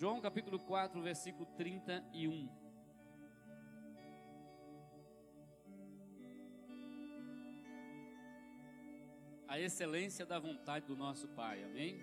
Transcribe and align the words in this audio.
João 0.00 0.18
capítulo 0.18 0.58
4, 0.58 1.02
versículo 1.02 1.44
31. 1.58 2.48
A 9.46 9.60
excelência 9.60 10.24
da 10.24 10.38
vontade 10.38 10.86
do 10.86 10.96
nosso 10.96 11.28
Pai, 11.28 11.62
amém? 11.64 12.00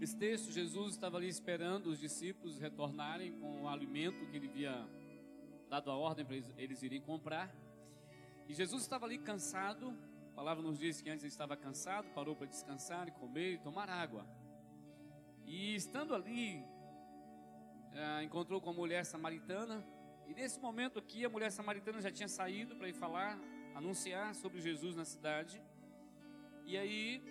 Esse 0.00 0.16
texto, 0.16 0.50
Jesus 0.50 0.94
estava 0.94 1.18
ali 1.18 1.28
esperando 1.28 1.88
os 1.88 2.00
discípulos 2.00 2.58
retornarem 2.58 3.38
com 3.38 3.64
o 3.64 3.68
alimento 3.68 4.26
que 4.30 4.38
ele 4.38 4.48
havia 4.48 4.88
dado 5.68 5.90
a 5.90 5.96
ordem 5.98 6.24
para 6.24 6.36
eles, 6.36 6.54
eles 6.56 6.82
irem 6.82 7.02
comprar. 7.02 7.54
E 8.48 8.54
Jesus 8.54 8.84
estava 8.84 9.04
ali 9.04 9.18
cansado, 9.18 9.94
a 10.32 10.34
palavra 10.34 10.62
nos 10.62 10.78
diz 10.78 11.02
que 11.02 11.10
antes 11.10 11.24
ele 11.24 11.30
estava 11.30 11.58
cansado, 11.58 12.08
parou 12.14 12.34
para 12.34 12.46
descansar 12.46 13.06
e 13.06 13.10
comer 13.10 13.52
e 13.52 13.58
tomar 13.58 13.90
água. 13.90 14.37
E 15.48 15.74
estando 15.74 16.14
ali, 16.14 16.62
é, 17.94 18.22
encontrou 18.22 18.60
com 18.60 18.68
a 18.68 18.72
mulher 18.72 19.04
samaritana. 19.06 19.82
E 20.26 20.34
nesse 20.34 20.60
momento 20.60 20.98
aqui, 20.98 21.24
a 21.24 21.28
mulher 21.28 21.50
samaritana 21.50 22.02
já 22.02 22.10
tinha 22.10 22.28
saído 22.28 22.76
para 22.76 22.86
ir 22.86 22.92
falar, 22.92 23.40
anunciar 23.74 24.34
sobre 24.34 24.60
Jesus 24.60 24.94
na 24.94 25.06
cidade. 25.06 25.60
E 26.66 26.76
aí, 26.76 27.22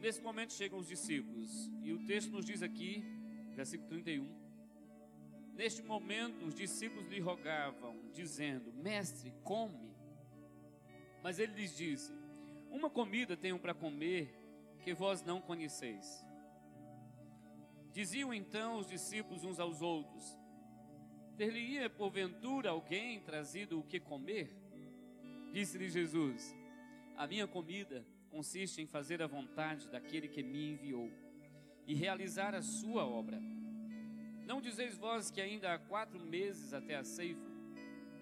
nesse 0.00 0.22
momento 0.22 0.54
chegam 0.54 0.78
os 0.78 0.88
discípulos. 0.88 1.70
E 1.82 1.92
o 1.92 2.06
texto 2.06 2.30
nos 2.30 2.46
diz 2.46 2.62
aqui, 2.62 3.04
versículo 3.54 3.90
31. 3.90 4.34
Neste 5.52 5.82
momento, 5.82 6.46
os 6.46 6.54
discípulos 6.54 7.06
lhe 7.06 7.20
rogavam, 7.20 7.98
dizendo: 8.14 8.72
Mestre, 8.72 9.30
come. 9.44 9.94
Mas 11.22 11.38
ele 11.38 11.52
lhes 11.52 11.76
disse: 11.76 12.14
Uma 12.70 12.88
comida 12.88 13.36
tenho 13.36 13.58
para 13.58 13.74
comer 13.74 14.34
que 14.82 14.94
vós 14.94 15.22
não 15.22 15.38
conheceis. 15.38 16.25
Diziam 17.96 18.34
então 18.34 18.76
os 18.76 18.86
discípulos 18.86 19.42
uns 19.42 19.58
aos 19.58 19.80
outros: 19.80 20.38
Ter-lhe-ia 21.34 21.88
porventura 21.88 22.68
alguém 22.68 23.20
trazido 23.20 23.80
o 23.80 23.82
que 23.82 23.98
comer? 23.98 24.54
Disse-lhe 25.50 25.88
Jesus: 25.88 26.54
A 27.16 27.26
minha 27.26 27.46
comida 27.46 28.06
consiste 28.28 28.82
em 28.82 28.86
fazer 28.86 29.22
a 29.22 29.26
vontade 29.26 29.88
daquele 29.88 30.28
que 30.28 30.42
me 30.42 30.72
enviou 30.72 31.10
e 31.86 31.94
realizar 31.94 32.54
a 32.54 32.60
sua 32.60 33.06
obra. 33.06 33.40
Não 34.44 34.60
dizeis 34.60 34.98
vós 34.98 35.30
que 35.30 35.40
ainda 35.40 35.72
há 35.72 35.78
quatro 35.78 36.20
meses 36.20 36.74
até 36.74 36.96
a 36.96 37.02
ceifa? 37.02 37.50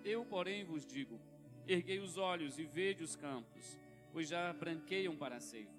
Eu, 0.05 0.25
porém, 0.25 0.65
vos 0.65 0.87
digo: 0.87 1.21
erguei 1.67 1.99
os 1.99 2.17
olhos 2.17 2.61
e 2.61 2.65
vede 2.65 3.03
os 3.03 3.17
campos, 3.17 3.77
pois 4.13 4.29
já 4.29 4.53
branqueiam 4.53 5.17
para 5.17 5.39
a 5.39 5.41
ceifa. 5.41 5.74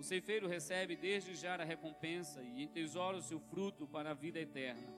O 0.00 0.02
ceifeiro 0.02 0.48
recebe 0.48 0.96
desde 0.96 1.34
já 1.34 1.56
a 1.56 1.62
recompensa 1.62 2.42
e 2.42 2.62
entesoura 2.62 3.18
o 3.18 3.22
seu 3.22 3.38
fruto 3.38 3.86
para 3.86 4.12
a 4.12 4.14
vida 4.14 4.40
eterna. 4.40 4.88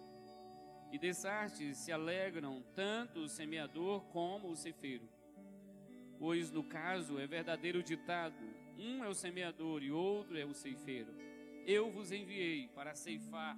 E 0.93 0.97
dessa 0.97 1.29
arte 1.29 1.75
se 1.75 1.91
alegram 1.91 2.63
tanto 2.73 3.19
o 3.19 3.29
semeador 3.29 4.03
como 4.13 4.49
o 4.49 4.55
ceifeiro. 4.55 5.09
Pois 6.21 6.53
no 6.53 6.63
caso 6.63 7.19
é 7.19 7.27
verdadeiro 7.27 7.83
ditado: 7.83 8.37
um 8.79 9.03
é 9.03 9.09
o 9.09 9.15
semeador 9.15 9.83
e 9.83 9.91
outro 9.91 10.39
é 10.39 10.45
o 10.45 10.55
ceifeiro. 10.55 11.13
Eu 11.67 11.91
vos 11.91 12.13
enviei 12.13 12.69
para 12.69 12.95
ceifar 12.95 13.57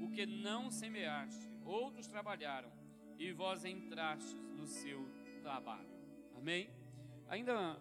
o 0.00 0.08
que 0.12 0.24
não 0.24 0.70
semeaste, 0.70 1.50
outros 1.64 2.06
trabalharam 2.06 2.70
e 3.18 3.32
vós 3.32 3.64
entrastes 3.64 4.36
no 4.56 4.68
seu 4.68 5.04
trabalho. 5.42 5.90
Amém? 6.36 6.70
Ainda 7.28 7.76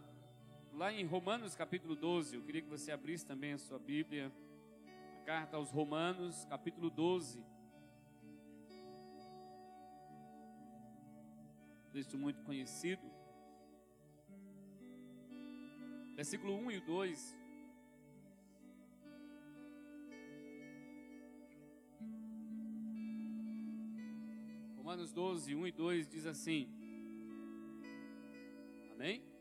lá 0.76 0.92
em 0.92 1.06
Romanos 1.06 1.56
capítulo 1.56 1.96
12, 1.96 2.36
eu 2.36 2.42
queria 2.42 2.62
que 2.62 2.68
você 2.68 2.92
abrisse 2.92 3.26
também 3.26 3.54
a 3.54 3.58
sua 3.58 3.80
Bíblia, 3.80 4.32
a 5.22 5.26
carta 5.26 5.56
aos 5.56 5.72
Romanos, 5.72 6.46
capítulo 6.46 6.90
12. 6.90 7.42
Texto 11.94 12.18
muito 12.18 12.42
conhecido. 12.44 13.02
Versículo 16.14 16.54
1 16.58 16.72
e 16.72 16.80
2. 16.82 17.38
Romanos 24.76 25.14
12, 25.14 25.56
1 25.56 25.68
e 25.68 25.72
2 25.72 26.08
diz 26.08 26.26
assim: 26.26 26.70
Amém? 28.94 29.35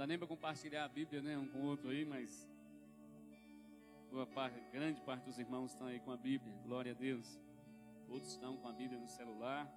Dá 0.00 0.06
nem 0.06 0.16
para 0.16 0.26
compartilhar 0.26 0.86
a 0.86 0.88
Bíblia, 0.88 1.20
né, 1.20 1.36
um 1.36 1.46
com 1.46 1.58
o 1.58 1.66
outro 1.66 1.90
aí, 1.90 2.06
mas 2.06 2.48
boa 4.10 4.26
parte, 4.26 4.58
grande 4.72 4.98
parte 5.02 5.24
dos 5.24 5.38
irmãos 5.38 5.72
estão 5.72 5.88
aí 5.88 6.00
com 6.00 6.10
a 6.10 6.16
Bíblia. 6.16 6.54
Glória 6.64 6.92
a 6.92 6.94
Deus. 6.94 7.38
Outros 8.08 8.32
estão 8.32 8.56
com 8.56 8.66
a 8.66 8.72
Bíblia 8.72 8.98
no 8.98 9.06
celular. 9.06 9.70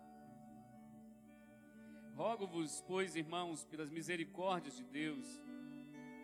Rogo-vos, 2.15 2.81
pois, 2.87 3.17
irmãos, 3.17 3.65
pelas 3.65 3.89
misericórdias 3.89 4.77
de 4.77 4.85
Deus, 4.85 5.27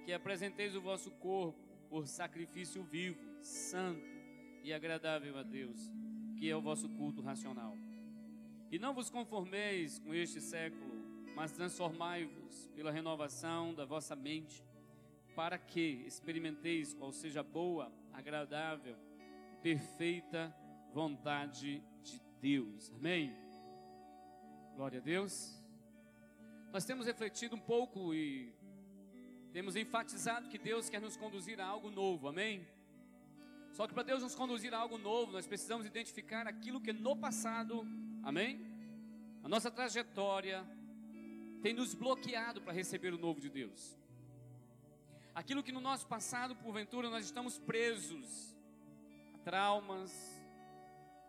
que 0.05 0.13
apresenteis 0.13 0.77
o 0.77 0.81
vosso 0.81 1.11
corpo 1.11 1.59
por 1.89 2.07
sacrifício 2.07 2.81
vivo, 2.81 3.19
santo 3.41 4.07
e 4.63 4.71
agradável 4.71 5.37
a 5.37 5.43
Deus, 5.43 5.91
que 6.37 6.49
é 6.49 6.55
o 6.55 6.61
vosso 6.61 6.87
culto 6.87 7.21
racional. 7.21 7.75
E 8.71 8.79
não 8.79 8.93
vos 8.93 9.09
conformeis 9.09 9.99
com 9.99 10.13
este 10.13 10.39
século, 10.39 10.88
mas 11.39 11.53
transformai-vos 11.53 12.67
pela 12.75 12.91
renovação 12.91 13.73
da 13.73 13.85
vossa 13.85 14.13
mente, 14.13 14.61
para 15.33 15.57
que 15.57 16.03
experimenteis 16.05 16.93
qual 16.93 17.13
seja 17.13 17.39
a 17.39 17.43
boa, 17.43 17.89
agradável, 18.11 18.97
perfeita 19.61 20.53
vontade 20.93 21.81
de 22.03 22.21
Deus. 22.41 22.91
Amém? 22.91 23.33
Glória 24.75 24.99
a 24.99 25.01
Deus. 25.01 25.57
Nós 26.73 26.83
temos 26.83 27.05
refletido 27.05 27.55
um 27.55 27.59
pouco 27.61 28.13
e 28.13 28.53
temos 29.53 29.77
enfatizado 29.77 30.49
que 30.49 30.57
Deus 30.57 30.89
quer 30.89 30.99
nos 30.99 31.15
conduzir 31.15 31.61
a 31.61 31.65
algo 31.65 31.89
novo. 31.89 32.27
Amém? 32.27 32.67
Só 33.71 33.87
que 33.87 33.93
para 33.93 34.03
Deus 34.03 34.21
nos 34.21 34.35
conduzir 34.35 34.73
a 34.73 34.77
algo 34.77 34.97
novo, 34.97 35.31
nós 35.31 35.47
precisamos 35.47 35.85
identificar 35.85 36.45
aquilo 36.47 36.81
que 36.81 36.91
no 36.91 37.15
passado, 37.15 37.87
amém? 38.23 38.59
A 39.41 39.47
nossa 39.47 39.71
trajetória, 39.71 40.67
tem 41.61 41.73
nos 41.73 41.93
bloqueado 41.93 42.61
para 42.61 42.73
receber 42.73 43.13
o 43.13 43.17
novo 43.17 43.39
de 43.39 43.49
Deus. 43.49 43.97
Aquilo 45.35 45.63
que 45.63 45.71
no 45.71 45.79
nosso 45.79 46.07
passado, 46.07 46.55
porventura, 46.55 47.09
nós 47.09 47.25
estamos 47.25 47.57
presos 47.57 48.57
a 49.33 49.37
traumas, 49.39 50.11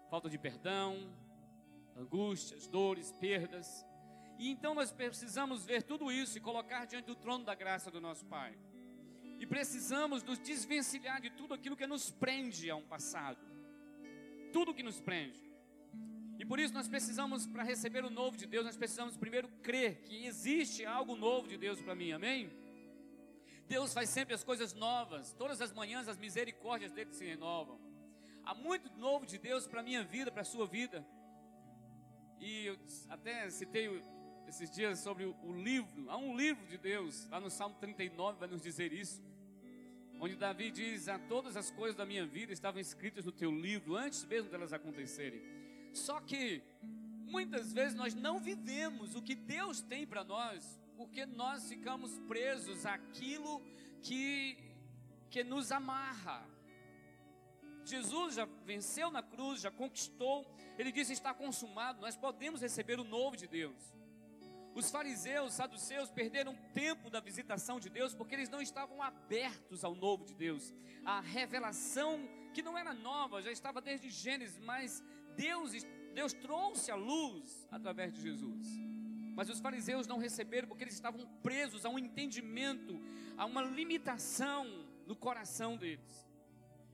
falta 0.08 0.28
de 0.28 0.38
perdão, 0.38 1.12
angústias, 1.96 2.66
dores, 2.66 3.12
perdas. 3.12 3.86
E 4.38 4.50
então 4.50 4.74
nós 4.74 4.90
precisamos 4.90 5.64
ver 5.66 5.82
tudo 5.82 6.10
isso 6.10 6.38
e 6.38 6.40
colocar 6.40 6.86
diante 6.86 7.06
do 7.06 7.14
trono 7.14 7.44
da 7.44 7.54
graça 7.54 7.90
do 7.90 8.00
nosso 8.00 8.24
Pai. 8.26 8.56
E 9.38 9.46
precisamos 9.46 10.22
nos 10.22 10.38
desvencilhar 10.38 11.20
de 11.20 11.30
tudo 11.30 11.54
aquilo 11.54 11.76
que 11.76 11.86
nos 11.86 12.10
prende 12.10 12.70
a 12.70 12.76
um 12.76 12.82
passado. 12.82 13.38
Tudo 14.52 14.74
que 14.74 14.82
nos 14.82 15.00
prende. 15.00 15.49
E 16.40 16.44
por 16.46 16.58
isso 16.58 16.72
nós 16.72 16.88
precisamos, 16.88 17.46
para 17.46 17.62
receber 17.62 18.02
o 18.02 18.08
novo 18.08 18.34
de 18.34 18.46
Deus, 18.46 18.64
nós 18.64 18.74
precisamos 18.74 19.14
primeiro 19.14 19.46
crer 19.62 19.96
que 20.04 20.24
existe 20.24 20.86
algo 20.86 21.14
novo 21.14 21.46
de 21.46 21.58
Deus 21.58 21.82
para 21.82 21.94
mim, 21.94 22.12
amém? 22.12 22.50
Deus 23.68 23.92
faz 23.92 24.08
sempre 24.08 24.32
as 24.32 24.42
coisas 24.42 24.72
novas, 24.72 25.34
todas 25.34 25.60
as 25.60 25.70
manhãs 25.70 26.08
as 26.08 26.16
misericórdias 26.16 26.92
dele 26.92 27.12
se 27.12 27.26
renovam. 27.26 27.78
Há 28.42 28.54
muito 28.54 28.90
novo 28.96 29.26
de 29.26 29.36
Deus 29.36 29.66
para 29.66 29.80
a 29.80 29.82
minha 29.82 30.02
vida, 30.02 30.32
para 30.32 30.40
a 30.40 30.44
sua 30.46 30.66
vida. 30.66 31.06
E 32.40 32.64
eu 32.64 32.78
até 33.10 33.50
citei 33.50 34.02
esses 34.48 34.70
dias 34.70 34.98
sobre 35.00 35.26
o 35.26 35.52
livro, 35.52 36.08
há 36.08 36.16
um 36.16 36.34
livro 36.34 36.66
de 36.66 36.78
Deus, 36.78 37.28
lá 37.28 37.38
no 37.38 37.50
Salmo 37.50 37.76
39 37.78 38.38
vai 38.38 38.48
nos 38.48 38.62
dizer 38.62 38.94
isso. 38.94 39.22
Onde 40.18 40.36
Davi 40.36 40.70
diz: 40.70 41.06
A 41.06 41.18
todas 41.18 41.54
as 41.54 41.70
coisas 41.70 41.94
da 41.94 42.06
minha 42.06 42.24
vida 42.24 42.50
estavam 42.50 42.80
escritas 42.80 43.26
no 43.26 43.32
teu 43.32 43.50
livro, 43.50 43.94
antes 43.94 44.24
mesmo 44.24 44.50
delas 44.50 44.72
acontecerem. 44.72 45.59
Só 45.92 46.20
que 46.20 46.62
muitas 47.26 47.72
vezes 47.72 47.94
nós 47.94 48.14
não 48.14 48.40
vivemos 48.40 49.14
o 49.14 49.22
que 49.22 49.34
Deus 49.34 49.80
tem 49.80 50.06
para 50.06 50.24
nós, 50.24 50.80
porque 50.96 51.24
nós 51.26 51.68
ficamos 51.68 52.18
presos 52.20 52.86
àquilo 52.86 53.62
que 54.02 54.70
que 55.30 55.44
nos 55.44 55.70
amarra. 55.70 56.44
Jesus 57.84 58.34
já 58.34 58.44
venceu 58.64 59.10
na 59.10 59.22
cruz, 59.22 59.60
já 59.60 59.70
conquistou. 59.70 60.44
Ele 60.76 60.92
disse: 60.92 61.12
está 61.12 61.32
consumado. 61.32 62.00
Nós 62.00 62.16
podemos 62.16 62.60
receber 62.60 62.98
o 62.98 63.04
novo 63.04 63.36
de 63.36 63.46
Deus. 63.46 63.94
Os 64.74 64.90
fariseus, 64.90 65.54
saduceus 65.54 66.10
perderam 66.10 66.56
tempo 66.72 67.10
da 67.10 67.20
visitação 67.20 67.80
de 67.80 67.88
Deus 67.88 68.14
porque 68.14 68.34
eles 68.34 68.48
não 68.48 68.62
estavam 68.62 69.02
abertos 69.02 69.84
ao 69.84 69.94
novo 69.94 70.24
de 70.24 70.34
Deus. 70.34 70.72
A 71.04 71.20
revelação 71.20 72.20
que 72.52 72.62
não 72.62 72.76
era 72.76 72.92
nova, 72.92 73.42
já 73.42 73.50
estava 73.50 73.80
desde 73.80 74.10
Gênesis, 74.10 74.58
mas 74.58 75.02
Deus, 75.40 75.72
Deus 76.14 76.32
trouxe 76.32 76.90
a 76.90 76.94
luz 76.94 77.66
através 77.70 78.12
de 78.12 78.20
Jesus. 78.20 78.68
Mas 79.34 79.48
os 79.48 79.60
fariseus 79.60 80.06
não 80.06 80.18
receberam 80.18 80.68
porque 80.68 80.84
eles 80.84 80.94
estavam 80.94 81.26
presos 81.42 81.86
a 81.86 81.88
um 81.88 81.98
entendimento, 81.98 83.00
a 83.38 83.46
uma 83.46 83.62
limitação 83.62 84.66
no 85.06 85.16
coração 85.16 85.76
deles. 85.76 86.28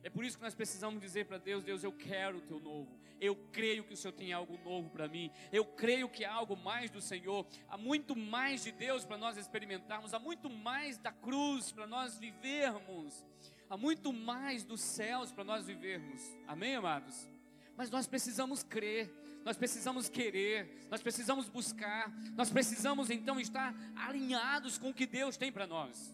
É 0.02 0.08
por 0.08 0.24
isso 0.24 0.36
que 0.36 0.44
nós 0.44 0.54
precisamos 0.54 1.00
dizer 1.00 1.26
para 1.26 1.38
Deus: 1.38 1.64
Deus, 1.64 1.82
eu 1.82 1.92
quero 1.92 2.38
o 2.38 2.40
teu 2.42 2.60
novo. 2.60 2.96
Eu 3.20 3.34
creio 3.50 3.82
que 3.82 3.94
o 3.94 3.96
Senhor 3.96 4.12
tem 4.12 4.32
algo 4.32 4.56
novo 4.58 4.90
para 4.90 5.08
mim. 5.08 5.32
Eu 5.50 5.64
creio 5.64 6.08
que 6.08 6.24
há 6.24 6.32
algo 6.32 6.54
mais 6.54 6.90
do 6.90 7.00
Senhor. 7.00 7.44
Há 7.68 7.76
muito 7.76 8.14
mais 8.14 8.62
de 8.62 8.70
Deus 8.70 9.04
para 9.04 9.18
nós 9.18 9.36
experimentarmos. 9.36 10.14
Há 10.14 10.18
muito 10.18 10.48
mais 10.48 10.98
da 10.98 11.10
cruz 11.10 11.72
para 11.72 11.86
nós 11.86 12.16
vivermos. 12.18 13.24
Há 13.68 13.76
muito 13.76 14.12
mais 14.12 14.62
dos 14.62 14.80
céus 14.80 15.32
para 15.32 15.42
nós 15.42 15.66
vivermos. 15.66 16.22
Amém, 16.46 16.76
amados? 16.76 17.35
Mas 17.76 17.90
nós 17.90 18.06
precisamos 18.06 18.62
crer 18.62 19.12
nós 19.46 19.56
precisamos 19.56 20.08
querer, 20.08 20.88
nós 20.90 21.00
precisamos 21.00 21.48
buscar, 21.48 22.12
nós 22.34 22.50
precisamos 22.50 23.10
então 23.10 23.38
estar 23.38 23.72
alinhados 23.94 24.76
com 24.76 24.90
o 24.90 24.92
que 24.92 25.06
Deus 25.06 25.36
tem 25.36 25.52
para 25.52 25.68
nós. 25.68 26.12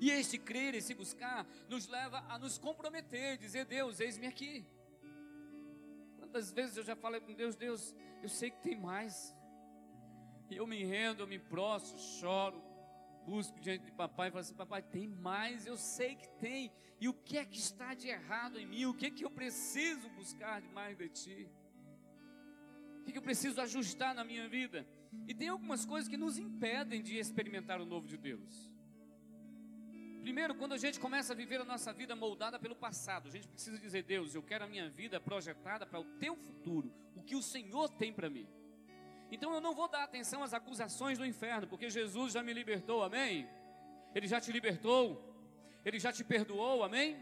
E 0.00 0.10
este 0.10 0.36
crer, 0.36 0.74
esse 0.74 0.94
buscar, 0.94 1.46
nos 1.68 1.86
leva 1.86 2.18
a 2.28 2.40
nos 2.40 2.58
comprometer, 2.58 3.38
dizer: 3.38 3.66
Deus, 3.66 4.00
eis-me 4.00 4.26
aqui. 4.26 4.66
Quantas 6.18 6.50
vezes 6.50 6.76
eu 6.76 6.82
já 6.82 6.96
falei 6.96 7.20
com 7.20 7.32
Deus: 7.34 7.54
Deus, 7.54 7.94
eu 8.20 8.28
sei 8.28 8.50
que 8.50 8.60
tem 8.60 8.76
mais. 8.76 9.32
E 10.50 10.56
eu 10.56 10.66
me 10.66 10.82
rendo, 10.82 11.22
eu 11.22 11.28
me 11.28 11.38
prostro, 11.38 11.96
choro, 12.18 12.60
busco 13.26 13.58
diante 13.60 13.84
de 13.84 13.92
papai 13.92 14.28
e 14.28 14.30
falo 14.30 14.40
assim: 14.40 14.54
Papai, 14.54 14.82
tem 14.82 15.08
mais, 15.08 15.66
eu 15.66 15.76
sei 15.76 16.14
que 16.14 16.28
tem. 16.40 16.72
E 17.00 17.08
o 17.08 17.14
que 17.14 17.38
é 17.38 17.44
que 17.44 17.58
está 17.58 17.94
de 17.94 18.08
errado 18.08 18.58
em 18.58 18.66
mim? 18.66 18.84
O 18.86 18.94
que 18.94 19.06
é 19.06 19.10
que 19.10 19.24
eu 19.24 19.30
preciso 19.30 20.08
buscar 20.10 20.60
de 20.60 20.68
mais 20.68 20.96
de 20.96 21.08
ti? 21.08 21.50
O 23.00 23.04
que 23.04 23.18
eu 23.18 23.22
preciso 23.22 23.60
ajustar 23.60 24.14
na 24.14 24.24
minha 24.24 24.48
vida? 24.48 24.86
E 25.26 25.34
tem 25.34 25.48
algumas 25.48 25.84
coisas 25.84 26.08
que 26.08 26.16
nos 26.16 26.38
impedem 26.38 27.02
de 27.02 27.18
experimentar 27.18 27.80
o 27.80 27.84
novo 27.84 28.06
de 28.06 28.16
Deus. 28.16 28.72
Primeiro, 30.22 30.54
quando 30.54 30.72
a 30.72 30.78
gente 30.78 31.00
começa 31.00 31.32
a 31.32 31.36
viver 31.36 31.60
a 31.60 31.64
nossa 31.64 31.92
vida 31.92 32.14
moldada 32.14 32.58
pelo 32.58 32.76
passado, 32.76 33.28
a 33.28 33.30
gente 33.30 33.48
precisa 33.48 33.78
dizer: 33.78 34.04
Deus, 34.04 34.34
eu 34.34 34.42
quero 34.42 34.64
a 34.64 34.68
minha 34.68 34.88
vida 34.88 35.20
projetada 35.20 35.84
para 35.84 36.00
o 36.00 36.04
teu 36.18 36.36
futuro, 36.36 36.92
o 37.16 37.22
que 37.22 37.34
o 37.34 37.42
Senhor 37.42 37.88
tem 37.88 38.12
para 38.12 38.30
mim. 38.30 38.46
Então 39.32 39.54
eu 39.54 39.62
não 39.62 39.74
vou 39.74 39.88
dar 39.88 40.04
atenção 40.04 40.42
às 40.42 40.52
acusações 40.52 41.16
do 41.16 41.24
inferno, 41.24 41.66
porque 41.66 41.88
Jesus 41.88 42.34
já 42.34 42.42
me 42.42 42.52
libertou, 42.52 43.02
amém? 43.02 43.48
Ele 44.14 44.28
já 44.28 44.38
te 44.38 44.52
libertou, 44.52 45.04
ele 45.86 45.98
já 45.98 46.12
te 46.12 46.22
perdoou, 46.22 46.84
amém? 46.84 47.16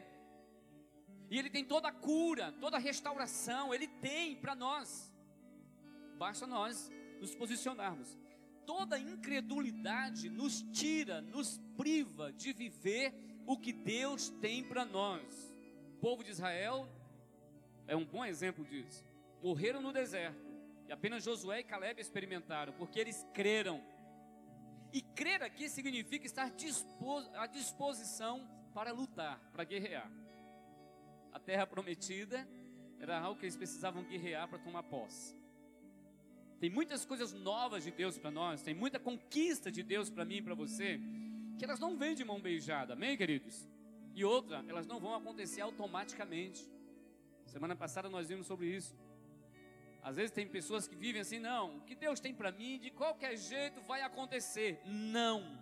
E 1.31 1.39
ele 1.39 1.49
tem 1.49 1.65
toda 1.65 1.87
a 1.87 1.93
cura, 1.93 2.51
toda 2.61 2.79
a 2.79 2.81
restauração, 2.81 3.73
ele 3.73 3.87
tem 3.87 4.35
para 4.35 4.57
nós. 4.57 5.15
Basta 6.19 6.49
nós 6.49 6.91
nos 7.21 7.33
posicionarmos. 7.33 8.19
Toda 8.67 8.99
incredulidade 8.99 10.29
nos 10.29 10.63
tira, 10.63 11.21
nos 11.21 11.59
priva 11.77 12.33
de 12.33 12.53
viver 12.53 13.15
o 13.47 13.56
que 13.56 13.73
Deus 13.73 14.31
tem 14.41 14.65
para 14.65 14.85
nós. 14.85 15.56
O 15.95 16.01
povo 16.01 16.25
de 16.25 16.31
Israel 16.31 16.89
é 17.87 17.95
um 17.95 18.05
bom 18.05 18.25
exemplo 18.25 18.65
disso. 18.65 19.06
Morreram 19.41 19.81
no 19.81 19.93
deserto 19.93 20.50
e 20.91 20.93
apenas 20.93 21.23
Josué 21.23 21.61
e 21.61 21.63
Caleb 21.63 22.01
experimentaram, 22.01 22.73
porque 22.73 22.99
eles 22.99 23.25
creram. 23.33 23.81
E 24.93 25.01
crer 25.01 25.41
aqui 25.41 25.69
significa 25.69 26.27
estar 26.27 26.53
à 27.37 27.47
disposição 27.47 28.45
para 28.75 28.91
lutar, 28.91 29.39
para 29.53 29.63
guerrear. 29.63 30.11
A 31.33 31.39
terra 31.39 31.65
prometida 31.65 32.45
era 32.99 33.21
algo 33.21 33.39
que 33.39 33.47
eles 33.47 33.57
precisavam 33.57 34.03
guerrear 34.03 34.49
para 34.49 34.59
tomar 34.59 34.83
posse. 34.83 35.41
Tem 36.59 36.69
muitas 36.69 37.05
coisas 37.05 37.33
novas 37.33 37.85
de 37.85 37.93
Deus 37.93 38.19
para 38.19 38.33
nós, 38.33 38.61
tem 38.61 38.75
muita 38.75 38.99
conquista 38.99 39.71
de 39.71 39.85
Deus 39.85 40.11
para 40.11 40.25
mim 40.25 40.39
e 40.39 40.43
para 40.43 40.57
você, 40.57 41.01
que 41.57 41.65
elas 41.65 41.79
não 41.79 41.97
vêm 41.97 42.17
de 42.17 42.25
mão 42.25 42.41
beijada, 42.41 42.95
amém, 42.95 43.17
queridos? 43.17 43.71
E 44.13 44.25
outra, 44.25 44.65
elas 44.67 44.89
não 44.89 44.99
vão 44.99 45.15
acontecer 45.15 45.61
automaticamente. 45.61 46.69
Semana 47.47 47.77
passada 47.77 48.09
nós 48.09 48.29
vimos 48.29 48.49
sobre 48.49 48.67
isso. 48.67 48.93
Às 50.02 50.17
vezes 50.17 50.31
tem 50.31 50.47
pessoas 50.47 50.88
que 50.88 50.97
vivem 50.97 51.20
assim, 51.20 51.38
não, 51.38 51.79
o 51.79 51.81
que 51.82 51.94
Deus 51.94 52.20
tem 52.20 52.35
para 52.35 52.50
mim, 52.50 52.79
de 52.79 52.91
qualquer 52.91 53.37
jeito 53.37 53.81
vai 53.82 54.00
acontecer. 54.02 54.81
Não. 54.87 55.58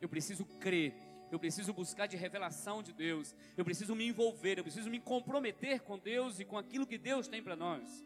Eu 0.00 0.08
preciso 0.08 0.44
crer, 0.44 0.94
eu 1.30 1.38
preciso 1.38 1.72
buscar 1.72 2.06
de 2.06 2.16
revelação 2.16 2.82
de 2.82 2.92
Deus, 2.92 3.34
eu 3.56 3.64
preciso 3.64 3.94
me 3.94 4.06
envolver, 4.06 4.58
eu 4.58 4.64
preciso 4.64 4.90
me 4.90 4.98
comprometer 4.98 5.80
com 5.80 5.98
Deus 5.98 6.40
e 6.40 6.44
com 6.44 6.58
aquilo 6.58 6.86
que 6.86 6.98
Deus 6.98 7.28
tem 7.28 7.42
para 7.42 7.54
nós. 7.54 8.04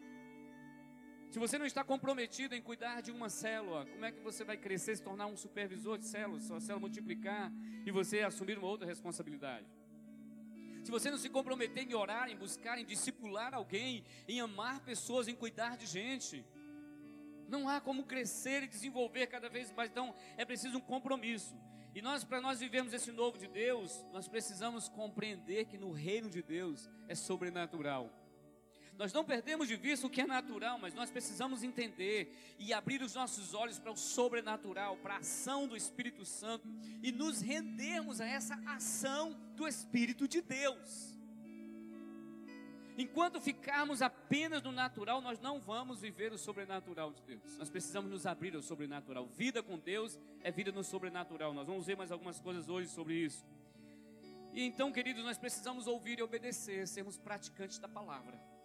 Se 1.29 1.39
você 1.39 1.57
não 1.57 1.65
está 1.65 1.83
comprometido 1.83 2.55
em 2.55 2.61
cuidar 2.61 3.01
de 3.01 3.11
uma 3.11 3.29
célula, 3.29 3.85
como 3.85 4.05
é 4.05 4.11
que 4.11 4.21
você 4.21 4.43
vai 4.43 4.55
crescer, 4.55 4.95
se 4.95 5.03
tornar 5.03 5.25
um 5.25 5.35
supervisor 5.35 5.97
de 5.97 6.05
células, 6.05 6.43
sua 6.43 6.61
célula 6.61 6.81
multiplicar 6.81 7.51
e 7.85 7.91
você 7.91 8.21
assumir 8.21 8.57
uma 8.57 8.67
outra 8.67 8.87
responsabilidade? 8.87 9.65
Se 10.87 10.91
você 10.91 11.11
não 11.11 11.17
se 11.17 11.27
comprometer 11.27 11.83
em 11.83 11.93
orar, 11.93 12.29
em 12.29 12.37
buscar, 12.37 12.79
em 12.79 12.85
discipular 12.85 13.53
alguém, 13.53 14.05
em 14.25 14.39
amar 14.39 14.79
pessoas, 14.79 15.27
em 15.27 15.35
cuidar 15.35 15.75
de 15.75 15.85
gente, 15.85 16.45
não 17.49 17.67
há 17.67 17.81
como 17.81 18.05
crescer 18.05 18.63
e 18.63 18.67
desenvolver 18.69 19.27
cada 19.27 19.49
vez 19.49 19.69
mais. 19.73 19.91
Então, 19.91 20.15
é 20.37 20.45
preciso 20.45 20.77
um 20.77 20.79
compromisso. 20.79 21.59
E 21.93 22.01
nós, 22.01 22.23
para 22.23 22.39
nós 22.39 22.61
vivermos 22.61 22.93
esse 22.93 23.11
novo 23.11 23.37
de 23.37 23.49
Deus, 23.49 24.05
nós 24.13 24.29
precisamos 24.29 24.87
compreender 24.87 25.65
que 25.65 25.77
no 25.77 25.91
reino 25.91 26.29
de 26.29 26.41
Deus 26.41 26.89
é 27.09 27.15
sobrenatural. 27.15 28.09
Nós 28.97 29.13
não 29.13 29.23
perdemos 29.23 29.67
de 29.67 29.75
vista 29.75 30.07
o 30.07 30.09
que 30.09 30.21
é 30.21 30.25
natural, 30.25 30.79
mas 30.79 30.93
nós 30.95 31.11
precisamos 31.11 31.61
entender 31.61 32.35
e 32.57 32.73
abrir 32.73 33.01
os 33.03 33.13
nossos 33.13 33.53
olhos 33.53 33.77
para 33.77 33.91
o 33.91 33.97
sobrenatural, 33.97 34.97
para 34.97 35.15
a 35.15 35.19
ação 35.19 35.67
do 35.67 35.77
Espírito 35.77 36.25
Santo 36.25 36.67
e 37.03 37.11
nos 37.11 37.39
rendermos 37.39 38.19
a 38.19 38.25
essa 38.25 38.55
ação 38.65 39.39
do 39.55 39.67
Espírito 39.67 40.27
de 40.27 40.41
Deus. 40.41 41.15
Enquanto 42.97 43.39
ficarmos 43.39 44.01
apenas 44.01 44.63
no 44.63 44.71
natural, 44.71 45.21
nós 45.21 45.39
não 45.39 45.59
vamos 45.59 46.01
viver 46.01 46.33
o 46.33 46.37
sobrenatural 46.37 47.13
de 47.13 47.21
Deus. 47.21 47.55
Nós 47.59 47.69
precisamos 47.69 48.09
nos 48.09 48.25
abrir 48.25 48.55
ao 48.55 48.63
sobrenatural. 48.63 49.27
Vida 49.27 49.61
com 49.61 49.77
Deus 49.77 50.17
é 50.41 50.49
vida 50.49 50.71
no 50.71 50.83
sobrenatural. 50.83 51.53
Nós 51.53 51.67
vamos 51.67 51.85
ver 51.85 51.95
mais 51.95 52.11
algumas 52.11 52.39
coisas 52.39 52.67
hoje 52.67 52.89
sobre 52.89 53.13
isso. 53.13 53.45
E 54.51 54.63
então, 54.63 54.91
queridos, 54.91 55.23
nós 55.23 55.37
precisamos 55.37 55.85
ouvir 55.85 56.17
e 56.17 56.23
obedecer, 56.23 56.87
sermos 56.87 57.19
praticantes 57.19 57.77
da 57.77 57.87
palavra. 57.87 58.56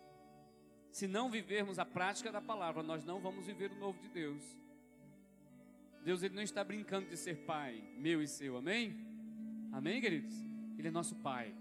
Se 0.93 1.09
não 1.09 1.31
vivermos 1.31 1.79
a 1.79 1.87
prática 1.87 2.31
da 2.31 2.41
palavra, 2.41 2.83
nós 2.83 3.03
não 3.03 3.19
vamos 3.19 3.47
viver 3.47 3.73
o 3.73 3.77
novo 3.77 3.99
de 3.99 4.09
Deus. 4.09 4.43
Deus 6.05 6.23
ele 6.23 6.35
não 6.35 6.43
está 6.43 6.63
brincando 6.63 7.09
de 7.09 7.17
ser 7.17 7.47
pai, 7.47 7.83
meu 7.97 8.23
e 8.23 8.29
seu, 8.29 8.59
amém? 8.59 8.95
Amém, 9.73 10.03
queridos? 10.03 10.35
Ele 10.79 10.89
é 10.89 10.91
nosso 10.91 11.17
pai. 11.17 11.55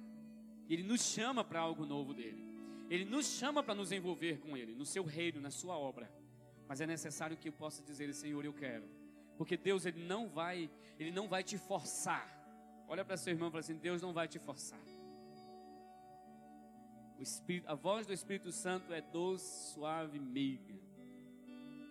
Ele 0.69 0.83
nos 0.83 1.01
chama 1.01 1.45
para 1.45 1.61
algo 1.61 1.85
novo 1.85 2.13
dele. 2.13 2.43
Ele 2.89 3.05
nos 3.05 3.25
chama 3.25 3.63
para 3.63 3.73
nos 3.73 3.93
envolver 3.93 4.39
com 4.39 4.57
ele, 4.57 4.75
no 4.75 4.85
seu 4.85 5.05
reino, 5.05 5.39
na 5.39 5.49
sua 5.49 5.77
obra. 5.77 6.11
Mas 6.67 6.81
é 6.81 6.85
necessário 6.85 7.37
que 7.37 7.47
eu 7.47 7.53
possa 7.53 7.81
dizer, 7.83 8.13
Senhor, 8.13 8.43
eu 8.43 8.53
quero. 8.53 8.83
Porque 9.37 9.55
Deus 9.55 9.85
ele 9.85 10.03
não 10.03 10.27
vai, 10.27 10.69
ele 10.99 11.11
não 11.11 11.29
vai 11.29 11.41
te 11.41 11.57
forçar. 11.57 12.27
Olha 12.85 13.05
para 13.05 13.15
seu 13.15 13.31
irmão 13.31 13.47
e 13.47 13.51
fala 13.51 13.61
assim: 13.61 13.77
Deus 13.77 14.01
não 14.01 14.11
vai 14.11 14.27
te 14.27 14.39
forçar. 14.39 14.81
Espírito, 17.21 17.69
a 17.69 17.75
voz 17.75 18.07
do 18.07 18.13
Espírito 18.13 18.51
Santo 18.51 18.93
é 18.93 19.01
doce, 19.01 19.73
suave, 19.73 20.19
meiga. 20.19 20.73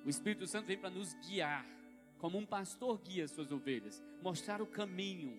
O 0.05 0.09
Espírito 0.09 0.47
Santo 0.47 0.67
vem 0.67 0.79
para 0.79 0.91
nos 0.91 1.15
guiar, 1.15 1.67
como 2.19 2.39
um 2.39 2.47
pastor 2.47 3.01
guia 3.01 3.25
as 3.25 3.31
suas 3.31 3.53
ovelhas, 3.53 4.03
mostrar 4.23 4.61
o 4.61 4.67
caminho, 4.67 5.39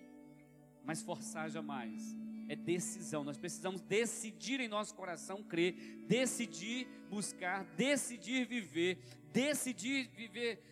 mas 0.84 1.02
forçar 1.02 1.50
jamais. 1.50 2.16
É 2.48 2.56
decisão. 2.56 3.24
Nós 3.24 3.38
precisamos 3.38 3.80
decidir 3.80 4.60
em 4.60 4.68
nosso 4.68 4.94
coração 4.94 5.42
crer, 5.42 5.74
decidir 6.06 6.86
buscar, 7.08 7.64
decidir 7.76 8.46
viver, 8.46 8.98
decidir 9.32 10.08
viver, 10.08 10.62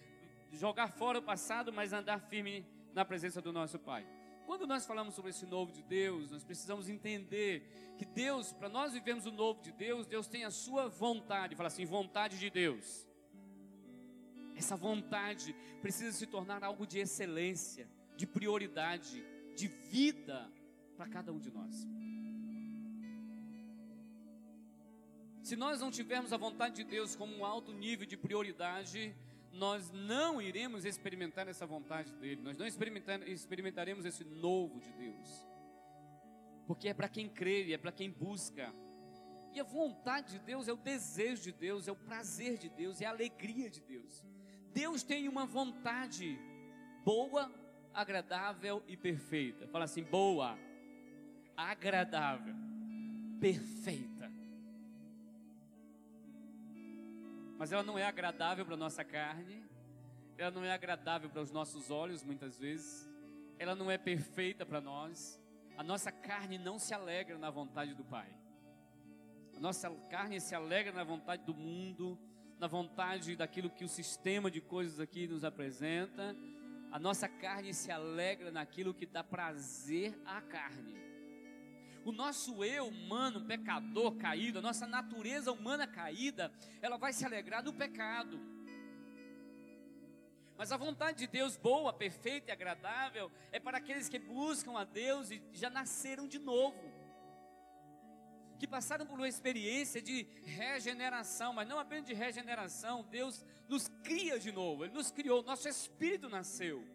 jogar 0.53 0.89
fora 0.89 1.19
o 1.19 1.23
passado, 1.23 1.73
mas 1.73 1.93
andar 1.93 2.21
firme 2.21 2.67
na 2.93 3.05
presença 3.05 3.41
do 3.41 3.53
nosso 3.53 3.79
Pai. 3.79 4.07
Quando 4.51 4.67
nós 4.67 4.85
falamos 4.85 5.15
sobre 5.15 5.31
esse 5.31 5.47
novo 5.47 5.71
de 5.71 5.81
Deus, 5.81 6.29
nós 6.29 6.43
precisamos 6.43 6.89
entender 6.89 7.95
que 7.97 8.05
Deus, 8.05 8.53
para 8.53 8.69
nós 8.69 8.93
vivermos 8.93 9.25
o 9.25 9.31
novo 9.31 9.63
de 9.63 9.71
Deus, 9.71 10.09
Deus 10.09 10.27
tem 10.27 10.43
a 10.45 10.51
sua 10.51 10.89
vontade, 10.89 11.55
fala 11.55 11.69
assim, 11.69 11.85
vontade 11.85 12.37
de 12.37 12.51
Deus. 12.51 13.07
Essa 14.57 14.75
vontade 14.75 15.55
precisa 15.81 16.11
se 16.11 16.27
tornar 16.27 16.65
algo 16.65 16.85
de 16.85 16.99
excelência, 16.99 17.89
de 18.17 18.27
prioridade, 18.27 19.25
de 19.55 19.69
vida 19.69 20.51
para 20.97 21.09
cada 21.09 21.33
um 21.33 21.39
de 21.39 21.53
nós. 21.53 21.87
Se 25.45 25.55
nós 25.55 25.81
não 25.81 25.93
tivermos 25.93 26.33
a 26.33 26.37
vontade 26.37 26.75
de 26.75 26.85
Deus 26.91 27.15
como 27.15 27.33
um 27.37 27.45
alto 27.45 27.73
nível 27.73 28.05
de 28.05 28.17
prioridade, 28.17 29.15
nós 29.53 29.91
não 29.91 30.41
iremos 30.41 30.85
experimentar 30.85 31.49
essa 31.49 31.67
vontade 31.67 32.15
dele, 32.15 32.41
nós 32.43 32.57
não 32.57 32.67
experimentaremos 32.67 34.05
esse 34.05 34.25
novo 34.25 34.81
de 34.81 34.93
Deus, 34.93 35.47
porque 36.67 36.89
é 36.89 36.95
para 36.95 37.09
quem 37.09 37.29
crê, 37.29 37.73
é 37.73 37.79
para 37.79 37.93
quem 37.93 38.11
busca. 38.11 38.73
E 39.53 39.59
a 39.59 39.65
vontade 39.65 40.35
de 40.35 40.39
Deus 40.39 40.69
é 40.69 40.73
o 40.73 40.77
desejo 40.77 41.43
de 41.43 41.53
Deus, 41.53 41.89
é 41.89 41.93
o 41.93 41.97
prazer 41.97 42.57
de 42.57 42.69
Deus, 42.69 43.01
é 43.01 43.07
a 43.07 43.11
alegria 43.11 43.69
de 43.69 43.81
Deus. 43.81 44.25
Deus 44.73 45.03
tem 45.03 45.29
uma 45.29 45.45
vontade 45.45 46.39
boa, 47.05 47.53
agradável 47.93 48.83
e 48.87 48.97
perfeita. 48.97 49.67
Fala 49.67 49.85
assim: 49.85 50.05
boa, 50.05 50.57
agradável, 51.57 52.55
perfeita. 53.41 54.10
Mas 57.61 57.73
ela 57.73 57.83
não 57.83 57.99
é 57.99 58.07
agradável 58.07 58.65
para 58.65 58.75
nossa 58.75 59.05
carne, 59.05 59.63
ela 60.39 60.51
não 60.51 60.65
é 60.65 60.73
agradável 60.73 61.29
para 61.29 61.43
os 61.43 61.53
nossos 61.53 61.91
olhos 61.91 62.25
muitas 62.25 62.59
vezes, 62.59 63.07
ela 63.59 63.75
não 63.75 63.91
é 63.91 63.99
perfeita 63.99 64.65
para 64.65 64.81
nós. 64.81 65.39
A 65.77 65.83
nossa 65.83 66.11
carne 66.11 66.57
não 66.57 66.79
se 66.79 66.95
alegra 66.95 67.37
na 67.37 67.51
vontade 67.51 67.93
do 67.93 68.03
Pai. 68.03 68.33
A 69.55 69.61
nossa 69.61 69.91
carne 70.09 70.41
se 70.41 70.55
alegra 70.55 70.91
na 70.91 71.05
vontade 71.05 71.45
do 71.45 71.53
mundo, 71.53 72.19
na 72.59 72.67
vontade 72.67 73.37
daquilo 73.37 73.69
que 73.69 73.85
o 73.85 73.89
sistema 73.89 74.51
de 74.51 74.63
coisas 74.63 74.99
aqui 74.99 75.27
nos 75.27 75.45
apresenta. 75.45 76.35
A 76.91 76.99
nossa 76.99 77.29
carne 77.29 77.75
se 77.75 77.93
alegra 77.93 78.51
naquilo 78.51 78.95
que 78.95 79.05
dá 79.05 79.23
prazer 79.23 80.19
à 80.25 80.41
carne. 80.41 81.10
O 82.05 82.13
nosso 82.13 82.65
eu 82.65 82.89
humano, 82.89 83.45
pecador, 83.45 84.17
caído, 84.17 84.59
a 84.59 84.63
nossa 84.63 84.87
natureza 84.87 85.53
humana 85.53 85.87
caída, 85.87 86.53
ela 86.81 86.97
vai 86.97 87.13
se 87.13 87.25
alegrar 87.25 87.63
do 87.63 87.73
pecado. 87.73 88.41
Mas 90.57 90.73
a 90.73 90.77
vontade 90.77 91.19
de 91.19 91.27
Deus 91.27 91.57
boa, 91.57 91.93
perfeita 91.93 92.51
e 92.51 92.53
agradável 92.53 93.31
é 93.51 93.59
para 93.59 93.79
aqueles 93.79 94.09
que 94.09 94.19
buscam 94.19 94.79
a 94.79 94.85
Deus 94.85 95.31
e 95.31 95.43
já 95.53 95.71
nasceram 95.71 96.27
de 96.27 96.39
novo. 96.39 96.79
Que 98.59 98.67
passaram 98.67 99.07
por 99.07 99.19
uma 99.19 99.29
experiência 99.29 100.03
de 100.03 100.27
regeneração, 100.45 101.53
mas 101.55 101.67
não 101.67 101.79
apenas 101.79 102.07
de 102.07 102.13
regeneração, 102.13 103.03
Deus 103.05 103.45
nos 103.69 103.89
cria 104.03 104.39
de 104.39 104.53
novo, 104.53 104.85
Ele 104.85 104.93
nos 104.93 105.11
criou, 105.11 105.43
nosso 105.43 105.67
espírito 105.67 106.29
nasceu 106.29 106.87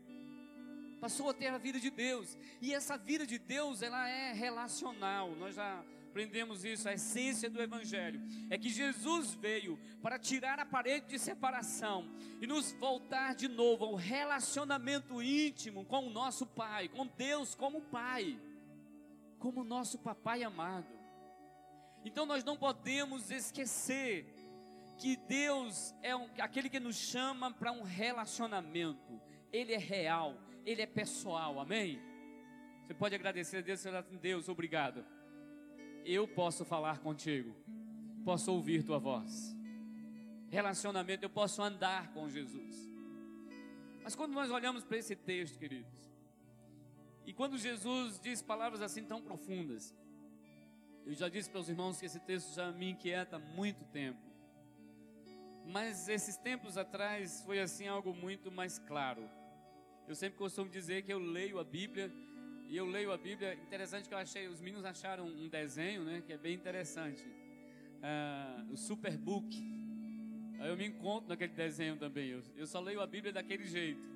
passou 1.05 1.29
a 1.29 1.33
ter 1.35 1.53
a 1.53 1.59
vida 1.59 1.79
de 1.79 1.91
Deus. 1.91 2.35
E 2.59 2.73
essa 2.73 2.97
vida 2.97 3.27
de 3.27 3.37
Deus, 3.37 3.83
ela 3.83 4.09
é 4.09 4.33
relacional. 4.33 5.35
Nós 5.35 5.53
já 5.53 5.83
aprendemos 6.09 6.65
isso, 6.65 6.89
a 6.89 6.93
essência 6.93 7.47
do 7.47 7.61
Evangelho 7.61 8.19
é 8.49 8.57
que 8.57 8.69
Jesus 8.69 9.35
veio 9.35 9.77
para 10.01 10.17
tirar 10.17 10.59
a 10.59 10.65
parede 10.65 11.05
de 11.05 11.19
separação 11.19 12.09
e 12.41 12.47
nos 12.47 12.71
voltar 12.71 13.35
de 13.35 13.47
novo 13.47 13.85
ao 13.85 13.93
relacionamento 13.93 15.21
íntimo 15.21 15.85
com 15.85 16.07
o 16.07 16.09
nosso 16.09 16.43
Pai, 16.47 16.87
com 16.87 17.05
Deus 17.05 17.53
como 17.53 17.81
Pai, 17.81 18.39
como 19.37 19.63
nosso 19.63 19.99
Papai 19.99 20.41
amado. 20.41 20.91
Então 22.03 22.25
nós 22.25 22.43
não 22.43 22.57
podemos 22.57 23.29
esquecer 23.29 24.25
que 24.97 25.15
Deus 25.17 25.93
é 26.01 26.15
um, 26.15 26.27
aquele 26.39 26.67
que 26.67 26.79
nos 26.79 26.95
chama 26.95 27.51
para 27.51 27.71
um 27.71 27.83
relacionamento, 27.83 29.21
Ele 29.53 29.73
é 29.73 29.77
real, 29.77 30.35
Ele 30.65 30.81
é 30.81 30.87
pessoal, 30.87 31.59
amém? 31.59 31.99
Você 32.85 32.93
pode 32.93 33.15
agradecer 33.15 33.57
a 33.57 33.61
Deus, 33.61 33.83
Deus, 34.21 34.49
obrigado 34.49 35.05
eu 36.05 36.27
posso 36.27 36.63
falar 36.63 36.99
contigo, 36.99 37.55
posso 38.23 38.51
ouvir 38.51 38.83
tua 38.83 38.99
voz. 38.99 39.55
Relacionamento, 40.49 41.25
eu 41.25 41.29
posso 41.29 41.61
andar 41.61 42.13
com 42.13 42.29
Jesus. 42.29 42.87
Mas 44.03 44.15
quando 44.15 44.33
nós 44.33 44.51
olhamos 44.51 44.83
para 44.83 44.97
esse 44.97 45.15
texto, 45.15 45.57
queridos, 45.57 45.91
e 47.25 47.33
quando 47.33 47.57
Jesus 47.57 48.19
diz 48.19 48.41
palavras 48.41 48.81
assim 48.81 49.03
tão 49.03 49.19
profundas, 49.19 49.95
eu 51.03 51.13
já 51.13 51.27
disse 51.27 51.49
para 51.49 51.59
os 51.59 51.69
irmãos 51.69 51.99
que 51.99 52.05
esse 52.05 52.19
texto 52.19 52.53
já 52.53 52.71
me 52.71 52.91
inquieta 52.91 53.37
há 53.37 53.39
muito 53.39 53.83
tempo. 53.85 54.19
Mas 55.65 56.07
esses 56.07 56.37
tempos 56.37 56.77
atrás 56.77 57.41
foi 57.41 57.59
assim 57.59 57.87
algo 57.87 58.13
muito 58.13 58.51
mais 58.51 58.77
claro. 58.77 59.27
Eu 60.07 60.13
sempre 60.13 60.37
costumo 60.37 60.69
dizer 60.69 61.01
que 61.01 61.11
eu 61.11 61.17
leio 61.17 61.57
a 61.57 61.63
Bíblia 61.63 62.11
e 62.67 62.77
eu 62.77 62.85
leio 62.85 63.11
a 63.11 63.17
Bíblia, 63.17 63.55
interessante 63.55 64.07
que 64.07 64.13
eu 64.13 64.17
achei, 64.17 64.47
os 64.47 64.61
meninos 64.61 64.85
acharam 64.85 65.25
um 65.25 65.47
desenho, 65.47 66.03
né, 66.03 66.21
que 66.25 66.33
é 66.33 66.37
bem 66.37 66.53
interessante. 66.53 67.23
Uh, 67.23 68.71
o 68.71 68.77
Superbook. 68.77 69.47
Aí 70.59 70.69
eu 70.69 70.77
me 70.77 70.85
encontro 70.85 71.29
naquele 71.29 71.53
desenho 71.53 71.97
também. 71.97 72.29
Eu, 72.29 72.43
eu 72.55 72.67
só 72.67 72.79
leio 72.79 73.01
a 73.01 73.07
Bíblia 73.07 73.33
daquele 73.33 73.65
jeito. 73.65 74.07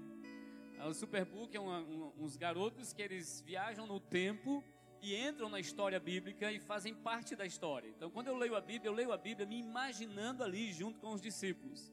Uh, 0.79 0.89
o 0.89 0.93
Superbook 0.93 1.55
é 1.57 1.59
uma, 1.59 1.79
um, 1.79 2.11
uns 2.19 2.37
garotos 2.37 2.93
que 2.93 3.01
eles 3.01 3.41
viajam 3.41 3.87
no 3.87 3.99
tempo 3.99 4.63
e 5.01 5.15
entram 5.15 5.49
na 5.49 5.59
história 5.59 5.99
bíblica 5.99 6.51
e 6.51 6.59
fazem 6.59 6.93
parte 6.93 7.35
da 7.35 7.45
história. 7.45 7.89
Então, 7.89 8.11
quando 8.11 8.27
eu 8.27 8.37
leio 8.37 8.55
a 8.55 8.61
Bíblia, 8.61 8.89
eu 8.89 8.93
leio 8.93 9.11
a 9.11 9.17
Bíblia 9.17 9.47
me 9.47 9.57
imaginando 9.57 10.43
ali 10.43 10.71
junto 10.71 10.99
com 10.99 11.13
os 11.13 11.21
discípulos. 11.21 11.91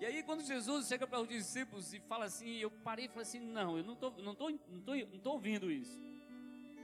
E 0.00 0.06
aí 0.06 0.22
quando 0.22 0.42
Jesus 0.42 0.88
chega 0.88 1.06
para 1.06 1.20
os 1.20 1.28
discípulos 1.28 1.92
e 1.92 2.00
fala 2.00 2.24
assim, 2.24 2.56
eu 2.56 2.70
parei 2.70 3.04
e 3.04 3.08
falei 3.08 3.22
assim, 3.22 3.38
não, 3.38 3.76
eu 3.76 3.84
não 3.84 3.92
estou 3.92 4.10
não 4.22 4.34
tô, 4.34 4.48
não 4.48 4.80
tô, 4.80 4.94
não 4.94 5.18
tô 5.18 5.32
ouvindo 5.32 5.70
isso. 5.70 6.00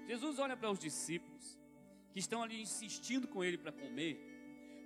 Jesus 0.06 0.38
olha 0.38 0.54
para 0.54 0.70
os 0.70 0.78
discípulos 0.78 1.58
que 2.12 2.18
estão 2.18 2.42
ali 2.42 2.60
insistindo 2.60 3.26
com 3.26 3.42
ele 3.42 3.56
para 3.56 3.72
comer, 3.72 4.20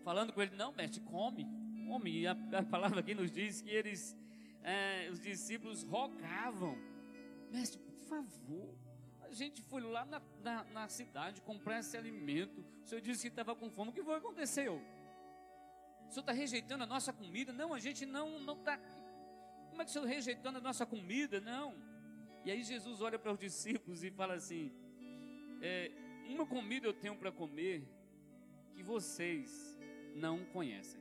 falando 0.05 0.33
com 0.33 0.41
ele, 0.41 0.55
não, 0.55 0.73
mestre, 0.73 1.01
come, 1.01 1.45
come. 1.89 2.21
E 2.21 2.27
a, 2.29 2.37
a 2.53 2.63
palavra 2.63 3.01
aqui 3.01 3.17
nos 3.17 3.33
diz 3.33 3.63
que 3.63 3.71
eles, 3.71 4.17
é, 4.63 5.09
os 5.11 5.21
discípulos 5.21 5.83
rogavam, 5.83 6.79
mestre, 7.51 7.81
por 7.81 7.97
favor, 8.05 8.75
a 9.23 9.33
gente 9.33 9.61
foi 9.63 9.81
lá 9.81 10.05
na, 10.05 10.23
na, 10.41 10.65
na 10.65 10.89
cidade 10.89 11.41
comprar 11.43 11.81
esse 11.81 11.97
alimento, 11.97 12.65
o 12.85 12.87
senhor 12.87 13.01
disse 13.01 13.23
que 13.23 13.29
estava 13.29 13.57
com 13.57 13.69
fome, 13.71 13.91
o 13.91 13.93
que 13.93 14.05
foi 14.05 14.15
aconteceu? 14.15 14.81
O 16.11 16.13
senhor 16.13 16.23
está 16.23 16.33
rejeitando 16.33 16.83
a 16.83 16.87
nossa 16.87 17.13
comida? 17.13 17.53
Não, 17.53 17.73
a 17.73 17.79
gente 17.79 18.05
não 18.05 18.41
não 18.41 18.55
está. 18.55 18.77
Como 19.71 19.81
é 19.81 19.85
que 19.85 19.91
o 19.91 19.93
senhor 19.93 20.05
está 20.07 20.15
rejeitando 20.17 20.59
a 20.59 20.61
nossa 20.61 20.85
comida? 20.85 21.41
Não. 21.41 21.75
E 22.45 22.51
aí 22.51 22.65
Jesus 22.65 23.01
olha 23.01 23.17
para 23.17 23.33
os 23.33 23.39
discípulos 23.47 24.03
e 24.03 24.11
fala 24.11 24.35
assim: 24.35 24.73
é, 25.63 25.93
Uma 26.29 26.45
comida 26.45 26.87
eu 26.87 26.93
tenho 26.93 27.17
para 27.17 27.31
comer 27.31 27.89
que 28.75 28.83
vocês 28.83 29.79
não 30.17 30.45
conhecem. 30.47 31.01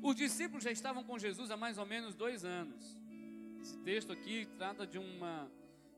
Os 0.00 0.14
discípulos 0.14 0.62
já 0.62 0.70
estavam 0.70 1.02
com 1.02 1.18
Jesus 1.18 1.50
há 1.50 1.56
mais 1.56 1.76
ou 1.76 1.84
menos 1.84 2.14
dois 2.14 2.44
anos. 2.44 2.96
Esse 3.60 3.76
texto 3.78 4.12
aqui 4.12 4.46
trata 4.56 4.86
de, 4.86 4.96
uma, 4.96 5.50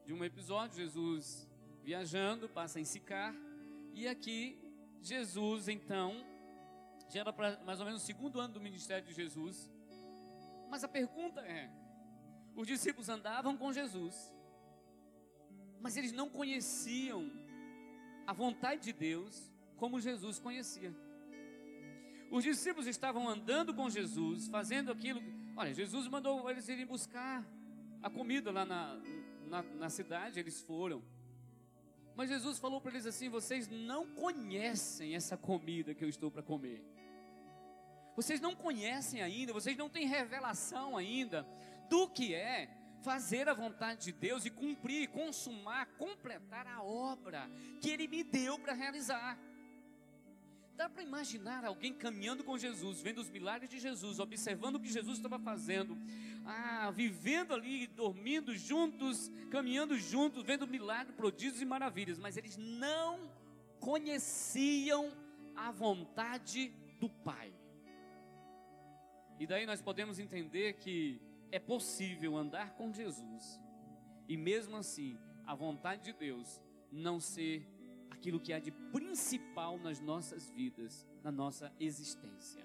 de 0.07 0.15
um 0.15 0.25
episódio: 0.25 0.79
Jesus 0.79 1.47
viajando, 1.85 2.49
passa 2.49 2.81
em 2.81 2.85
Sicar, 2.85 3.35
e 3.93 4.09
aqui 4.09 4.59
Jesus 5.03 5.69
então 5.69 6.32
já 7.13 7.21
era 7.21 7.35
mais 7.65 7.79
ou 7.79 7.85
menos 7.85 8.03
o 8.03 8.07
segundo 8.07 8.41
ano 8.41 8.55
do 8.55 8.61
ministério 8.61 9.07
de 9.07 9.13
Jesus. 9.13 9.71
Mas 10.71 10.83
a 10.83 10.89
pergunta 10.89 11.43
é: 11.43 11.71
os 12.57 12.67
discípulos 12.67 13.09
andavam 13.11 13.57
com 13.57 13.71
Jesus, 13.73 14.35
mas 15.81 15.97
eles 15.97 16.13
não 16.13 16.31
conheciam 16.31 17.31
a 18.27 18.33
vontade 18.33 18.83
de 18.83 18.93
Deus 18.93 19.53
como 19.77 20.01
Jesus 20.01 20.39
conhecia. 20.39 20.95
Os 22.31 22.45
discípulos 22.45 22.87
estavam 22.87 23.29
andando 23.29 23.75
com 23.75 23.91
Jesus, 23.91 24.49
fazendo 24.49 24.91
aquilo. 24.91 25.21
Olha, 25.55 25.75
Jesus 25.75 26.09
mandou 26.09 26.49
eles 26.49 26.67
irem 26.67 26.87
buscar 26.87 27.45
a 28.03 28.09
comida 28.09 28.51
lá 28.51 28.65
na, 28.65 28.99
na, 29.49 29.63
na 29.63 29.91
cidade, 29.91 30.41
eles 30.41 30.63
foram. 30.63 31.03
Mas 32.17 32.31
Jesus 32.31 32.59
falou 32.59 32.81
para 32.81 32.93
eles 32.93 33.05
assim: 33.05 33.29
vocês 33.29 33.69
não 33.69 34.07
conhecem 34.15 35.15
essa 35.15 35.37
comida 35.37 35.95
que 35.95 36.03
eu 36.03 36.09
estou 36.09 36.31
para 36.31 36.43
comer. 36.43 36.83
Vocês 38.15 38.41
não 38.41 38.55
conhecem 38.55 39.23
ainda, 39.23 39.53
vocês 39.53 39.77
não 39.77 39.89
têm 39.89 40.07
revelação 40.07 40.97
ainda 40.97 41.47
do 41.89 42.09
que 42.09 42.35
é 42.35 42.71
fazer 43.03 43.49
a 43.49 43.55
vontade 43.55 44.05
de 44.05 44.13
Deus 44.13 44.45
e 44.45 44.51
cumprir, 44.51 45.09
consumar, 45.09 45.87
completar 45.99 46.67
a 46.67 46.83
obra 46.83 47.51
que 47.81 47.91
Ele 47.91 48.07
me 48.07 48.23
deu 48.23 48.59
para 48.59 48.73
realizar. 48.73 49.39
Dá 50.77 50.89
para 50.89 51.03
imaginar 51.03 51.65
alguém 51.65 51.93
caminhando 51.93 52.43
com 52.43 52.57
Jesus, 52.57 53.01
vendo 53.03 53.21
os 53.21 53.29
milagres 53.29 53.69
de 53.69 53.79
Jesus, 53.79 54.19
observando 54.19 54.77
o 54.77 54.81
que 54.81 54.91
Jesus 54.91 55.19
estava 55.19 55.39
fazendo, 55.39 55.99
ah, 56.47 56.91
vivendo 56.91 57.53
ali, 57.53 57.87
dormindo 57.87 58.57
juntos, 58.57 59.31
caminhando 59.51 59.99
juntos, 59.99 60.43
vendo 60.43 60.67
milagres, 60.67 61.15
prodígios 61.15 61.61
e 61.61 61.65
maravilhas, 61.65 62.19
mas 62.19 62.37
eles 62.37 62.57
não 62.57 63.31
conheciam 63.81 65.13
a 65.55 65.71
vontade 65.71 66.73
do 66.99 67.09
Pai. 67.09 67.53
E 69.43 69.47
daí 69.47 69.67
nós 69.67 69.83
podemos 69.83 70.21
entender 70.21 70.75
que 70.75 71.21
é 71.51 71.59
possível 71.59 72.37
andar 72.37 72.75
com 72.75 72.93
Jesus 72.93 73.61
e 74.29 74.37
mesmo 74.37 74.77
assim 74.77 75.19
a 75.45 75.53
vontade 75.53 76.05
de 76.05 76.13
Deus 76.13 76.63
não 76.93 77.19
ser 77.19 77.67
aquilo 78.09 78.39
que 78.39 78.53
há 78.53 78.61
de 78.61 78.71
principal 78.71 79.81
nas 79.81 79.99
nossas 79.99 80.49
vidas, 80.49 81.05
na 81.25 81.33
nossa 81.33 81.73
existência. 81.81 82.65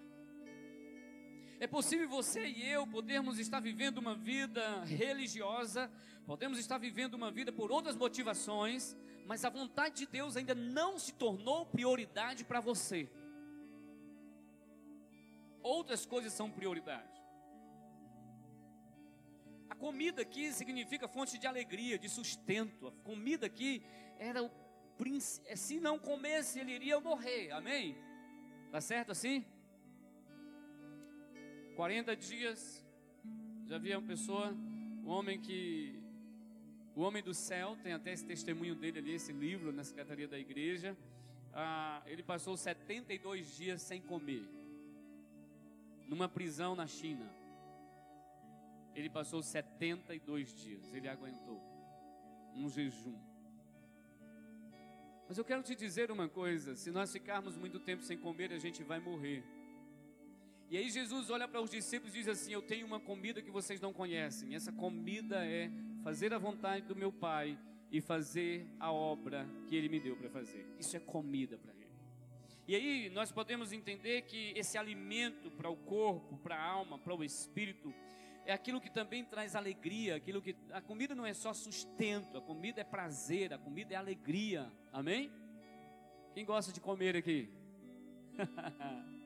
É 1.59 1.65
possível 1.65 2.07
você 2.07 2.45
e 2.45 2.69
eu 2.69 2.85
podermos 2.85 3.39
estar 3.39 3.59
vivendo 3.59 3.97
uma 3.97 4.13
vida 4.13 4.83
religiosa, 4.83 5.91
podemos 6.27 6.59
estar 6.59 6.77
vivendo 6.77 7.15
uma 7.15 7.31
vida 7.31 7.51
por 7.51 7.71
outras 7.71 7.95
motivações, 7.95 8.95
mas 9.25 9.43
a 9.43 9.49
vontade 9.49 9.95
de 9.95 10.05
Deus 10.05 10.37
ainda 10.37 10.53
não 10.53 10.99
se 10.99 11.11
tornou 11.15 11.65
prioridade 11.65 12.45
para 12.45 12.59
você 12.59 13.09
outras 15.67 16.05
coisas 16.05 16.33
são 16.33 16.49
prioridade. 16.49 17.17
A 19.69 19.75
comida 19.75 20.21
aqui 20.21 20.51
significa 20.51 21.07
fonte 21.07 21.37
de 21.37 21.45
alegria, 21.45 21.99
de 21.99 22.09
sustento. 22.09 22.87
A 22.87 22.91
comida 23.03 23.45
aqui 23.45 23.83
era 24.17 24.41
o 24.41 24.49
príncipe. 24.97 25.55
Se 25.55 25.79
não 25.79 25.99
comesse, 25.99 26.59
ele 26.59 26.71
iria 26.71 26.99
morrer. 26.99 27.51
Amém? 27.51 27.95
Tá 28.71 28.81
certo 28.81 29.11
assim? 29.11 29.45
40 31.75 32.15
dias. 32.15 32.83
Já 33.67 33.77
vi 33.77 33.93
uma 33.93 34.07
pessoa, 34.07 34.51
um 35.03 35.09
homem 35.09 35.39
que. 35.39 35.93
O 36.95 37.01
homem 37.01 37.21
do 37.21 37.33
céu, 37.33 37.77
tem 37.83 37.93
até 37.93 38.11
esse 38.11 38.25
testemunho 38.25 38.73
dele 38.73 38.97
ali, 38.97 39.13
esse 39.13 39.31
livro 39.31 39.71
na 39.71 39.83
secretaria 39.83 40.27
da 40.27 40.39
igreja. 40.39 40.97
Ah, 41.53 42.01
ele 42.07 42.23
passou 42.23 42.57
72 42.57 43.55
dias 43.55 43.81
sem 43.83 44.01
comer. 44.01 44.56
Numa 46.07 46.27
prisão 46.29 46.75
na 46.75 46.87
China. 46.87 47.29
Ele 48.95 49.09
passou 49.09 49.43
72 49.43 50.53
dias, 50.53 50.93
ele 50.93 51.07
aguentou. 51.07 51.61
Um 52.55 52.69
jejum. 52.69 53.15
Mas 55.27 55.37
eu 55.37 55.45
quero 55.45 55.61
te 55.61 55.75
dizer 55.75 56.09
uma 56.09 56.27
coisa: 56.27 56.75
se 56.75 56.89
nós 56.89 57.11
ficarmos 57.11 57.55
muito 57.57 57.79
tempo 57.79 58.01
sem 58.01 58.17
comer, 58.17 58.51
a 58.53 58.57
gente 58.57 58.83
vai 58.83 58.99
morrer. 58.99 59.43
E 60.69 60.77
aí 60.77 60.89
Jesus 60.89 61.29
olha 61.29 61.47
para 61.47 61.61
os 61.61 61.69
discípulos 61.69 62.13
e 62.15 62.19
diz 62.19 62.27
assim: 62.27 62.53
Eu 62.53 62.61
tenho 62.61 62.87
uma 62.87 62.99
comida 62.99 63.41
que 63.41 63.51
vocês 63.51 63.79
não 63.79 63.93
conhecem. 63.93 64.55
Essa 64.55 64.71
comida 64.71 65.45
é 65.45 65.69
fazer 66.03 66.33
a 66.33 66.37
vontade 66.37 66.85
do 66.85 66.95
meu 66.95 67.11
Pai 67.11 67.57
e 67.91 68.01
fazer 68.01 68.67
a 68.79 68.91
obra 68.91 69.47
que 69.67 69.75
Ele 69.75 69.89
me 69.89 69.99
deu 69.99 70.15
para 70.15 70.29
fazer. 70.29 70.65
Isso 70.79 70.95
é 70.95 70.99
comida 70.99 71.57
para. 71.57 71.76
E 72.67 72.75
aí 72.75 73.09
nós 73.09 73.31
podemos 73.31 73.71
entender 73.71 74.23
que 74.23 74.51
esse 74.55 74.77
alimento 74.77 75.49
para 75.49 75.69
o 75.69 75.77
corpo, 75.77 76.37
para 76.37 76.57
a 76.57 76.61
alma, 76.61 76.99
para 76.99 77.15
o 77.15 77.23
espírito, 77.23 77.93
é 78.45 78.51
aquilo 78.51 78.81
que 78.81 78.89
também 78.89 79.23
traz 79.23 79.55
alegria, 79.55 80.17
aquilo 80.17 80.41
que 80.41 80.53
a 80.71 80.81
comida 80.81 81.15
não 81.15 81.25
é 81.25 81.33
só 81.33 81.53
sustento, 81.53 82.37
a 82.37 82.41
comida 82.41 82.81
é 82.81 82.83
prazer, 82.83 83.53
a 83.53 83.57
comida 83.57 83.93
é 83.93 83.97
alegria. 83.97 84.69
Amém? 84.91 85.31
Quem 86.33 86.43
gosta 86.43 86.73
de 86.73 86.81
comer 86.81 87.15
aqui? 87.15 87.49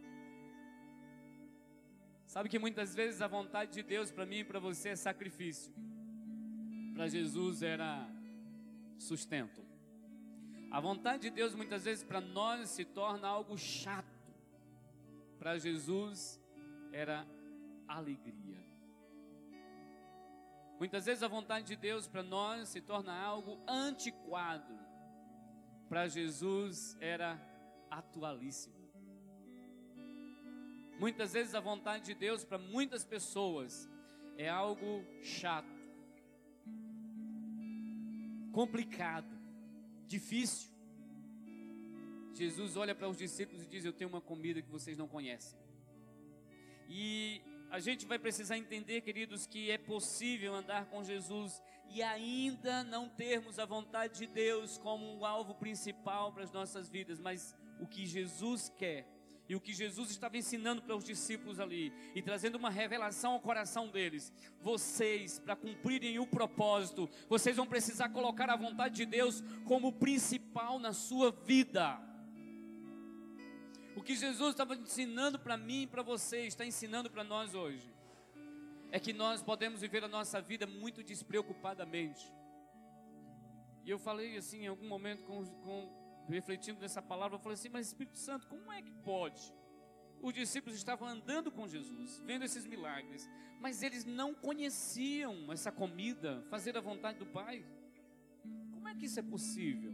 Sabe 2.27 2.47
que 2.47 2.59
muitas 2.59 2.93
vezes 2.93 3.21
a 3.21 3.27
vontade 3.27 3.73
de 3.73 3.81
Deus 3.81 4.11
para 4.11 4.25
mim 4.25 4.37
e 4.37 4.43
para 4.43 4.59
você 4.59 4.89
é 4.89 4.95
sacrifício. 4.95 5.73
Para 6.93 7.07
Jesus 7.07 7.63
era 7.63 8.07
sustento. 8.99 9.70
A 10.71 10.79
vontade 10.79 11.23
de 11.23 11.29
Deus 11.29 11.53
muitas 11.53 11.83
vezes 11.83 12.01
para 12.01 12.21
nós 12.21 12.69
se 12.69 12.85
torna 12.85 13.27
algo 13.27 13.57
chato. 13.57 14.07
Para 15.37 15.57
Jesus 15.57 16.39
era 16.93 17.27
alegria. 17.85 18.57
Muitas 20.79 21.05
vezes 21.05 21.23
a 21.23 21.27
vontade 21.27 21.67
de 21.67 21.75
Deus 21.75 22.07
para 22.07 22.23
nós 22.23 22.69
se 22.69 22.79
torna 22.79 23.13
algo 23.13 23.59
antiquado. 23.67 24.73
Para 25.89 26.07
Jesus 26.07 26.97
era 27.01 27.37
atualíssimo. 27.89 28.79
Muitas 30.97 31.33
vezes 31.33 31.53
a 31.53 31.59
vontade 31.59 32.05
de 32.05 32.15
Deus 32.15 32.45
para 32.45 32.57
muitas 32.57 33.03
pessoas 33.03 33.89
é 34.37 34.47
algo 34.47 35.03
chato, 35.21 35.67
complicado, 38.53 39.40
difícil. 40.11 40.69
Jesus 42.33 42.75
olha 42.75 42.93
para 42.93 43.07
os 43.07 43.17
discípulos 43.17 43.63
e 43.63 43.67
diz: 43.67 43.85
Eu 43.85 43.93
tenho 43.93 44.09
uma 44.09 44.21
comida 44.21 44.61
que 44.61 44.69
vocês 44.69 44.97
não 44.97 45.07
conhecem. 45.07 45.57
E 46.89 47.41
a 47.69 47.79
gente 47.79 48.05
vai 48.05 48.19
precisar 48.19 48.57
entender, 48.57 49.01
queridos, 49.01 49.47
que 49.47 49.71
é 49.71 49.77
possível 49.77 50.53
andar 50.53 50.85
com 50.87 51.03
Jesus 51.03 51.61
e 51.93 52.01
ainda 52.03 52.83
não 52.83 53.07
termos 53.07 53.59
a 53.59 53.65
vontade 53.65 54.19
de 54.19 54.27
Deus 54.27 54.77
como 54.77 55.05
um 55.17 55.25
alvo 55.25 55.55
principal 55.55 56.31
para 56.33 56.43
as 56.43 56.51
nossas 56.51 56.89
vidas, 56.89 57.19
mas 57.19 57.55
o 57.79 57.87
que 57.87 58.05
Jesus 58.05 58.69
quer 58.77 59.07
e 59.47 59.55
o 59.55 59.59
que 59.59 59.73
Jesus 59.73 60.09
estava 60.09 60.37
ensinando 60.37 60.81
para 60.81 60.95
os 60.95 61.03
discípulos 61.03 61.59
ali 61.59 61.91
e 62.15 62.21
trazendo 62.21 62.55
uma 62.55 62.69
revelação 62.69 63.33
ao 63.33 63.39
coração 63.39 63.89
deles. 63.89 64.31
Vocês, 64.61 65.39
para 65.39 65.55
cumprirem 65.55 66.19
o 66.19 66.27
propósito, 66.27 67.09
vocês 67.27 67.57
vão 67.57 67.67
precisar 67.67 68.09
colocar 68.09 68.49
a 68.49 68.55
vontade 68.55 68.95
de 68.95 69.05
Deus 69.05 69.43
como 69.65 69.91
principal 69.91 70.79
na 70.79 70.93
sua 70.93 71.31
vida. 71.31 71.99
O 73.95 74.01
que 74.01 74.15
Jesus 74.15 74.51
estava 74.51 74.75
ensinando 74.75 75.37
para 75.37 75.57
mim 75.57 75.83
e 75.83 75.87
para 75.87 76.01
você, 76.01 76.45
está 76.45 76.65
ensinando 76.65 77.09
para 77.09 77.23
nós 77.23 77.53
hoje, 77.53 77.93
é 78.89 78.99
que 78.99 79.13
nós 79.13 79.41
podemos 79.41 79.81
viver 79.81 80.03
a 80.03 80.07
nossa 80.07 80.41
vida 80.41 80.65
muito 80.65 81.03
despreocupadamente. 81.03 82.31
E 83.83 83.89
eu 83.89 83.99
falei 83.99 84.37
assim 84.37 84.63
em 84.63 84.67
algum 84.67 84.87
momento 84.87 85.23
com, 85.23 85.43
com 85.45 86.00
refletindo 86.27 86.79
nessa 86.79 87.01
palavra, 87.01 87.35
eu 87.35 87.39
falei 87.39 87.55
assim: 87.55 87.69
Mas 87.69 87.87
Espírito 87.87 88.17
Santo, 88.17 88.47
como 88.47 88.71
é 88.71 88.81
que 88.81 88.93
pode? 89.03 89.53
Os 90.21 90.33
discípulos 90.33 90.77
estavam 90.77 91.07
andando 91.07 91.51
com 91.51 91.67
Jesus, 91.67 92.21
vendo 92.25 92.45
esses 92.45 92.65
milagres, 92.65 93.27
mas 93.59 93.81
eles 93.81 94.05
não 94.05 94.33
conheciam 94.33 95.51
essa 95.51 95.71
comida, 95.71 96.43
fazer 96.49 96.77
a 96.77 96.81
vontade 96.81 97.17
do 97.17 97.25
Pai. 97.25 97.65
Como 98.71 98.87
é 98.87 98.95
que 98.95 99.05
isso 99.05 99.19
é 99.19 99.23
possível? 99.23 99.93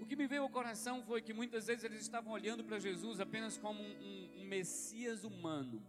O 0.00 0.06
que 0.06 0.14
me 0.14 0.28
veio 0.28 0.42
ao 0.42 0.48
coração 0.48 1.02
foi 1.02 1.20
que 1.20 1.32
muitas 1.32 1.66
vezes 1.66 1.82
eles 1.82 2.00
estavam 2.00 2.32
olhando 2.32 2.62
para 2.62 2.78
Jesus 2.78 3.18
apenas 3.18 3.58
como 3.58 3.82
um, 3.82 3.86
um, 3.86 4.42
um 4.42 4.44
Messias 4.44 5.24
humano, 5.24 5.82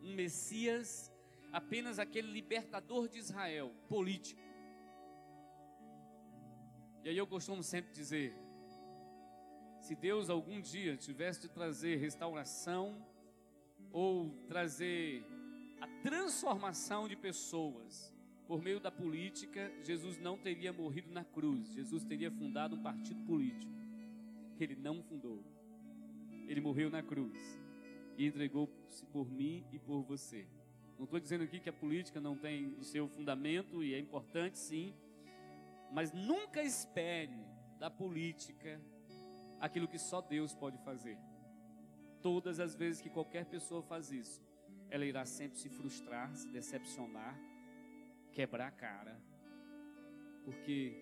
um 0.00 0.14
Messias, 0.14 1.12
apenas 1.52 1.98
aquele 1.98 2.30
libertador 2.30 3.08
de 3.08 3.18
Israel, 3.18 3.72
político. 3.88 4.40
E 7.04 7.08
aí 7.08 7.16
eu 7.16 7.26
costumo 7.26 7.62
sempre 7.62 7.92
dizer: 7.92 8.34
se 9.80 9.94
Deus 9.94 10.28
algum 10.28 10.60
dia 10.60 10.96
tivesse 10.96 11.42
de 11.42 11.48
trazer 11.48 11.96
restauração 11.96 13.06
ou 13.92 14.30
trazer 14.46 15.24
a 15.80 15.86
transformação 16.02 17.08
de 17.08 17.16
pessoas 17.16 18.14
por 18.46 18.62
meio 18.62 18.80
da 18.80 18.90
política, 18.90 19.72
Jesus 19.82 20.18
não 20.18 20.36
teria 20.36 20.72
morrido 20.72 21.10
na 21.10 21.24
cruz, 21.24 21.72
Jesus 21.72 22.04
teria 22.04 22.30
fundado 22.30 22.76
um 22.76 22.82
partido 22.82 23.20
político. 23.24 23.72
Ele 24.58 24.74
não 24.74 25.02
fundou, 25.02 25.44
ele 26.48 26.60
morreu 26.60 26.90
na 26.90 27.02
cruz 27.02 27.58
e 28.16 28.26
entregou-se 28.26 29.04
por 29.06 29.30
mim 29.30 29.64
e 29.72 29.78
por 29.78 30.02
você. 30.02 30.46
Não 30.98 31.04
estou 31.04 31.20
dizendo 31.20 31.44
aqui 31.44 31.60
que 31.60 31.68
a 31.68 31.72
política 31.72 32.20
não 32.20 32.36
tem 32.36 32.74
o 32.78 32.82
seu 32.82 33.08
fundamento 33.08 33.84
e 33.84 33.94
é 33.94 33.98
importante 33.98 34.58
sim, 34.58 34.92
mas 35.92 36.12
nunca 36.12 36.62
espere 36.62 37.44
da 37.78 37.90
política 37.90 38.80
aquilo 39.60 39.88
que 39.88 39.98
só 39.98 40.20
Deus 40.20 40.54
pode 40.54 40.78
fazer. 40.78 41.18
Todas 42.22 42.60
as 42.60 42.74
vezes 42.74 43.00
que 43.00 43.10
qualquer 43.10 43.46
pessoa 43.46 43.82
faz 43.82 44.10
isso, 44.10 44.42
ela 44.90 45.04
irá 45.04 45.24
sempre 45.24 45.58
se 45.58 45.68
frustrar, 45.68 46.34
se 46.34 46.48
decepcionar, 46.48 47.38
quebrar 48.32 48.68
a 48.68 48.70
cara. 48.70 49.20
Porque 50.44 50.96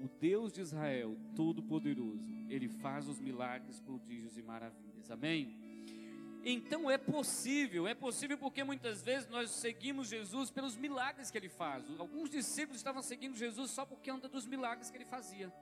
o 0.00 0.08
Deus 0.08 0.52
de 0.52 0.60
Israel, 0.60 1.16
Todo-Poderoso, 1.36 2.28
ele 2.48 2.68
faz 2.68 3.06
os 3.06 3.20
milagres, 3.20 3.80
prodígios 3.80 4.36
e 4.36 4.42
maravilhas. 4.42 5.10
Amém? 5.10 5.59
Então 6.44 6.90
é 6.90 6.96
possível, 6.96 7.86
é 7.86 7.94
possível 7.94 8.38
porque 8.38 8.64
muitas 8.64 9.02
vezes 9.02 9.28
nós 9.28 9.50
seguimos 9.50 10.08
Jesus 10.08 10.50
pelos 10.50 10.76
milagres 10.76 11.30
que 11.30 11.36
ele 11.36 11.48
faz. 11.48 11.84
Alguns 11.98 12.30
discípulos 12.30 12.78
estavam 12.78 13.02
seguindo 13.02 13.36
Jesus 13.36 13.70
só 13.70 13.84
porque 13.84 14.10
anda 14.10 14.28
dos 14.28 14.46
milagres 14.46 14.90
que 14.90 14.96
ele 14.96 15.04
fazia. 15.04 15.52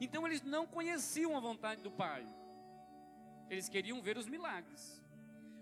Então 0.00 0.26
eles 0.26 0.42
não 0.42 0.66
conheciam 0.66 1.36
a 1.36 1.40
vontade 1.40 1.82
do 1.82 1.90
Pai. 1.90 2.26
Eles 3.50 3.68
queriam 3.68 4.00
ver 4.00 4.16
os 4.16 4.26
milagres. 4.26 5.02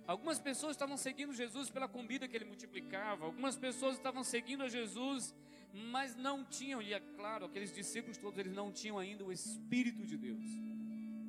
Algumas 0.07 0.39
pessoas 0.39 0.73
estavam 0.73 0.97
seguindo 0.97 1.33
Jesus 1.33 1.71
pela 1.71 1.89
comida 1.89 2.29
que 2.29 2.37
ele 2.37 2.45
multiplicava. 2.45 3.25
Algumas 3.25 3.57
pessoas 3.57 3.97
estavam 3.97 4.23
seguindo 4.23 4.63
a 4.63 4.69
Jesus, 4.69 5.35
mas 5.73 6.15
não 6.15 6.45
tinham, 6.45 6.81
e 6.81 6.93
é 6.93 7.01
claro, 7.01 7.47
aqueles 7.47 7.73
discípulos 7.73 8.19
todos 8.19 8.39
eles 8.39 8.53
não 8.53 8.71
tinham 8.71 8.99
ainda 8.99 9.25
o 9.25 9.33
Espírito 9.33 10.05
de 10.05 10.17
Deus. 10.17 10.45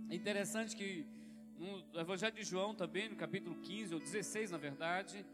É 0.10 0.16
interessante 0.16 0.76
que 0.76 1.08
no 1.58 2.00
Evangelho 2.00 2.36
de 2.36 2.44
João 2.44 2.76
também, 2.76 3.10
no 3.10 3.16
capítulo 3.16 3.56
15 3.62 3.94
ou 3.94 4.00
16, 4.00 4.52
na 4.52 4.58
verdade, 4.58 5.26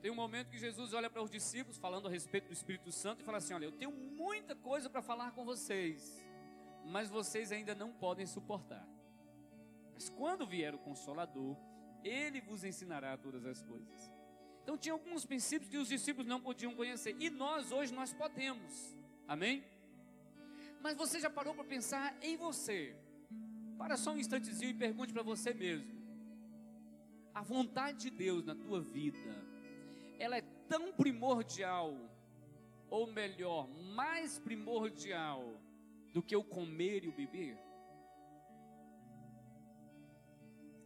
tem 0.00 0.10
um 0.10 0.14
momento 0.14 0.50
que 0.50 0.58
Jesus 0.58 0.92
olha 0.94 1.10
para 1.10 1.22
os 1.22 1.30
discípulos 1.30 1.76
falando 1.76 2.08
a 2.08 2.10
respeito 2.10 2.46
do 2.46 2.52
Espírito 2.52 2.90
Santo 2.90 3.20
e 3.22 3.24
fala 3.24 3.38
assim: 3.38 3.54
Olha, 3.54 3.64
eu 3.64 3.72
tenho 3.72 3.92
muita 3.92 4.54
coisa 4.54 4.88
para 4.88 5.02
falar 5.02 5.32
com 5.32 5.44
vocês, 5.44 6.24
mas 6.86 7.10
vocês 7.10 7.52
ainda 7.52 7.74
não 7.74 7.92
podem 7.92 8.26
suportar. 8.26 8.86
Mas 9.94 10.08
quando 10.08 10.46
vier 10.46 10.74
o 10.74 10.78
Consolador, 10.78 11.56
ele 12.02 12.40
vos 12.40 12.64
ensinará 12.64 13.16
todas 13.16 13.44
as 13.44 13.62
coisas. 13.62 14.10
Então 14.62 14.78
tinha 14.78 14.92
alguns 14.92 15.24
princípios 15.26 15.70
que 15.70 15.76
os 15.76 15.88
discípulos 15.88 16.26
não 16.26 16.40
podiam 16.40 16.74
conhecer 16.74 17.16
e 17.18 17.28
nós 17.28 17.72
hoje 17.72 17.92
nós 17.92 18.12
podemos. 18.12 18.96
Amém? 19.26 19.64
Mas 20.80 20.96
você 20.96 21.20
já 21.20 21.28
parou 21.28 21.54
para 21.54 21.64
pensar 21.64 22.16
em 22.22 22.36
você? 22.36 22.96
Para 23.80 23.96
só 23.96 24.12
um 24.12 24.18
instantezinho 24.18 24.72
e 24.72 24.74
pergunte 24.74 25.10
para 25.10 25.22
você 25.22 25.54
mesmo. 25.54 25.90
A 27.34 27.40
vontade 27.40 27.98
de 27.98 28.10
Deus 28.10 28.44
na 28.44 28.54
tua 28.54 28.78
vida, 28.78 29.34
ela 30.18 30.36
é 30.36 30.42
tão 30.68 30.92
primordial, 30.92 31.96
ou 32.90 33.06
melhor, 33.06 33.66
mais 33.94 34.38
primordial 34.38 35.58
do 36.12 36.22
que 36.22 36.36
o 36.36 36.44
comer 36.44 37.04
e 37.04 37.08
o 37.08 37.12
beber? 37.12 37.56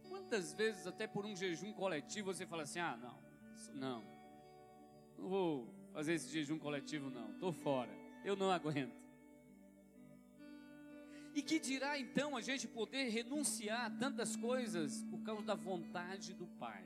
Quantas 0.07 0.53
vezes, 0.53 0.87
até 0.87 1.05
por 1.05 1.25
um 1.25 1.35
jejum 1.35 1.73
coletivo, 1.73 2.33
você 2.33 2.47
fala 2.47 2.63
assim: 2.63 2.79
ah, 2.79 2.95
não, 2.95 3.19
não, 3.73 4.03
não 5.17 5.27
vou 5.27 5.67
fazer 5.91 6.13
esse 6.13 6.31
jejum 6.31 6.57
coletivo, 6.57 7.09
não, 7.09 7.33
estou 7.33 7.51
fora, 7.51 7.91
eu 8.23 8.37
não 8.37 8.49
aguento. 8.49 9.04
E 11.35 11.41
que 11.41 11.59
dirá 11.59 11.99
então 11.99 12.37
a 12.37 12.41
gente 12.41 12.65
poder 12.65 13.09
renunciar 13.09 13.87
a 13.87 13.89
tantas 13.89 14.37
coisas 14.37 15.03
por 15.11 15.21
causa 15.21 15.43
da 15.43 15.53
vontade 15.53 16.33
do 16.33 16.47
Pai? 16.47 16.81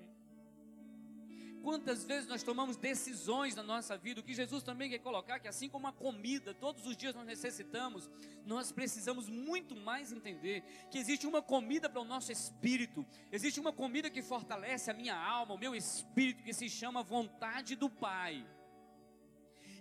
Quantas 1.61 2.03
vezes 2.03 2.27
nós 2.27 2.41
tomamos 2.41 2.75
decisões 2.75 3.53
na 3.53 3.61
nossa 3.61 3.95
vida, 3.95 4.21
o 4.21 4.23
que 4.23 4.33
Jesus 4.33 4.63
também 4.63 4.89
quer 4.89 4.99
colocar, 4.99 5.39
que 5.39 5.47
assim 5.47 5.69
como 5.69 5.87
a 5.87 5.91
comida, 5.91 6.53
todos 6.53 6.87
os 6.87 6.97
dias 6.97 7.13
nós 7.13 7.27
necessitamos, 7.27 8.09
nós 8.43 8.71
precisamos 8.71 9.29
muito 9.29 9.75
mais 9.75 10.11
entender 10.11 10.63
que 10.89 10.97
existe 10.97 11.27
uma 11.27 11.41
comida 11.43 11.87
para 11.87 12.01
o 12.01 12.05
nosso 12.05 12.31
espírito, 12.31 13.05
existe 13.31 13.59
uma 13.59 13.73
comida 13.73 14.09
que 14.09 14.23
fortalece 14.23 14.89
a 14.89 14.95
minha 14.95 15.15
alma, 15.15 15.53
o 15.53 15.59
meu 15.59 15.75
espírito, 15.75 16.43
que 16.43 16.53
se 16.53 16.69
chama 16.69 17.03
vontade 17.03 17.75
do 17.75 17.89
Pai. 17.89 18.47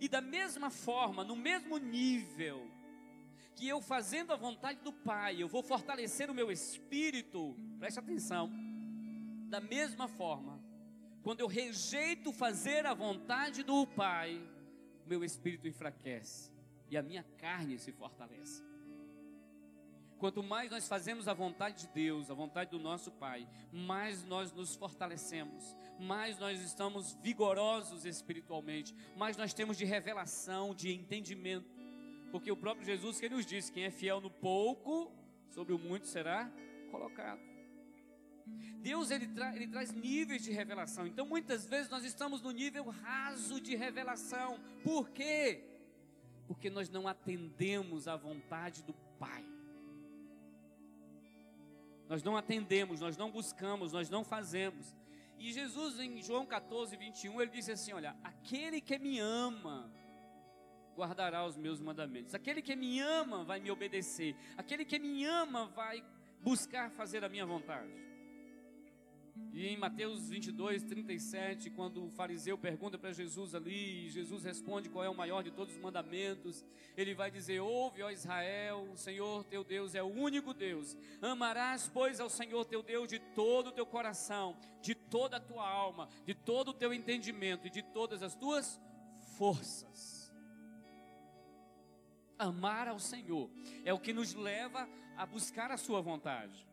E 0.00 0.08
da 0.08 0.20
mesma 0.20 0.68
forma, 0.68 1.24
no 1.24 1.36
mesmo 1.36 1.78
nível, 1.78 2.68
que 3.58 3.66
eu 3.66 3.80
fazendo 3.82 4.32
a 4.32 4.36
vontade 4.36 4.78
do 4.82 4.92
Pai, 4.92 5.42
eu 5.42 5.48
vou 5.48 5.64
fortalecer 5.64 6.30
o 6.30 6.34
meu 6.34 6.48
espírito, 6.48 7.56
preste 7.76 7.98
atenção, 7.98 8.48
da 9.48 9.60
mesma 9.60 10.06
forma, 10.06 10.62
quando 11.24 11.40
eu 11.40 11.48
rejeito 11.48 12.32
fazer 12.32 12.86
a 12.86 12.94
vontade 12.94 13.64
do 13.64 13.84
Pai, 13.84 14.40
meu 15.04 15.24
espírito 15.24 15.66
enfraquece 15.66 16.52
e 16.88 16.96
a 16.96 17.02
minha 17.02 17.24
carne 17.36 17.80
se 17.80 17.90
fortalece. 17.90 18.62
Quanto 20.20 20.40
mais 20.40 20.70
nós 20.70 20.86
fazemos 20.86 21.26
a 21.26 21.34
vontade 21.34 21.86
de 21.86 21.92
Deus, 21.92 22.30
a 22.30 22.34
vontade 22.34 22.70
do 22.70 22.78
nosso 22.78 23.10
Pai, 23.10 23.48
mais 23.72 24.24
nós 24.24 24.52
nos 24.52 24.76
fortalecemos, 24.76 25.74
mais 25.98 26.38
nós 26.38 26.60
estamos 26.60 27.14
vigorosos 27.22 28.04
espiritualmente, 28.04 28.94
mais 29.16 29.36
nós 29.36 29.52
temos 29.52 29.76
de 29.76 29.84
revelação, 29.84 30.74
de 30.74 30.92
entendimento. 30.92 31.77
Porque 32.30 32.50
o 32.50 32.56
próprio 32.56 32.84
Jesus 32.84 33.18
que 33.20 33.28
nos 33.28 33.46
disse: 33.46 33.72
quem 33.72 33.84
é 33.84 33.90
fiel 33.90 34.20
no 34.20 34.30
pouco, 34.30 35.12
sobre 35.50 35.72
o 35.72 35.78
muito 35.78 36.06
será 36.06 36.50
colocado. 36.90 37.40
Deus 38.80 39.10
ele, 39.10 39.26
tra 39.28 39.54
ele 39.54 39.66
traz 39.66 39.92
níveis 39.92 40.42
de 40.42 40.52
revelação. 40.52 41.06
Então 41.06 41.26
muitas 41.26 41.66
vezes 41.66 41.90
nós 41.90 42.04
estamos 42.04 42.40
no 42.40 42.50
nível 42.50 42.88
raso 42.88 43.60
de 43.60 43.74
revelação. 43.74 44.58
Por 44.82 45.10
quê? 45.10 45.64
Porque 46.46 46.70
nós 46.70 46.88
não 46.88 47.06
atendemos 47.06 48.08
à 48.08 48.16
vontade 48.16 48.82
do 48.82 48.94
Pai. 49.18 49.44
Nós 52.08 52.22
não 52.22 52.36
atendemos, 52.36 53.00
nós 53.00 53.16
não 53.16 53.30
buscamos, 53.30 53.92
nós 53.92 54.08
não 54.08 54.24
fazemos. 54.24 54.96
E 55.38 55.52
Jesus 55.52 56.00
em 56.00 56.22
João 56.22 56.46
14, 56.46 56.96
21, 56.96 57.40
ele 57.42 57.50
disse 57.50 57.72
assim: 57.72 57.92
Olha, 57.92 58.16
aquele 58.24 58.80
que 58.80 58.98
me 58.98 59.18
ama, 59.18 59.92
guardará 60.98 61.46
os 61.46 61.56
meus 61.56 61.80
mandamentos. 61.80 62.34
Aquele 62.34 62.60
que 62.60 62.74
me 62.74 63.00
ama 63.00 63.44
vai 63.44 63.60
me 63.60 63.70
obedecer. 63.70 64.34
Aquele 64.56 64.84
que 64.84 64.98
me 64.98 65.24
ama 65.24 65.66
vai 65.68 66.04
buscar 66.42 66.90
fazer 66.90 67.24
a 67.24 67.28
minha 67.28 67.46
vontade. 67.46 68.08
E 69.52 69.68
em 69.68 69.76
Mateus 69.76 70.28
22, 70.28 70.82
37, 70.82 71.70
quando 71.70 72.04
o 72.04 72.10
fariseu 72.10 72.58
pergunta 72.58 72.98
para 72.98 73.12
Jesus 73.12 73.54
ali, 73.54 74.06
e 74.06 74.10
Jesus 74.10 74.44
responde 74.44 74.88
qual 74.88 75.04
é 75.04 75.08
o 75.08 75.14
maior 75.14 75.42
de 75.42 75.52
todos 75.52 75.74
os 75.76 75.80
mandamentos, 75.80 76.64
ele 76.96 77.14
vai 77.14 77.30
dizer: 77.30 77.60
Ouve, 77.60 78.02
ó 78.02 78.10
Israel, 78.10 78.88
o 78.92 78.96
Senhor 78.96 79.44
teu 79.44 79.62
Deus 79.62 79.94
é 79.94 80.02
o 80.02 80.06
único 80.06 80.52
Deus. 80.52 80.96
Amarás, 81.22 81.88
pois, 81.92 82.18
ao 82.18 82.28
Senhor 82.28 82.64
teu 82.64 82.82
Deus 82.82 83.08
de 83.08 83.20
todo 83.20 83.68
o 83.68 83.72
teu 83.72 83.86
coração, 83.86 84.56
de 84.82 84.96
toda 84.96 85.36
a 85.36 85.40
tua 85.40 85.68
alma, 85.68 86.08
de 86.26 86.34
todo 86.34 86.68
o 86.68 86.74
teu 86.74 86.92
entendimento 86.92 87.68
e 87.68 87.70
de 87.70 87.82
todas 87.82 88.22
as 88.22 88.34
tuas 88.34 88.80
forças. 89.36 90.17
Amar 92.38 92.88
ao 92.88 92.98
Senhor 92.98 93.50
é 93.84 93.92
o 93.92 93.98
que 93.98 94.12
nos 94.12 94.34
leva 94.34 94.88
a 95.16 95.26
buscar 95.26 95.70
a 95.70 95.76
Sua 95.76 96.00
vontade 96.00 96.68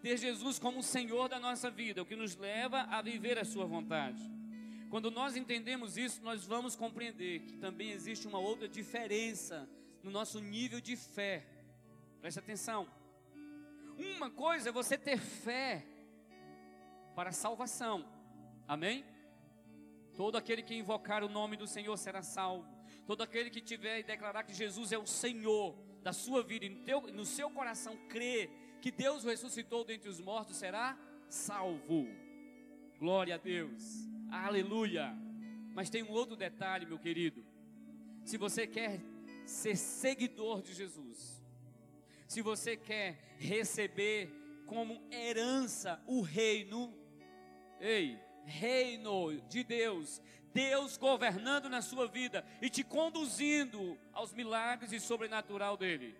ter 0.00 0.16
Jesus 0.16 0.58
como 0.58 0.78
o 0.78 0.82
Senhor 0.82 1.28
da 1.28 1.38
nossa 1.38 1.70
vida, 1.70 2.02
o 2.02 2.06
que 2.06 2.16
nos 2.16 2.36
leva 2.36 2.82
a 2.82 3.02
viver 3.02 3.38
a 3.38 3.44
Sua 3.44 3.66
vontade. 3.66 4.22
Quando 4.90 5.10
nós 5.10 5.36
entendemos 5.36 5.96
isso, 5.96 6.22
nós 6.22 6.46
vamos 6.46 6.74
compreender 6.74 7.40
que 7.40 7.56
também 7.58 7.90
existe 7.90 8.26
uma 8.26 8.38
outra 8.38 8.68
diferença 8.68 9.68
no 10.02 10.10
nosso 10.10 10.40
nível 10.40 10.80
de 10.80 10.96
fé. 10.96 11.46
Preste 12.20 12.38
atenção. 12.38 12.88
Uma 14.16 14.30
coisa 14.30 14.68
é 14.68 14.72
você 14.72 14.96
ter 14.96 15.18
fé 15.18 15.84
para 17.14 17.30
a 17.30 17.32
salvação. 17.32 18.06
Amém? 18.66 19.04
Todo 20.14 20.38
aquele 20.38 20.62
que 20.62 20.74
invocar 20.74 21.22
o 21.22 21.28
nome 21.28 21.56
do 21.56 21.66
Senhor 21.66 21.96
será 21.96 22.22
salvo. 22.22 22.77
Todo 23.08 23.22
aquele 23.22 23.48
que 23.48 23.62
tiver 23.62 24.00
e 24.00 24.02
declarar 24.02 24.42
que 24.42 24.52
Jesus 24.52 24.92
é 24.92 24.98
o 24.98 25.06
Senhor 25.06 25.74
da 26.02 26.12
sua 26.12 26.42
vida 26.42 26.66
e 26.66 26.68
no, 26.68 26.84
teu, 26.84 27.00
no 27.00 27.24
seu 27.24 27.48
coração 27.48 27.96
crer 28.06 28.50
que 28.82 28.90
Deus 28.90 29.24
ressuscitou 29.24 29.82
dentre 29.82 30.10
os 30.10 30.20
mortos 30.20 30.58
será 30.58 30.94
salvo. 31.26 32.06
Glória 32.98 33.36
a 33.36 33.38
Deus. 33.38 33.82
Aleluia. 34.30 35.10
Mas 35.74 35.88
tem 35.88 36.02
um 36.02 36.10
outro 36.10 36.36
detalhe, 36.36 36.84
meu 36.84 36.98
querido. 36.98 37.42
Se 38.26 38.36
você 38.36 38.66
quer 38.66 39.00
ser 39.46 39.74
seguidor 39.74 40.60
de 40.60 40.74
Jesus, 40.74 41.42
se 42.26 42.42
você 42.42 42.76
quer 42.76 43.36
receber 43.38 44.30
como 44.66 45.02
herança 45.10 45.98
o 46.06 46.20
reino, 46.20 46.94
ei, 47.80 48.18
reino 48.44 49.40
de 49.48 49.64
Deus, 49.64 50.20
Deus 50.52 50.96
governando 50.96 51.68
na 51.68 51.82
sua 51.82 52.06
vida 52.06 52.44
e 52.60 52.68
te 52.68 52.82
conduzindo 52.82 53.98
aos 54.12 54.32
milagres 54.32 54.92
e 54.92 55.00
sobrenatural 55.00 55.76
dele. 55.76 56.16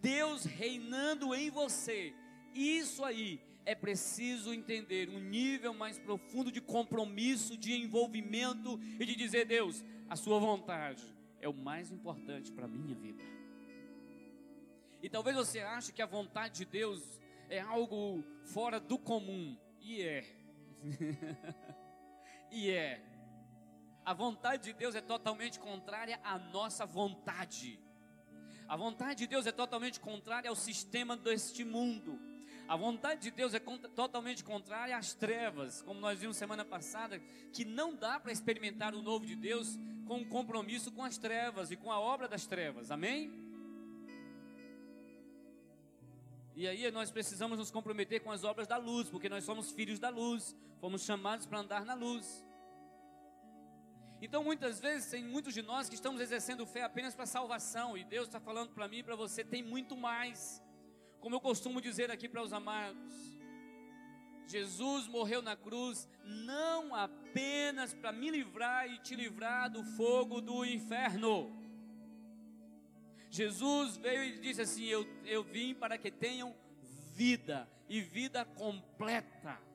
Deus 0.00 0.44
reinando 0.44 1.34
em 1.34 1.50
você. 1.50 2.14
Isso 2.54 3.04
aí 3.04 3.40
é 3.64 3.74
preciso 3.74 4.52
entender 4.52 5.08
um 5.08 5.20
nível 5.20 5.74
mais 5.74 5.98
profundo 5.98 6.50
de 6.50 6.60
compromisso, 6.60 7.56
de 7.56 7.72
envolvimento 7.74 8.80
e 8.98 9.04
de 9.04 9.14
dizer: 9.14 9.44
Deus, 9.44 9.84
a 10.08 10.16
Sua 10.16 10.38
vontade 10.38 11.04
é 11.40 11.48
o 11.48 11.54
mais 11.54 11.90
importante 11.90 12.50
para 12.52 12.64
a 12.64 12.68
minha 12.68 12.94
vida. 12.94 13.22
E 15.02 15.08
talvez 15.08 15.36
você 15.36 15.60
ache 15.60 15.92
que 15.92 16.02
a 16.02 16.06
vontade 16.06 16.58
de 16.58 16.64
Deus 16.64 17.20
é 17.48 17.60
algo 17.60 18.22
fora 18.44 18.78
do 18.78 18.98
comum, 18.98 19.56
e 19.80 20.02
é. 20.02 20.24
e 22.50 22.70
é. 22.70 23.09
A 24.04 24.14
vontade 24.14 24.64
de 24.64 24.72
Deus 24.72 24.94
é 24.94 25.00
totalmente 25.00 25.58
contrária 25.58 26.18
à 26.24 26.38
nossa 26.38 26.86
vontade. 26.86 27.78
A 28.68 28.76
vontade 28.76 29.20
de 29.20 29.26
Deus 29.26 29.46
é 29.46 29.52
totalmente 29.52 30.00
contrária 30.00 30.48
ao 30.48 30.56
sistema 30.56 31.16
deste 31.16 31.64
mundo. 31.64 32.18
A 32.68 32.76
vontade 32.76 33.22
de 33.22 33.30
Deus 33.32 33.52
é 33.52 33.58
totalmente 33.58 34.44
contrária 34.44 34.96
às 34.96 35.12
trevas, 35.12 35.82
como 35.82 35.98
nós 35.98 36.20
vimos 36.20 36.36
semana 36.36 36.64
passada, 36.64 37.18
que 37.52 37.64
não 37.64 37.94
dá 37.96 38.20
para 38.20 38.30
experimentar 38.30 38.94
o 38.94 39.02
novo 39.02 39.26
de 39.26 39.34
Deus 39.34 39.76
com 40.06 40.18
um 40.18 40.24
compromisso 40.24 40.92
com 40.92 41.04
as 41.04 41.18
trevas 41.18 41.70
e 41.72 41.76
com 41.76 41.90
a 41.90 41.98
obra 41.98 42.28
das 42.28 42.46
trevas. 42.46 42.92
Amém? 42.92 43.32
E 46.54 46.68
aí 46.68 46.90
nós 46.92 47.10
precisamos 47.10 47.58
nos 47.58 47.70
comprometer 47.70 48.20
com 48.20 48.30
as 48.30 48.44
obras 48.44 48.68
da 48.68 48.76
luz, 48.76 49.08
porque 49.08 49.28
nós 49.28 49.44
somos 49.44 49.72
filhos 49.72 49.98
da 49.98 50.10
luz, 50.10 50.54
fomos 50.80 51.04
chamados 51.04 51.46
para 51.46 51.58
andar 51.58 51.84
na 51.84 51.94
luz. 51.94 52.44
Então, 54.20 54.44
muitas 54.44 54.78
vezes, 54.80 55.10
tem 55.10 55.24
muitos 55.24 55.54
de 55.54 55.62
nós 55.62 55.88
que 55.88 55.94
estamos 55.94 56.20
exercendo 56.20 56.66
fé 56.66 56.82
apenas 56.82 57.14
para 57.14 57.24
salvação, 57.24 57.96
e 57.96 58.04
Deus 58.04 58.26
está 58.26 58.38
falando 58.38 58.70
para 58.74 58.86
mim 58.86 58.98
e 58.98 59.02
para 59.02 59.16
você: 59.16 59.42
tem 59.42 59.62
muito 59.62 59.96
mais. 59.96 60.62
Como 61.20 61.36
eu 61.36 61.40
costumo 61.40 61.80
dizer 61.80 62.10
aqui 62.10 62.28
para 62.28 62.42
os 62.42 62.52
amados, 62.52 63.12
Jesus 64.46 65.06
morreu 65.06 65.40
na 65.40 65.56
cruz 65.56 66.08
não 66.24 66.94
apenas 66.94 67.94
para 67.94 68.12
me 68.12 68.30
livrar 68.30 68.90
e 68.90 68.98
te 68.98 69.14
livrar 69.14 69.70
do 69.70 69.82
fogo 69.84 70.40
do 70.40 70.64
inferno. 70.64 71.56
Jesus 73.30 73.96
veio 73.96 74.24
e 74.24 74.38
disse 74.38 74.60
assim: 74.60 74.84
Eu, 74.84 75.06
eu 75.24 75.42
vim 75.42 75.74
para 75.74 75.96
que 75.96 76.10
tenham 76.10 76.54
vida 77.14 77.66
e 77.88 78.00
vida 78.00 78.44
completa 78.44 79.69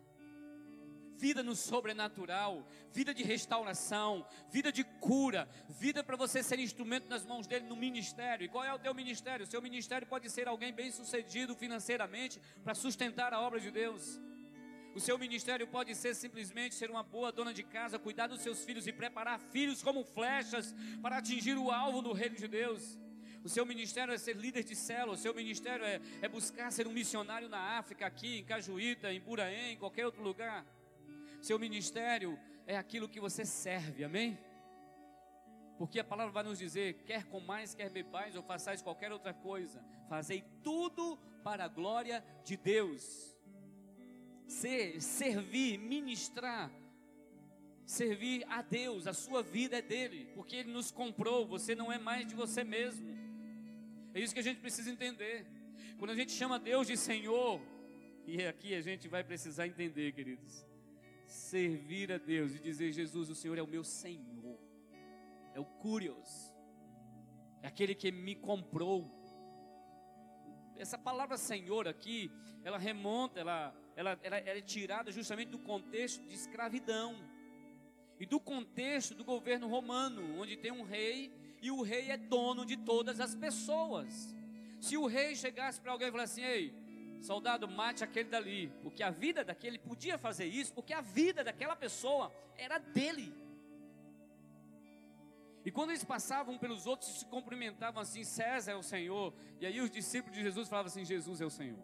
vida 1.17 1.41
no 1.41 1.55
sobrenatural, 1.55 2.67
vida 2.91 3.13
de 3.13 3.23
restauração, 3.23 4.25
vida 4.49 4.71
de 4.71 4.83
cura, 4.83 5.47
vida 5.69 6.03
para 6.03 6.15
você 6.15 6.43
ser 6.43 6.59
instrumento 6.59 7.09
nas 7.09 7.25
mãos 7.25 7.47
dele 7.47 7.65
no 7.65 7.75
ministério. 7.75 8.45
E 8.45 8.49
qual 8.49 8.63
é 8.63 8.73
o 8.73 8.79
teu 8.79 8.93
ministério? 8.93 9.45
O 9.45 9.49
seu 9.49 9.61
ministério 9.61 10.07
pode 10.07 10.29
ser 10.29 10.47
alguém 10.47 10.73
bem 10.73 10.91
sucedido 10.91 11.55
financeiramente 11.55 12.39
para 12.63 12.75
sustentar 12.75 13.33
a 13.33 13.41
obra 13.41 13.59
de 13.59 13.71
Deus. 13.71 14.19
O 14.95 14.99
seu 14.99 15.17
ministério 15.17 15.67
pode 15.67 15.93
ser 15.93 16.15
simplesmente 16.15 16.73
ser 16.73 16.89
uma 16.89 17.03
boa 17.03 17.29
dona 17.29 17.53
de 17.53 17.63
casa, 17.63 17.99
cuidar 17.99 18.27
dos 18.27 18.41
seus 18.41 18.63
filhos 18.63 18.87
e 18.87 18.93
preparar 18.93 19.39
filhos 19.39 19.83
como 19.83 20.05
flechas 20.05 20.73
para 21.01 21.17
atingir 21.17 21.57
o 21.57 21.69
alvo 21.69 22.01
do 22.01 22.13
reino 22.13 22.37
de 22.37 22.47
Deus. 22.47 22.97
O 23.43 23.49
seu 23.49 23.65
ministério 23.65 24.13
é 24.13 24.17
ser 24.17 24.37
líder 24.37 24.63
de 24.63 24.75
célula, 24.75 25.13
o 25.13 25.17
seu 25.17 25.33
ministério 25.35 25.85
é, 25.85 25.99
é 26.21 26.27
buscar 26.27 26.71
ser 26.71 26.87
um 26.87 26.91
missionário 26.91 27.49
na 27.49 27.77
África, 27.77 28.05
aqui 28.05 28.39
em 28.39 28.43
Cajuíta, 28.43 29.13
em 29.13 29.19
Buraém, 29.19 29.73
em 29.73 29.77
qualquer 29.77 30.05
outro 30.05 30.23
lugar. 30.23 30.65
Seu 31.47 31.59
ministério 31.59 32.39
é 32.65 32.75
aquilo 32.75 33.07
que 33.07 33.19
você 33.19 33.45
serve, 33.45 34.03
amém? 34.03 34.35
Porque 35.77 35.99
a 35.99 36.03
palavra 36.03 36.33
vai 36.33 36.43
nos 36.43 36.57
dizer: 36.57 37.03
quer 37.05 37.23
comais, 37.25 37.75
quer 37.75 37.89
bebais 37.91 38.35
ou 38.35 38.41
façais 38.41 38.81
qualquer 38.81 39.11
outra 39.11 39.31
coisa, 39.31 39.79
fazei 40.09 40.43
tudo 40.63 41.19
para 41.43 41.65
a 41.65 41.67
glória 41.67 42.25
de 42.43 42.57
Deus 42.57 43.03
ser, 44.47 44.99
servir, 44.99 45.77
ministrar, 45.77 46.71
servir 47.85 48.43
a 48.49 48.63
Deus, 48.63 49.05
a 49.05 49.13
sua 49.13 49.43
vida 49.43 49.77
é 49.77 49.83
dele, 49.83 50.27
porque 50.33 50.55
ele 50.55 50.71
nos 50.71 50.89
comprou, 50.89 51.45
você 51.45 51.75
não 51.75 51.91
é 51.91 51.99
mais 51.99 52.25
de 52.25 52.33
você 52.33 52.63
mesmo. 52.63 53.07
É 54.15 54.19
isso 54.19 54.33
que 54.33 54.39
a 54.39 54.47
gente 54.49 54.61
precisa 54.61 54.89
entender. 54.89 55.45
Quando 55.99 56.09
a 56.09 56.15
gente 56.15 56.31
chama 56.31 56.57
Deus 56.57 56.87
de 56.87 56.97
Senhor, 56.97 57.61
e 58.25 58.43
aqui 58.47 58.73
a 58.73 58.81
gente 58.81 59.07
vai 59.07 59.23
precisar 59.23 59.67
entender, 59.67 60.11
queridos, 60.11 60.65
servir 61.25 62.11
a 62.11 62.17
Deus 62.17 62.55
e 62.55 62.59
dizer: 62.59 62.91
Jesus, 62.91 63.29
o 63.29 63.35
Senhor 63.35 63.57
é 63.57 63.61
o 63.61 63.67
meu 63.67 63.83
Senhor, 63.83 64.59
é 65.53 65.59
o 65.59 65.65
Curios, 65.65 66.53
é 67.61 67.67
aquele 67.67 67.95
que 67.95 68.11
me 68.11 68.35
comprou. 68.35 69.11
Essa 70.77 70.97
palavra 70.97 71.37
Senhor 71.37 71.87
aqui, 71.87 72.29
ela 72.63 72.77
remonta, 72.77 73.39
ela 73.39 73.73
ela, 73.95 74.19
ela, 74.21 74.37
ela 74.37 74.57
é 74.59 74.61
tirada 74.61 75.11
justamente 75.11 75.49
do 75.49 75.59
contexto 75.59 76.21
de 76.27 76.35
escravidão 76.35 77.15
e 78.19 78.25
do 78.25 78.39
contexto 78.39 79.15
do 79.15 79.23
governo 79.23 79.67
romano, 79.67 80.37
onde 80.39 80.57
tem 80.57 80.71
um 80.71 80.83
rei 80.83 81.31
e 81.61 81.71
o 81.71 81.81
rei 81.81 82.11
é 82.11 82.17
dono 82.17 82.65
de 82.65 82.77
todas 82.77 83.19
as 83.19 83.33
pessoas. 83.33 84.35
Se 84.81 84.97
o 84.97 85.05
rei 85.05 85.35
chegasse 85.35 85.79
para 85.79 85.93
alguém 85.93 86.09
e 86.09 86.11
falasse 86.11 86.41
assim: 86.41 86.51
Ei, 86.51 86.73
soldado, 87.21 87.67
mate 87.67 88.03
aquele 88.03 88.29
dali, 88.29 88.71
porque 88.83 89.01
a 89.01 89.09
vida 89.09 89.43
daquele 89.43 89.79
podia 89.79 90.17
fazer 90.17 90.45
isso, 90.45 90.73
porque 90.73 90.93
a 90.93 91.01
vida 91.01 91.43
daquela 91.43 91.75
pessoa 91.75 92.31
era 92.57 92.77
dele. 92.77 93.33
E 95.63 95.71
quando 95.71 95.89
eles 95.89 96.03
passavam 96.03 96.57
pelos 96.57 96.85
outros, 96.85 97.19
se 97.19 97.25
cumprimentavam 97.25 98.01
assim: 98.01 98.23
César 98.23 98.73
é 98.73 98.75
o 98.75 98.83
Senhor. 98.83 99.33
E 99.59 99.65
aí 99.65 99.81
os 99.81 99.89
discípulos 99.89 100.37
de 100.37 100.43
Jesus 100.43 100.69
falavam 100.69 100.91
assim: 100.91 101.03
Jesus 101.03 101.41
é 101.41 101.45
o 101.45 101.49
Senhor, 101.49 101.83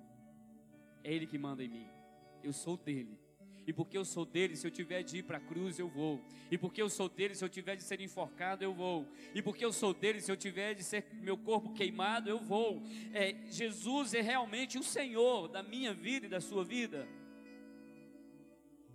é 1.04 1.12
Ele 1.12 1.26
que 1.26 1.38
manda 1.38 1.64
em 1.64 1.70
mim 1.70 2.02
eu 2.44 2.54
sou 2.54 2.78
dele. 2.78 3.20
E 3.66 3.72
porque 3.72 3.98
eu 3.98 4.04
sou 4.04 4.26
dele, 4.26 4.56
se 4.56 4.66
eu 4.66 4.72
tiver 4.72 5.04
de 5.04 5.18
ir 5.18 5.24
para 5.24 5.38
a 5.38 5.42
cruz, 5.42 5.78
eu 5.78 5.88
vou. 5.88 6.20
E 6.50 6.58
porque 6.58 6.82
eu 6.82 6.90
sou 6.90 7.08
dele, 7.08 7.36
se 7.36 7.44
eu 7.44 7.50
tiver 7.50 7.76
de 7.76 7.84
ser 7.84 8.02
enforcado, 8.02 8.64
eu 8.64 8.74
vou. 8.74 9.08
E 9.36 9.42
porque 9.42 9.64
eu 9.64 9.72
sou 9.72 9.94
dele, 9.94 10.20
se 10.20 10.32
eu 10.32 10.38
tiver 10.38 10.74
de 10.74 10.84
ser 10.84 11.06
meu 11.14 11.38
corpo 11.38 11.72
queimado, 11.74 12.30
eu 12.30 12.40
vou. 12.40 12.82
É, 13.14 13.36
Jesus 13.50 14.14
é 14.14 14.22
realmente 14.22 14.80
o 14.80 14.84
Senhor 14.84 15.48
da 15.48 15.62
minha 15.62 15.94
vida 15.94 16.26
e 16.26 16.30
da 16.30 16.42
sua 16.42 16.64
vida. 16.64 17.08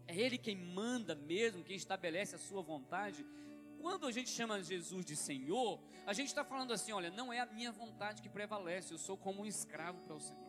É 0.06 0.16
Ele 0.16 0.36
quem 0.36 0.56
manda 0.56 1.14
mesmo, 1.14 1.62
quem 1.62 1.76
estabelece 1.76 2.34
a 2.34 2.38
sua 2.38 2.62
vontade. 2.62 3.24
Quando 3.80 4.06
a 4.06 4.10
gente 4.10 4.30
chama 4.30 4.62
Jesus 4.62 5.04
de 5.04 5.14
Senhor, 5.14 5.80
a 6.04 6.12
gente 6.12 6.28
está 6.28 6.44
falando 6.44 6.72
assim: 6.72 6.90
olha, 6.90 7.10
não 7.10 7.32
é 7.32 7.38
a 7.38 7.46
minha 7.46 7.70
vontade 7.70 8.20
que 8.20 8.28
prevalece, 8.28 8.92
eu 8.92 8.98
sou 8.98 9.16
como 9.16 9.42
um 9.42 9.46
escravo 9.46 10.00
para 10.00 10.16
o 10.16 10.20
Senhor. 10.20 10.46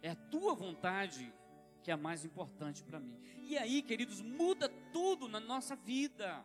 É 0.00 0.10
a 0.10 0.14
tua 0.14 0.54
vontade 0.54 1.32
que 1.86 1.90
é 1.92 1.94
a 1.94 1.96
mais 1.96 2.24
importante 2.24 2.82
para 2.82 2.98
mim. 2.98 3.16
E 3.44 3.56
aí, 3.56 3.80
queridos, 3.80 4.20
muda 4.20 4.68
tudo 4.92 5.28
na 5.28 5.38
nossa 5.38 5.76
vida. 5.76 6.44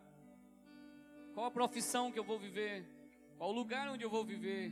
Qual 1.33 1.47
a 1.47 1.49
profissão 1.49 2.11
que 2.11 2.19
eu 2.19 2.23
vou 2.23 2.37
viver? 2.37 2.85
Qual 3.39 3.49
o 3.49 3.53
lugar 3.53 3.89
onde 3.89 4.03
eu 4.03 4.09
vou 4.09 4.23
viver? 4.23 4.71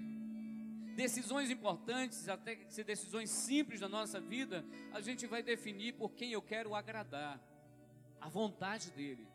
Decisões 0.95 1.49
importantes, 1.49 2.29
até 2.29 2.55
que 2.55 2.71
ser 2.71 2.83
decisões 2.83 3.31
simples 3.31 3.79
da 3.79 3.89
nossa 3.89 4.21
vida, 4.21 4.63
a 4.93 5.01
gente 5.01 5.25
vai 5.25 5.41
definir 5.41 5.93
por 5.93 6.11
quem 6.11 6.33
eu 6.33 6.41
quero 6.41 6.75
agradar. 6.75 7.41
A 8.21 8.29
vontade 8.29 8.91
dele. 8.91 9.27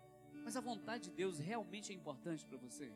Mas 0.44 0.56
a 0.56 0.60
vontade 0.60 1.10
de 1.10 1.16
Deus 1.16 1.40
realmente 1.40 1.90
é 1.90 1.96
importante 1.96 2.46
para 2.46 2.58
você? 2.58 2.92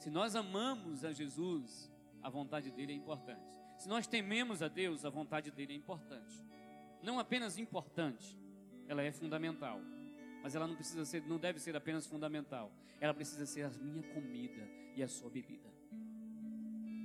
Se 0.00 0.10
nós 0.10 0.34
amamos 0.34 1.04
a 1.04 1.12
Jesus, 1.12 1.88
a 2.20 2.28
vontade 2.28 2.72
dele 2.72 2.92
é 2.92 2.96
importante. 2.96 3.62
Se 3.78 3.88
nós 3.88 4.08
tememos 4.08 4.62
a 4.62 4.66
Deus, 4.66 5.04
a 5.04 5.10
vontade 5.10 5.52
dele 5.52 5.74
é 5.74 5.76
importante. 5.76 6.51
Não 7.02 7.18
apenas 7.18 7.58
importante, 7.58 8.38
ela 8.88 9.02
é 9.02 9.10
fundamental. 9.10 9.80
Mas 10.42 10.54
ela 10.54 10.66
não 10.66 10.74
precisa 10.74 11.04
ser, 11.04 11.22
não 11.26 11.38
deve 11.38 11.58
ser 11.58 11.76
apenas 11.76 12.06
fundamental. 12.06 12.72
Ela 13.00 13.14
precisa 13.14 13.46
ser 13.46 13.62
a 13.62 13.70
minha 13.70 14.02
comida 14.14 14.68
e 14.94 15.02
a 15.02 15.08
sua 15.08 15.30
bebida. 15.30 15.70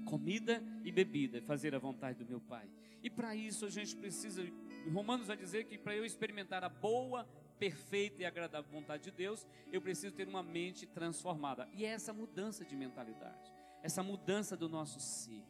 Comida 0.05 0.63
e 0.83 0.91
bebida, 0.91 1.41
fazer 1.41 1.75
a 1.75 1.79
vontade 1.79 2.23
do 2.23 2.25
meu 2.25 2.39
Pai. 2.39 2.69
E 3.03 3.09
para 3.09 3.35
isso 3.35 3.65
a 3.65 3.69
gente 3.69 3.95
precisa, 3.95 4.41
Romanos 4.91 5.27
vai 5.27 5.37
dizer 5.37 5.65
que 5.65 5.77
para 5.77 5.95
eu 5.95 6.05
experimentar 6.05 6.63
a 6.63 6.69
boa, 6.69 7.27
perfeita 7.59 8.21
e 8.21 8.25
agradável 8.25 8.71
vontade 8.71 9.03
de 9.03 9.11
Deus, 9.11 9.45
eu 9.71 9.81
preciso 9.81 10.15
ter 10.15 10.27
uma 10.27 10.41
mente 10.41 10.85
transformada. 10.87 11.67
E 11.73 11.85
é 11.85 11.89
essa 11.89 12.13
mudança 12.13 12.63
de 12.63 12.75
mentalidade, 12.75 13.51
essa 13.83 14.01
mudança 14.01 14.55
do 14.55 14.69
nosso 14.69 14.99
ser 14.99 15.43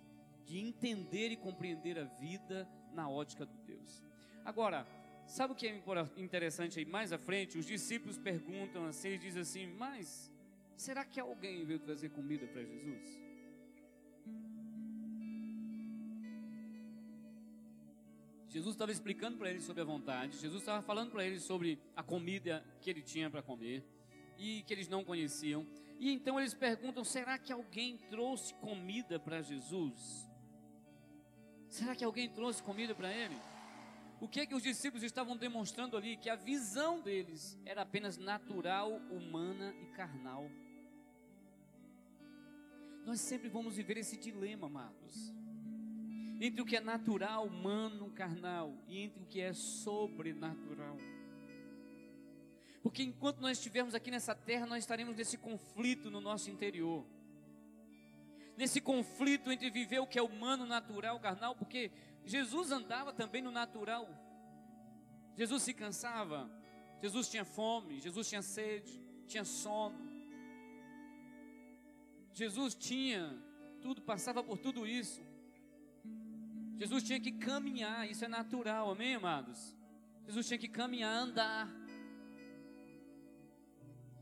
de 0.47 0.59
entender 0.59 1.29
e 1.29 1.35
compreender 1.35 1.99
a 1.99 2.05
vida 2.05 2.67
na 2.93 3.09
ótica 3.09 3.45
de 3.45 3.57
Deus. 3.65 4.06
Agora, 4.47 4.87
sabe 5.25 5.51
o 5.51 5.55
que 5.57 5.67
é 5.67 5.83
interessante 6.15 6.79
aí 6.79 6.85
mais 6.85 7.11
à 7.11 7.17
frente? 7.17 7.57
Os 7.57 7.65
discípulos 7.65 8.17
perguntam 8.17 8.85
assim, 8.85 9.09
eles 9.09 9.19
dizem 9.19 9.41
assim: 9.41 9.67
Mas 9.77 10.31
será 10.77 11.03
que 11.03 11.19
alguém 11.19 11.65
veio 11.65 11.81
trazer 11.81 12.07
comida 12.11 12.47
para 12.47 12.63
Jesus? 12.63 13.19
Jesus 18.47 18.73
estava 18.73 18.89
explicando 18.89 19.37
para 19.37 19.49
eles 19.49 19.65
sobre 19.65 19.81
a 19.81 19.85
vontade, 19.85 20.37
Jesus 20.37 20.61
estava 20.61 20.81
falando 20.81 21.11
para 21.11 21.25
eles 21.25 21.43
sobre 21.43 21.77
a 21.93 22.01
comida 22.01 22.63
que 22.79 22.89
ele 22.89 23.01
tinha 23.01 23.29
para 23.29 23.41
comer 23.41 23.83
e 24.37 24.63
que 24.63 24.73
eles 24.73 24.87
não 24.87 25.03
conheciam. 25.03 25.67
E 25.99 26.09
então 26.09 26.39
eles 26.39 26.53
perguntam: 26.53 27.03
será 27.03 27.37
que 27.37 27.51
alguém 27.51 27.97
trouxe 28.09 28.53
comida 28.53 29.19
para 29.19 29.41
Jesus? 29.41 30.25
Será 31.67 31.93
que 31.93 32.05
alguém 32.05 32.29
trouxe 32.29 32.63
comida 32.63 32.95
para 32.95 33.11
ele? 33.11 33.35
O 34.19 34.27
que 34.27 34.39
é 34.39 34.45
que 34.45 34.55
os 34.55 34.63
discípulos 34.63 35.03
estavam 35.03 35.37
demonstrando 35.37 35.95
ali? 35.95 36.17
Que 36.17 36.29
a 36.29 36.35
visão 36.35 36.99
deles 36.99 37.57
era 37.65 37.83
apenas 37.83 38.17
natural, 38.17 38.91
humana 39.11 39.75
e 39.81 39.85
carnal. 39.87 40.49
Nós 43.05 43.21
sempre 43.21 43.47
vamos 43.47 43.75
viver 43.75 43.97
esse 43.97 44.17
dilema, 44.17 44.67
amados. 44.67 45.33
Entre 46.41 46.61
o 46.61 46.65
que 46.65 46.75
é 46.75 46.81
natural, 46.81 47.45
humano, 47.45 48.11
carnal, 48.11 48.73
e 48.87 48.99
entre 49.01 49.23
o 49.23 49.27
que 49.27 49.39
é 49.39 49.53
sobrenatural. 49.53 50.97
Porque 52.81 53.03
enquanto 53.03 53.39
nós 53.39 53.57
estivermos 53.57 53.93
aqui 53.93 54.09
nessa 54.09 54.33
terra, 54.33 54.65
nós 54.65 54.79
estaremos 54.79 55.15
nesse 55.15 55.37
conflito 55.37 56.09
no 56.09 56.19
nosso 56.19 56.49
interior 56.49 57.05
nesse 58.57 58.81
conflito 58.81 59.51
entre 59.51 59.69
viver 59.69 59.99
o 59.99 60.07
que 60.07 60.17
é 60.17 60.21
humano, 60.21 60.65
natural, 60.65 61.19
carnal, 61.19 61.55
porque 61.55 61.91
Jesus 62.27 62.71
andava 62.71 63.13
também 63.13 63.41
no 63.41 63.51
natural. 63.51 64.07
Jesus 65.35 65.63
se 65.63 65.73
cansava, 65.73 66.49
Jesus 67.01 67.29
tinha 67.29 67.45
fome, 67.45 67.99
Jesus 67.99 68.27
tinha 68.27 68.41
sede, 68.41 69.01
tinha 69.25 69.45
sono. 69.45 69.97
Jesus 72.33 72.75
tinha 72.75 73.33
tudo, 73.81 74.01
passava 74.01 74.43
por 74.43 74.57
tudo 74.57 74.85
isso. 74.85 75.21
Jesus 76.77 77.01
tinha 77.03 77.19
que 77.19 77.31
caminhar, 77.31 78.09
isso 78.09 78.25
é 78.25 78.27
natural, 78.27 78.91
amém, 78.91 79.15
amados? 79.15 79.75
Jesus 80.25 80.47
tinha 80.47 80.57
que 80.57 80.67
caminhar, 80.67 81.15
andar. 81.15 81.67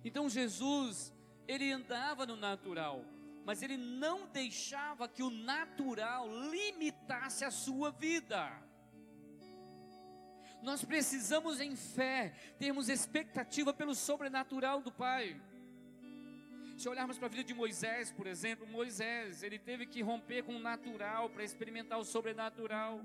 Então 0.04 0.30
Jesus, 0.30 1.12
ele 1.48 1.72
andava 1.72 2.26
no 2.26 2.36
natural 2.36 3.15
mas 3.46 3.62
ele 3.62 3.78
não 3.78 4.28
deixava 4.28 5.08
que 5.08 5.22
o 5.22 5.30
natural 5.30 6.28
limitasse 6.50 7.46
a 7.46 7.52
sua 7.52 7.92
vida. 7.92 8.52
Nós 10.64 10.84
precisamos, 10.84 11.62
em 11.62 11.76
fé, 11.76 12.34
termos 12.58 12.90
expectativa 12.90 13.72
pelo 13.72 13.94
sobrenatural 13.94 14.82
do 14.82 14.92
Pai. 14.92 15.40
Se 16.76 16.90
olharmos 16.90 17.20
para 17.20 17.28
a 17.28 17.30
vida 17.30 17.44
de 17.44 17.54
Moisés, 17.54 18.12
por 18.12 18.26
exemplo, 18.26 18.68
Moisés, 18.68 19.44
ele 19.44 19.60
teve 19.60 19.86
que 19.86 20.02
romper 20.02 20.44
com 20.44 20.56
o 20.56 20.60
natural 20.60 21.30
para 21.30 21.44
experimentar 21.44 22.00
o 22.00 22.04
sobrenatural. 22.04 23.00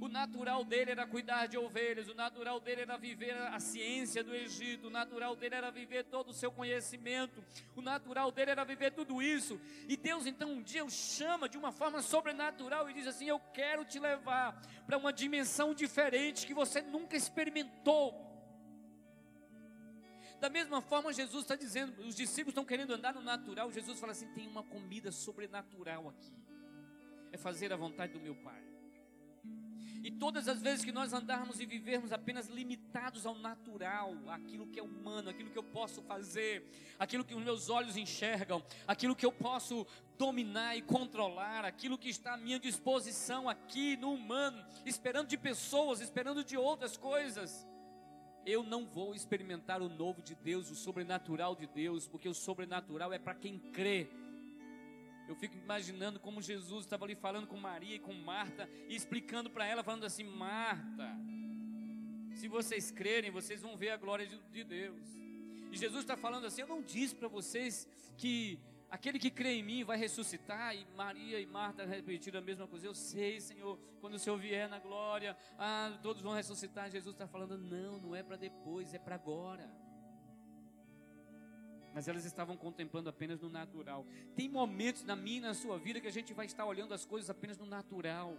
O 0.00 0.08
natural 0.08 0.64
dele 0.64 0.92
era 0.92 1.06
cuidar 1.06 1.46
de 1.46 1.58
ovelhas, 1.58 2.08
o 2.08 2.14
natural 2.14 2.60
dele 2.60 2.82
era 2.82 2.96
viver 2.96 3.32
a 3.32 3.58
ciência 3.58 4.22
do 4.22 4.34
Egito, 4.34 4.86
o 4.86 4.90
natural 4.90 5.34
dele 5.34 5.56
era 5.56 5.70
viver 5.70 6.04
todo 6.04 6.28
o 6.28 6.32
seu 6.32 6.52
conhecimento, 6.52 7.42
o 7.74 7.82
natural 7.82 8.30
dele 8.30 8.52
era 8.52 8.64
viver 8.64 8.92
tudo 8.92 9.20
isso. 9.20 9.60
E 9.88 9.96
Deus 9.96 10.24
então 10.24 10.52
um 10.52 10.62
dia 10.62 10.84
o 10.84 10.90
chama 10.90 11.48
de 11.48 11.58
uma 11.58 11.72
forma 11.72 12.00
sobrenatural 12.00 12.88
e 12.88 12.94
diz 12.94 13.06
assim: 13.06 13.26
Eu 13.26 13.40
quero 13.52 13.84
te 13.84 13.98
levar 13.98 14.60
para 14.86 14.96
uma 14.96 15.12
dimensão 15.12 15.74
diferente 15.74 16.46
que 16.46 16.54
você 16.54 16.80
nunca 16.80 17.16
experimentou. 17.16 18.28
Da 20.40 20.48
mesma 20.48 20.80
forma, 20.80 21.12
Jesus 21.12 21.42
está 21.42 21.56
dizendo, 21.56 22.00
os 22.02 22.14
discípulos 22.14 22.52
estão 22.52 22.64
querendo 22.64 22.94
andar 22.94 23.12
no 23.12 23.20
natural. 23.20 23.72
Jesus 23.72 23.98
fala 23.98 24.12
assim: 24.12 24.28
tem 24.28 24.46
uma 24.46 24.62
comida 24.62 25.10
sobrenatural 25.10 26.08
aqui. 26.08 26.32
É 27.32 27.36
fazer 27.36 27.72
a 27.72 27.76
vontade 27.76 28.12
do 28.12 28.20
meu 28.20 28.36
Pai. 28.36 28.77
E 30.02 30.10
todas 30.10 30.48
as 30.48 30.62
vezes 30.62 30.84
que 30.84 30.92
nós 30.92 31.12
andarmos 31.12 31.60
e 31.60 31.66
vivermos 31.66 32.12
apenas 32.12 32.48
limitados 32.48 33.26
ao 33.26 33.34
natural, 33.34 34.14
aquilo 34.28 34.66
que 34.66 34.78
é 34.78 34.82
humano, 34.82 35.28
aquilo 35.28 35.50
que 35.50 35.58
eu 35.58 35.62
posso 35.62 36.02
fazer, 36.02 36.64
aquilo 36.98 37.24
que 37.24 37.34
os 37.34 37.42
meus 37.42 37.68
olhos 37.68 37.96
enxergam, 37.96 38.62
aquilo 38.86 39.16
que 39.16 39.26
eu 39.26 39.32
posso 39.32 39.86
dominar 40.16 40.76
e 40.76 40.82
controlar, 40.82 41.64
aquilo 41.64 41.98
que 41.98 42.08
está 42.08 42.34
à 42.34 42.36
minha 42.36 42.58
disposição 42.58 43.48
aqui 43.48 43.96
no 43.96 44.12
humano, 44.12 44.64
esperando 44.86 45.28
de 45.28 45.36
pessoas, 45.36 46.00
esperando 46.00 46.44
de 46.44 46.56
outras 46.56 46.96
coisas, 46.96 47.66
eu 48.46 48.62
não 48.62 48.86
vou 48.86 49.14
experimentar 49.14 49.82
o 49.82 49.88
novo 49.88 50.22
de 50.22 50.34
Deus, 50.34 50.70
o 50.70 50.74
sobrenatural 50.74 51.54
de 51.54 51.66
Deus, 51.66 52.08
porque 52.08 52.28
o 52.28 52.34
sobrenatural 52.34 53.12
é 53.12 53.18
para 53.18 53.34
quem 53.34 53.58
crê. 53.58 54.08
Eu 55.28 55.34
fico 55.34 55.54
imaginando 55.58 56.18
como 56.18 56.40
Jesus 56.40 56.86
estava 56.86 57.04
ali 57.04 57.14
falando 57.14 57.46
com 57.46 57.56
Maria 57.58 57.96
e 57.96 57.98
com 57.98 58.14
Marta 58.14 58.66
e 58.88 58.96
explicando 58.96 59.50
para 59.50 59.66
ela, 59.66 59.84
falando 59.84 60.04
assim: 60.04 60.24
Marta, 60.24 61.06
se 62.34 62.48
vocês 62.48 62.90
crerem, 62.90 63.30
vocês 63.30 63.60
vão 63.60 63.76
ver 63.76 63.90
a 63.90 63.98
glória 63.98 64.26
de, 64.26 64.38
de 64.50 64.64
Deus. 64.64 65.06
E 65.70 65.76
Jesus 65.76 66.02
está 66.02 66.16
falando 66.16 66.46
assim: 66.46 66.62
Eu 66.62 66.66
não 66.66 66.80
disse 66.80 67.14
para 67.14 67.28
vocês 67.28 67.86
que 68.16 68.58
aquele 68.90 69.18
que 69.18 69.30
crê 69.30 69.56
em 69.56 69.62
mim 69.62 69.84
vai 69.84 69.98
ressuscitar. 69.98 70.74
E 70.74 70.86
Maria 70.96 71.38
e 71.38 71.44
Marta 71.46 71.84
repetiram 71.84 72.40
a 72.40 72.42
mesma 72.42 72.66
coisa. 72.66 72.86
Eu 72.86 72.94
sei, 72.94 73.38
Senhor, 73.38 73.78
quando 74.00 74.14
o 74.14 74.18
Senhor 74.18 74.38
vier 74.38 74.66
na 74.66 74.78
glória, 74.78 75.36
ah, 75.58 75.98
todos 76.02 76.22
vão 76.22 76.32
ressuscitar. 76.32 76.90
Jesus 76.90 77.14
está 77.14 77.28
falando: 77.28 77.58
Não, 77.58 77.98
não 77.98 78.16
é 78.16 78.22
para 78.22 78.36
depois, 78.36 78.94
é 78.94 78.98
para 78.98 79.16
agora 79.16 79.68
mas 81.94 82.08
elas 82.08 82.24
estavam 82.24 82.56
contemplando 82.56 83.08
apenas 83.08 83.40
no 83.40 83.48
natural. 83.48 84.06
Tem 84.36 84.48
momentos 84.48 85.04
na 85.04 85.16
minha 85.16 85.38
e 85.38 85.40
na 85.40 85.54
sua 85.54 85.78
vida 85.78 86.00
que 86.00 86.06
a 86.06 86.12
gente 86.12 86.32
vai 86.32 86.46
estar 86.46 86.64
olhando 86.64 86.94
as 86.94 87.04
coisas 87.04 87.28
apenas 87.30 87.58
no 87.58 87.66
natural. 87.66 88.36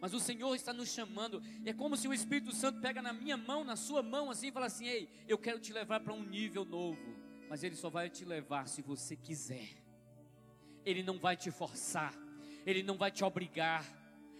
Mas 0.00 0.12
o 0.12 0.20
Senhor 0.20 0.54
está 0.54 0.72
nos 0.72 0.90
chamando. 0.90 1.42
É 1.64 1.72
como 1.72 1.96
se 1.96 2.06
o 2.06 2.12
Espírito 2.12 2.54
Santo 2.54 2.80
pega 2.80 3.00
na 3.00 3.12
minha 3.12 3.36
mão, 3.36 3.64
na 3.64 3.74
sua 3.76 4.02
mão, 4.02 4.30
assim, 4.30 4.48
e 4.48 4.52
fala 4.52 4.66
assim: 4.66 4.86
Ei, 4.86 5.08
eu 5.26 5.38
quero 5.38 5.58
te 5.58 5.72
levar 5.72 6.00
para 6.00 6.12
um 6.12 6.22
nível 6.22 6.64
novo. 6.64 7.16
Mas 7.48 7.62
Ele 7.62 7.74
só 7.74 7.88
vai 7.88 8.10
te 8.10 8.24
levar 8.24 8.68
se 8.68 8.82
você 8.82 9.16
quiser. 9.16 9.68
Ele 10.84 11.02
não 11.02 11.18
vai 11.18 11.36
te 11.36 11.50
forçar. 11.50 12.14
Ele 12.66 12.82
não 12.82 12.96
vai 12.96 13.10
te 13.10 13.24
obrigar. 13.24 13.84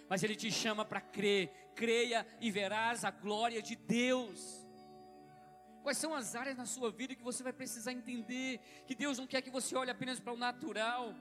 Mas 0.09 0.23
Ele 0.23 0.37
te 0.37 0.51
chama 0.51 0.85
para 0.85 1.01
crer. 1.01 1.51
Creia 1.75 2.27
e 2.41 2.51
verás 2.51 3.05
a 3.05 3.11
glória 3.11 3.63
de 3.63 3.75
Deus. 3.75 4.64
Quais 5.85 5.99
são 5.99 6.15
as 6.15 6.35
áreas 6.35 6.57
na 6.57 6.65
sua 6.65 6.91
vida 6.91 7.15
que 7.15 7.23
você 7.23 7.43
vai 7.43 7.53
precisar 7.53 7.93
entender 7.93 8.59
que 8.87 8.95
Deus 8.95 9.19
não 9.19 9.27
quer 9.27 9.43
que 9.43 9.51
você 9.51 9.77
olhe 9.77 9.91
apenas 9.91 10.19
para 10.19 10.33
o 10.33 10.37
natural. 10.37 11.15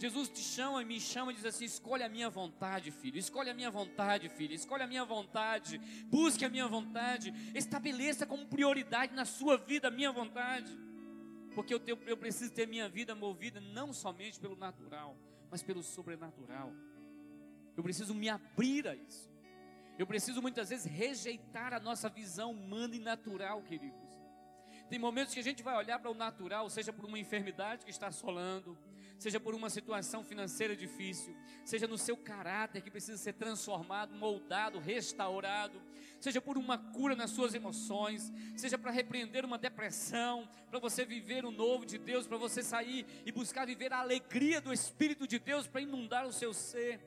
Jesus 0.00 0.28
te 0.28 0.40
chama 0.40 0.82
e 0.82 0.84
me 0.84 0.98
chama 0.98 1.30
e 1.30 1.36
diz 1.36 1.44
assim: 1.44 1.64
escolhe 1.64 2.02
a 2.02 2.08
minha 2.08 2.28
vontade, 2.28 2.90
filho. 2.90 3.16
Escolhe 3.16 3.50
a 3.50 3.54
minha 3.54 3.70
vontade, 3.70 4.28
filho. 4.28 4.52
Escolhe 4.52 4.82
a 4.82 4.86
minha 4.88 5.04
vontade. 5.04 5.78
Busque 6.06 6.44
a 6.44 6.48
minha 6.48 6.66
vontade. 6.66 7.32
Estabeleça 7.54 8.26
como 8.26 8.48
prioridade 8.48 9.14
na 9.14 9.24
sua 9.24 9.56
vida 9.56 9.86
a 9.86 9.92
minha 9.92 10.10
vontade. 10.10 10.76
Porque 11.54 11.72
eu, 11.72 11.78
tenho, 11.78 11.96
eu 12.04 12.16
preciso 12.16 12.52
ter 12.52 12.66
minha 12.66 12.88
vida 12.88 13.14
movida 13.14 13.60
não 13.60 13.92
somente 13.92 14.40
pelo 14.40 14.56
natural, 14.56 15.16
mas 15.52 15.62
pelo 15.62 15.84
sobrenatural. 15.84 16.72
Eu 17.76 17.82
preciso 17.84 18.12
me 18.12 18.28
abrir 18.28 18.88
a 18.88 18.96
isso. 18.96 19.33
Eu 19.98 20.06
preciso 20.06 20.42
muitas 20.42 20.70
vezes 20.70 20.86
rejeitar 20.86 21.72
a 21.72 21.80
nossa 21.80 22.08
visão 22.08 22.52
humana 22.52 22.96
e 22.96 22.98
natural, 22.98 23.62
queridos. 23.62 24.14
Tem 24.88 24.98
momentos 24.98 25.32
que 25.32 25.40
a 25.40 25.44
gente 25.44 25.62
vai 25.62 25.76
olhar 25.76 25.98
para 25.98 26.10
o 26.10 26.14
natural, 26.14 26.68
seja 26.68 26.92
por 26.92 27.04
uma 27.04 27.18
enfermidade 27.18 27.84
que 27.84 27.90
está 27.90 28.08
assolando, 28.08 28.76
seja 29.18 29.40
por 29.40 29.54
uma 29.54 29.70
situação 29.70 30.22
financeira 30.22 30.76
difícil, 30.76 31.34
seja 31.64 31.86
no 31.86 31.96
seu 31.96 32.16
caráter 32.16 32.82
que 32.82 32.90
precisa 32.90 33.16
ser 33.16 33.32
transformado, 33.34 34.14
moldado, 34.14 34.78
restaurado, 34.78 35.80
seja 36.20 36.40
por 36.40 36.58
uma 36.58 36.76
cura 36.76 37.16
nas 37.16 37.30
suas 37.30 37.54
emoções, 37.54 38.32
seja 38.56 38.76
para 38.76 38.90
repreender 38.90 39.44
uma 39.44 39.56
depressão, 39.56 40.48
para 40.68 40.78
você 40.78 41.04
viver 41.04 41.44
o 41.44 41.50
novo 41.50 41.86
de 41.86 41.98
Deus, 41.98 42.26
para 42.26 42.36
você 42.36 42.62
sair 42.62 43.06
e 43.24 43.32
buscar 43.32 43.66
viver 43.66 43.92
a 43.92 44.00
alegria 44.00 44.60
do 44.60 44.72
Espírito 44.72 45.26
de 45.26 45.38
Deus 45.38 45.66
para 45.66 45.80
inundar 45.80 46.26
o 46.26 46.32
seu 46.32 46.52
ser. 46.52 47.00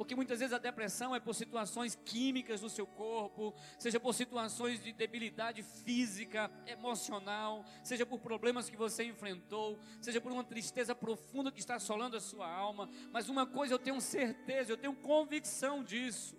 Porque 0.00 0.16
muitas 0.16 0.38
vezes 0.38 0.54
a 0.54 0.58
depressão 0.58 1.14
é 1.14 1.20
por 1.20 1.34
situações 1.34 1.94
químicas 1.94 2.62
do 2.62 2.70
seu 2.70 2.86
corpo, 2.86 3.54
seja 3.78 4.00
por 4.00 4.14
situações 4.14 4.82
de 4.82 4.94
debilidade 4.94 5.62
física, 5.62 6.50
emocional, 6.66 7.66
seja 7.84 8.06
por 8.06 8.18
problemas 8.18 8.70
que 8.70 8.78
você 8.78 9.04
enfrentou, 9.04 9.78
seja 10.00 10.18
por 10.18 10.32
uma 10.32 10.42
tristeza 10.42 10.94
profunda 10.94 11.52
que 11.52 11.60
está 11.60 11.74
assolando 11.74 12.16
a 12.16 12.20
sua 12.20 12.50
alma. 12.50 12.88
Mas 13.12 13.28
uma 13.28 13.46
coisa 13.46 13.74
eu 13.74 13.78
tenho 13.78 14.00
certeza, 14.00 14.72
eu 14.72 14.78
tenho 14.78 14.96
convicção 14.96 15.84
disso. 15.84 16.34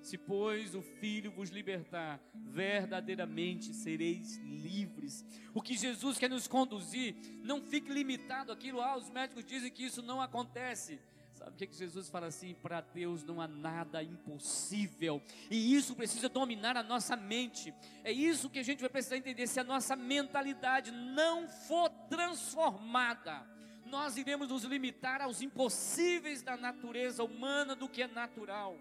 Se, 0.00 0.18
pois, 0.18 0.74
o 0.74 0.82
Filho 0.82 1.30
vos 1.30 1.50
libertar, 1.50 2.20
verdadeiramente 2.34 3.72
sereis 3.72 4.38
livres. 4.38 5.24
O 5.54 5.62
que 5.62 5.76
Jesus 5.76 6.18
quer 6.18 6.28
nos 6.28 6.48
conduzir, 6.48 7.14
não 7.44 7.62
fique 7.62 7.92
limitado 7.92 8.50
àquilo. 8.50 8.80
Ah, 8.80 8.96
os 8.96 9.08
médicos 9.08 9.44
dizem 9.44 9.70
que 9.70 9.84
isso 9.84 10.02
não 10.02 10.20
acontece. 10.20 11.00
Sabe 11.42 11.56
o 11.56 11.58
que, 11.58 11.66
que 11.66 11.76
Jesus 11.76 12.08
fala 12.08 12.28
assim? 12.28 12.54
Para 12.54 12.80
Deus 12.80 13.24
não 13.24 13.40
há 13.40 13.48
nada 13.48 14.00
impossível, 14.00 15.20
e 15.50 15.74
isso 15.74 15.96
precisa 15.96 16.28
dominar 16.28 16.76
a 16.76 16.84
nossa 16.84 17.16
mente. 17.16 17.74
É 18.04 18.12
isso 18.12 18.48
que 18.48 18.60
a 18.60 18.62
gente 18.62 18.78
vai 18.78 18.88
precisar 18.88 19.16
entender. 19.16 19.48
Se 19.48 19.58
a 19.58 19.64
nossa 19.64 19.96
mentalidade 19.96 20.92
não 20.92 21.48
for 21.48 21.88
transformada, 22.08 23.44
nós 23.84 24.16
iremos 24.16 24.48
nos 24.48 24.62
limitar 24.62 25.20
aos 25.20 25.42
impossíveis 25.42 26.42
da 26.42 26.56
natureza 26.56 27.24
humana, 27.24 27.74
do 27.74 27.88
que 27.88 28.02
é 28.02 28.06
natural 28.06 28.78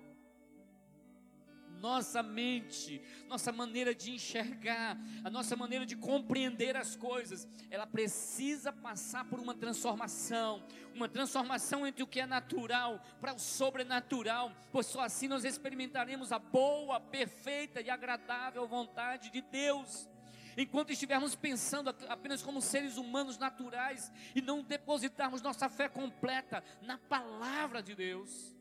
nossa 1.81 2.21
mente, 2.21 3.01
nossa 3.27 3.51
maneira 3.51 3.93
de 3.93 4.11
enxergar, 4.11 4.95
a 5.23 5.29
nossa 5.29 5.55
maneira 5.55 5.83
de 5.85 5.95
compreender 5.95 6.77
as 6.77 6.95
coisas, 6.95 7.47
ela 7.71 7.87
precisa 7.87 8.71
passar 8.71 9.25
por 9.25 9.39
uma 9.39 9.55
transformação, 9.55 10.63
uma 10.93 11.09
transformação 11.09 11.85
entre 11.85 12.03
o 12.03 12.07
que 12.07 12.19
é 12.19 12.27
natural 12.27 13.03
para 13.19 13.33
o 13.33 13.39
sobrenatural, 13.39 14.51
pois 14.71 14.85
só 14.85 15.01
assim 15.01 15.27
nós 15.27 15.43
experimentaremos 15.43 16.31
a 16.31 16.37
boa, 16.37 16.99
perfeita 16.99 17.81
e 17.81 17.89
agradável 17.89 18.67
vontade 18.67 19.31
de 19.31 19.41
Deus. 19.41 20.07
Enquanto 20.55 20.91
estivermos 20.91 21.33
pensando 21.33 21.95
apenas 22.09 22.43
como 22.43 22.61
seres 22.61 22.97
humanos 22.97 23.37
naturais 23.37 24.11
e 24.35 24.41
não 24.41 24.61
depositarmos 24.61 25.41
nossa 25.41 25.67
fé 25.67 25.89
completa 25.89 26.63
na 26.81 26.97
palavra 26.97 27.81
de 27.81 27.95
Deus, 27.95 28.55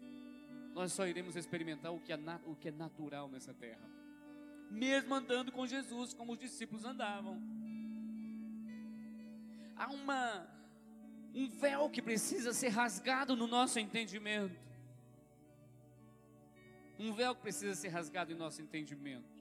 nós 0.74 0.92
só 0.92 1.06
iremos 1.06 1.36
experimentar 1.36 1.92
o 1.92 2.00
que, 2.00 2.12
é 2.12 2.18
o 2.44 2.54
que 2.54 2.68
é 2.68 2.72
natural 2.72 3.28
nessa 3.28 3.52
terra. 3.52 3.88
Mesmo 4.70 5.14
andando 5.14 5.50
com 5.50 5.66
Jesus, 5.66 6.14
como 6.14 6.32
os 6.32 6.38
discípulos 6.38 6.84
andavam. 6.84 7.40
Há 9.76 9.88
uma, 9.88 10.46
um 11.34 11.48
véu 11.48 11.90
que 11.90 12.00
precisa 12.00 12.52
ser 12.52 12.68
rasgado 12.68 13.34
no 13.34 13.46
nosso 13.46 13.80
entendimento. 13.80 14.58
Um 16.98 17.12
véu 17.12 17.34
que 17.34 17.40
precisa 17.40 17.74
ser 17.74 17.88
rasgado 17.88 18.32
em 18.32 18.36
nosso 18.36 18.62
entendimento. 18.62 19.40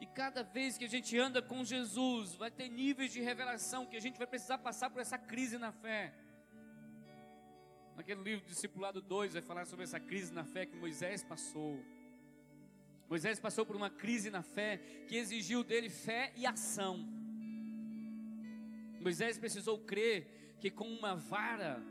E 0.00 0.06
cada 0.06 0.42
vez 0.42 0.76
que 0.76 0.84
a 0.84 0.88
gente 0.88 1.18
anda 1.18 1.40
com 1.40 1.64
Jesus, 1.64 2.34
vai 2.34 2.50
ter 2.50 2.68
níveis 2.68 3.12
de 3.12 3.20
revelação 3.20 3.86
que 3.86 3.96
a 3.96 4.00
gente 4.00 4.18
vai 4.18 4.26
precisar 4.26 4.58
passar 4.58 4.90
por 4.90 5.00
essa 5.00 5.16
crise 5.16 5.56
na 5.56 5.72
fé. 5.72 6.12
Naquele 7.96 8.22
livro 8.22 8.46
Discipulado 8.46 9.00
2 9.00 9.32
vai 9.32 9.42
falar 9.42 9.64
sobre 9.64 9.84
essa 9.84 9.98
crise 9.98 10.32
na 10.32 10.44
fé 10.44 10.66
que 10.66 10.76
Moisés 10.76 11.24
passou. 11.24 11.82
Moisés 13.08 13.40
passou 13.40 13.64
por 13.64 13.74
uma 13.74 13.88
crise 13.88 14.30
na 14.30 14.42
fé 14.42 14.76
que 15.08 15.16
exigiu 15.16 15.64
dele 15.64 15.88
fé 15.88 16.30
e 16.36 16.44
ação. 16.44 16.98
Moisés 19.00 19.38
precisou 19.38 19.78
crer 19.78 20.56
que 20.60 20.70
com 20.70 20.86
uma 20.86 21.14
vara, 21.14 21.82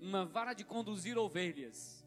uma 0.00 0.26
vara 0.26 0.52
de 0.52 0.64
conduzir 0.64 1.16
ovelhas, 1.16 2.04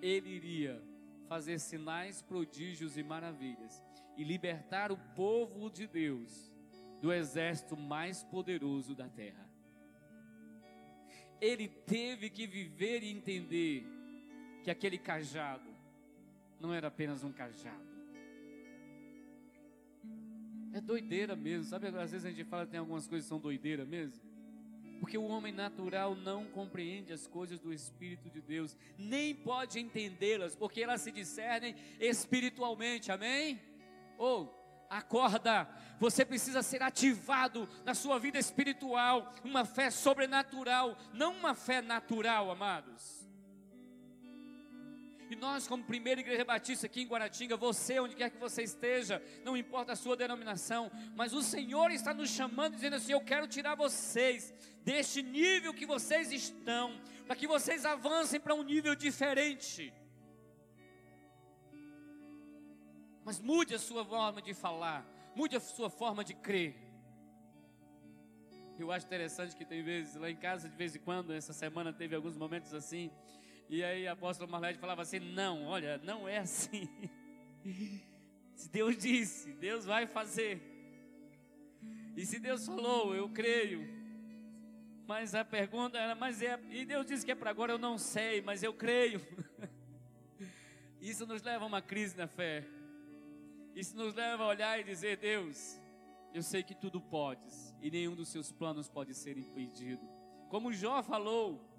ele 0.00 0.30
iria 0.30 0.82
fazer 1.28 1.58
sinais, 1.58 2.22
prodígios 2.22 2.96
e 2.96 3.02
maravilhas 3.02 3.82
e 4.16 4.24
libertar 4.24 4.92
o 4.92 4.96
povo 5.14 5.68
de 5.68 5.86
Deus 5.86 6.52
do 7.02 7.12
exército 7.12 7.76
mais 7.76 8.22
poderoso 8.22 8.94
da 8.94 9.08
terra. 9.08 9.43
Ele 11.40 11.68
teve 11.68 12.30
que 12.30 12.46
viver 12.46 13.02
e 13.02 13.10
entender 13.10 13.84
que 14.62 14.70
aquele 14.70 14.98
cajado 14.98 15.68
não 16.60 16.72
era 16.72 16.88
apenas 16.88 17.22
um 17.22 17.32
cajado. 17.32 17.94
É 20.72 20.80
doideira 20.80 21.36
mesmo, 21.36 21.64
sabe? 21.64 21.86
Às 21.88 22.10
vezes 22.10 22.24
a 22.24 22.30
gente 22.30 22.44
fala 22.44 22.64
que 22.64 22.72
tem 22.72 22.80
algumas 22.80 23.06
coisas 23.06 23.26
que 23.26 23.28
são 23.28 23.38
doideira 23.38 23.84
mesmo. 23.84 24.20
Porque 24.98 25.18
o 25.18 25.24
homem 25.24 25.52
natural 25.52 26.14
não 26.14 26.46
compreende 26.46 27.12
as 27.12 27.26
coisas 27.26 27.60
do 27.60 27.72
Espírito 27.72 28.30
de 28.30 28.40
Deus, 28.40 28.76
nem 28.96 29.34
pode 29.34 29.78
entendê-las, 29.78 30.56
porque 30.56 30.82
elas 30.82 31.02
se 31.02 31.12
discernem 31.12 31.74
espiritualmente, 32.00 33.12
amém? 33.12 33.60
Ou, 34.16 34.44
oh, 34.44 34.63
acorda, 34.98 35.68
você 35.98 36.24
precisa 36.24 36.62
ser 36.62 36.82
ativado 36.82 37.68
na 37.84 37.94
sua 37.94 38.18
vida 38.18 38.38
espiritual, 38.38 39.32
uma 39.42 39.64
fé 39.64 39.90
sobrenatural, 39.90 40.96
não 41.12 41.32
uma 41.32 41.54
fé 41.54 41.80
natural, 41.82 42.50
amados. 42.50 43.24
E 45.30 45.36
nós, 45.36 45.66
como 45.66 45.82
primeira 45.82 46.20
igreja 46.20 46.44
batista 46.44 46.86
aqui 46.86 47.02
em 47.02 47.06
Guaratinga, 47.06 47.56
você, 47.56 47.98
onde 47.98 48.14
quer 48.14 48.30
que 48.30 48.38
você 48.38 48.62
esteja, 48.62 49.22
não 49.42 49.56
importa 49.56 49.92
a 49.92 49.96
sua 49.96 50.16
denominação, 50.16 50.90
mas 51.16 51.32
o 51.32 51.42
Senhor 51.42 51.90
está 51.90 52.12
nos 52.12 52.30
chamando, 52.30 52.74
dizendo 52.74 52.96
assim: 52.96 53.12
Eu 53.12 53.20
quero 53.20 53.48
tirar 53.48 53.74
vocês 53.74 54.52
deste 54.84 55.22
nível 55.22 55.72
que 55.72 55.86
vocês 55.86 56.30
estão, 56.30 57.00
para 57.26 57.34
que 57.34 57.46
vocês 57.46 57.84
avancem 57.84 58.38
para 58.38 58.54
um 58.54 58.62
nível 58.62 58.94
diferente. 58.94 59.92
Mas 63.24 63.40
mude 63.40 63.74
a 63.74 63.78
sua 63.78 64.04
forma 64.04 64.42
de 64.42 64.52
falar, 64.52 65.06
mude 65.34 65.56
a 65.56 65.60
sua 65.60 65.88
forma 65.88 66.22
de 66.22 66.34
crer. 66.34 66.76
Eu 68.78 68.90
acho 68.90 69.06
interessante 69.06 69.56
que 69.56 69.64
tem 69.64 69.82
vezes, 69.82 70.16
lá 70.16 70.28
em 70.30 70.36
casa, 70.36 70.68
de 70.68 70.76
vez 70.76 70.94
em 70.94 70.98
quando, 70.98 71.32
essa 71.32 71.52
semana 71.52 71.92
teve 71.92 72.14
alguns 72.14 72.36
momentos 72.36 72.74
assim, 72.74 73.10
e 73.68 73.82
aí 73.82 74.06
a 74.06 74.12
apóstola 74.12 74.50
Marlete 74.50 74.78
falava 74.78 75.02
assim: 75.02 75.18
Não, 75.18 75.64
olha, 75.64 75.98
não 75.98 76.28
é 76.28 76.38
assim. 76.38 76.88
Se 78.54 78.68
Deus 78.68 78.96
disse, 78.96 79.52
Deus 79.54 79.84
vai 79.84 80.06
fazer. 80.06 80.62
E 82.16 82.24
se 82.24 82.38
Deus 82.38 82.64
falou, 82.64 83.14
eu 83.14 83.28
creio. 83.28 83.84
Mas 85.06 85.34
a 85.34 85.44
pergunta 85.44 85.98
era: 85.98 86.14
Mas 86.14 86.40
é. 86.40 86.58
E 86.70 86.84
Deus 86.84 87.04
disse 87.06 87.24
que 87.24 87.32
é 87.32 87.34
para 87.34 87.50
agora, 87.50 87.72
eu 87.72 87.78
não 87.78 87.98
sei, 87.98 88.40
mas 88.40 88.62
eu 88.62 88.72
creio. 88.72 89.20
Isso 91.00 91.26
nos 91.26 91.42
leva 91.42 91.64
a 91.64 91.66
uma 91.66 91.82
crise 91.82 92.16
na 92.16 92.26
fé. 92.26 92.64
Isso 93.74 93.96
nos 93.96 94.14
leva 94.14 94.44
a 94.44 94.46
olhar 94.48 94.78
e 94.78 94.84
dizer: 94.84 95.16
Deus, 95.16 95.80
eu 96.32 96.42
sei 96.42 96.62
que 96.62 96.74
tudo 96.74 97.00
podes, 97.00 97.74
e 97.80 97.90
nenhum 97.90 98.14
dos 98.14 98.28
seus 98.28 98.52
planos 98.52 98.88
pode 98.88 99.14
ser 99.14 99.36
impedido. 99.36 100.08
Como 100.48 100.72
Jó 100.72 101.02
falou, 101.02 101.74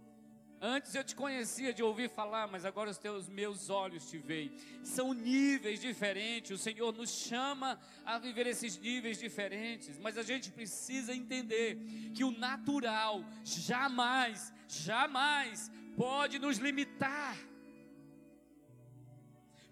Antes 0.61 0.95
eu 0.95 1.03
te 1.03 1.15
conhecia 1.15 1.73
de 1.73 1.83
ouvir 1.83 2.09
falar, 2.09 2.47
mas 2.47 2.65
agora 2.65 2.89
os 2.89 2.97
teus 2.97 3.27
meus 3.27 3.69
olhos 3.69 4.09
te 4.09 4.17
veem. 4.17 4.51
São 4.83 5.13
níveis 5.13 5.79
diferentes. 5.79 6.51
O 6.51 6.57
Senhor 6.57 6.93
nos 6.93 7.11
chama 7.11 7.79
a 8.05 8.17
viver 8.17 8.47
esses 8.47 8.77
níveis 8.77 9.19
diferentes, 9.19 9.99
mas 9.99 10.17
a 10.17 10.23
gente 10.23 10.51
precisa 10.51 11.13
entender 11.13 11.77
que 12.15 12.23
o 12.23 12.31
natural 12.31 13.23
jamais, 13.43 14.53
jamais 14.67 15.69
pode 15.95 16.39
nos 16.39 16.57
limitar. 16.57 17.37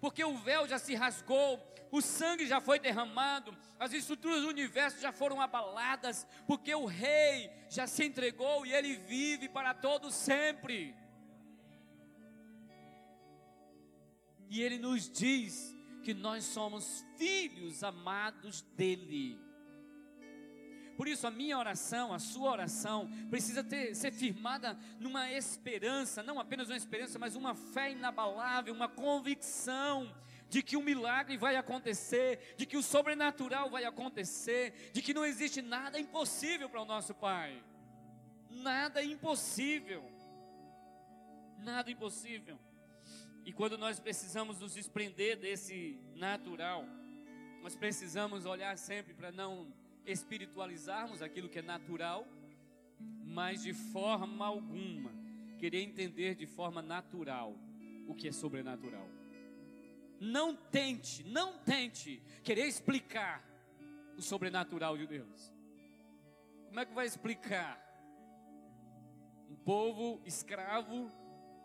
Porque 0.00 0.22
o 0.22 0.36
véu 0.36 0.68
já 0.68 0.78
se 0.78 0.94
rasgou, 0.94 1.58
o 1.96 2.02
sangue 2.02 2.44
já 2.44 2.60
foi 2.60 2.80
derramado, 2.80 3.56
as 3.78 3.92
estruturas 3.92 4.42
do 4.42 4.48
universo 4.48 5.00
já 5.00 5.12
foram 5.12 5.40
abaladas, 5.40 6.26
porque 6.44 6.74
o 6.74 6.86
rei 6.86 7.48
já 7.70 7.86
se 7.86 8.04
entregou 8.04 8.66
e 8.66 8.72
ele 8.72 8.96
vive 8.96 9.48
para 9.48 9.72
todo 9.72 10.10
sempre. 10.10 10.92
E 14.50 14.60
ele 14.60 14.76
nos 14.76 15.08
diz 15.08 15.72
que 16.02 16.12
nós 16.12 16.42
somos 16.42 17.06
filhos 17.16 17.84
amados 17.84 18.62
dele. 18.76 19.40
Por 20.96 21.06
isso 21.06 21.28
a 21.28 21.30
minha 21.30 21.56
oração, 21.56 22.12
a 22.12 22.18
sua 22.18 22.50
oração, 22.50 23.08
precisa 23.30 23.62
ter, 23.62 23.94
ser 23.94 24.10
firmada 24.10 24.76
numa 24.98 25.30
esperança, 25.30 26.24
não 26.24 26.40
apenas 26.40 26.68
uma 26.68 26.76
esperança, 26.76 27.20
mas 27.20 27.36
uma 27.36 27.54
fé 27.54 27.92
inabalável, 27.92 28.74
uma 28.74 28.88
convicção 28.88 30.12
de 30.48 30.62
que 30.62 30.76
o 30.76 30.82
milagre 30.82 31.36
vai 31.36 31.56
acontecer, 31.56 32.54
de 32.56 32.66
que 32.66 32.76
o 32.76 32.82
sobrenatural 32.82 33.70
vai 33.70 33.84
acontecer, 33.84 34.90
de 34.92 35.02
que 35.02 35.14
não 35.14 35.24
existe 35.24 35.60
nada 35.60 35.98
impossível 35.98 36.68
para 36.68 36.82
o 36.82 36.84
nosso 36.84 37.14
Pai. 37.14 37.62
Nada 38.50 39.02
impossível. 39.02 40.04
Nada 41.58 41.90
impossível. 41.90 42.58
E 43.44 43.52
quando 43.52 43.76
nós 43.76 44.00
precisamos 44.00 44.60
nos 44.60 44.74
desprender 44.74 45.36
desse 45.36 45.98
natural, 46.14 46.86
nós 47.62 47.74
precisamos 47.74 48.46
olhar 48.46 48.76
sempre 48.78 49.12
para 49.12 49.32
não 49.32 49.72
espiritualizarmos 50.06 51.22
aquilo 51.22 51.48
que 51.48 51.58
é 51.58 51.62
natural, 51.62 52.26
mas 53.24 53.62
de 53.62 53.72
forma 53.72 54.46
alguma 54.46 55.12
querer 55.58 55.82
entender 55.82 56.34
de 56.34 56.46
forma 56.46 56.82
natural 56.82 57.56
o 58.06 58.14
que 58.14 58.28
é 58.28 58.32
sobrenatural. 58.32 59.08
Não 60.20 60.54
tente, 60.54 61.24
não 61.24 61.58
tente 61.58 62.22
querer 62.42 62.66
explicar 62.66 63.44
o 64.16 64.22
sobrenatural 64.22 64.96
de 64.96 65.06
Deus. 65.06 65.52
Como 66.68 66.80
é 66.80 66.84
que 66.84 66.94
vai 66.94 67.06
explicar? 67.06 67.80
Um 69.50 69.56
povo 69.56 70.20
escravo 70.24 71.10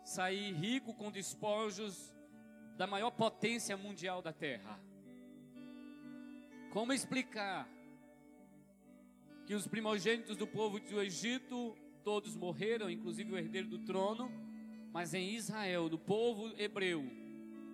sair 0.04 0.52
rico 0.52 0.94
com 0.94 1.10
despojos 1.10 2.14
da 2.76 2.86
maior 2.86 3.10
potência 3.10 3.76
mundial 3.76 4.22
da 4.22 4.32
terra. 4.32 4.80
Como 6.72 6.92
explicar 6.92 7.68
que 9.46 9.54
os 9.54 9.66
primogênitos 9.66 10.36
do 10.36 10.46
povo 10.46 10.78
do 10.78 11.02
Egito 11.02 11.76
todos 12.04 12.36
morreram, 12.36 12.88
inclusive 12.88 13.32
o 13.32 13.36
herdeiro 13.36 13.68
do 13.68 13.80
trono, 13.80 14.30
mas 14.92 15.12
em 15.12 15.34
Israel, 15.34 15.88
do 15.88 15.98
povo 15.98 16.54
hebreu, 16.56 17.04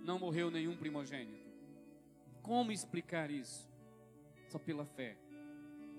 não 0.07 0.19
morreu 0.19 0.51
nenhum 0.51 0.77
primogênito. 0.77 1.45
Como 2.41 2.71
explicar 2.71 3.31
isso? 3.31 3.69
Só 4.49 4.59
pela 4.59 4.87
fé, 4.87 5.19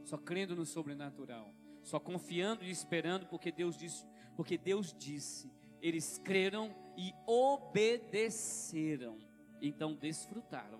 só 0.05 0.18
crendo 0.18 0.55
no 0.55 0.66
sobrenatural, 0.66 1.53
só 1.84 1.99
confiando 1.99 2.64
e 2.64 2.72
esperando, 2.72 3.28
porque 3.28 3.51
Deus 3.51 3.78
disse, 3.78 4.08
porque 4.38 4.58
Deus 4.58 4.95
disse, 4.97 5.51
eles 5.82 6.18
creram 6.24 6.74
e 6.97 7.14
obedeceram, 7.26 9.18
então 9.62 9.93
desfrutaram. 9.93 10.80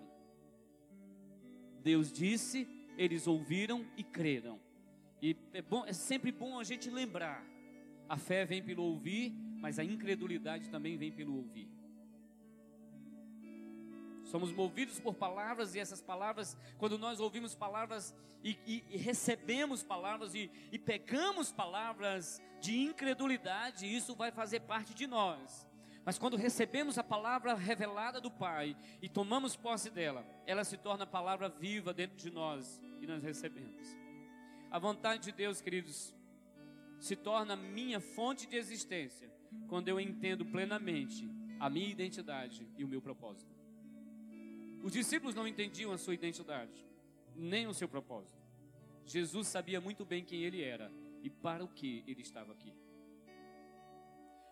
Deus 1.82 2.10
disse, 2.10 2.66
eles 2.96 3.26
ouviram 3.26 3.86
e 3.96 4.02
creram. 4.02 4.58
E 5.20 5.36
é, 5.52 5.60
bom, 5.60 5.84
é 5.84 5.92
sempre 5.92 6.32
bom 6.32 6.58
a 6.58 6.64
gente 6.64 6.88
lembrar: 6.90 7.44
a 8.08 8.16
fé 8.16 8.44
vem 8.44 8.62
pelo 8.62 8.82
ouvir, 8.84 9.32
mas 9.60 9.78
a 9.78 9.84
incredulidade 9.84 10.70
também 10.70 10.96
vem 10.96 11.12
pelo 11.12 11.36
ouvir. 11.36 11.77
Somos 14.28 14.52
movidos 14.52 15.00
por 15.00 15.14
palavras 15.14 15.74
e 15.74 15.78
essas 15.78 16.02
palavras, 16.02 16.54
quando 16.76 16.98
nós 16.98 17.18
ouvimos 17.18 17.54
palavras 17.54 18.14
e, 18.44 18.58
e, 18.66 18.84
e 18.90 18.96
recebemos 18.98 19.82
palavras 19.82 20.34
e, 20.34 20.50
e 20.70 20.78
pegamos 20.78 21.50
palavras 21.50 22.42
de 22.60 22.78
incredulidade, 22.78 23.86
isso 23.86 24.14
vai 24.14 24.30
fazer 24.30 24.60
parte 24.60 24.92
de 24.92 25.06
nós. 25.06 25.66
Mas 26.04 26.18
quando 26.18 26.36
recebemos 26.36 26.98
a 26.98 27.02
palavra 27.02 27.54
revelada 27.54 28.20
do 28.20 28.30
Pai 28.30 28.76
e 29.00 29.08
tomamos 29.08 29.56
posse 29.56 29.88
dela, 29.88 30.26
ela 30.46 30.62
se 30.62 30.76
torna 30.76 31.06
palavra 31.06 31.48
viva 31.48 31.94
dentro 31.94 32.18
de 32.18 32.30
nós 32.30 32.82
e 33.00 33.06
nós 33.06 33.22
recebemos. 33.22 33.96
A 34.70 34.78
vontade 34.78 35.22
de 35.22 35.32
Deus, 35.32 35.62
queridos, 35.62 36.14
se 37.00 37.16
torna 37.16 37.56
minha 37.56 37.98
fonte 37.98 38.46
de 38.46 38.56
existência 38.56 39.32
quando 39.68 39.88
eu 39.88 39.98
entendo 39.98 40.44
plenamente 40.44 41.26
a 41.58 41.70
minha 41.70 41.88
identidade 41.88 42.68
e 42.76 42.84
o 42.84 42.88
meu 42.88 43.00
propósito. 43.00 43.57
Os 44.82 44.92
discípulos 44.92 45.34
não 45.34 45.46
entendiam 45.46 45.92
a 45.92 45.98
sua 45.98 46.14
identidade, 46.14 46.86
nem 47.34 47.66
o 47.66 47.74
seu 47.74 47.88
propósito. 47.88 48.38
Jesus 49.04 49.48
sabia 49.48 49.80
muito 49.80 50.04
bem 50.04 50.24
quem 50.24 50.42
ele 50.42 50.62
era 50.62 50.92
e 51.22 51.30
para 51.30 51.64
o 51.64 51.68
que 51.68 52.04
ele 52.06 52.22
estava 52.22 52.52
aqui. 52.52 52.72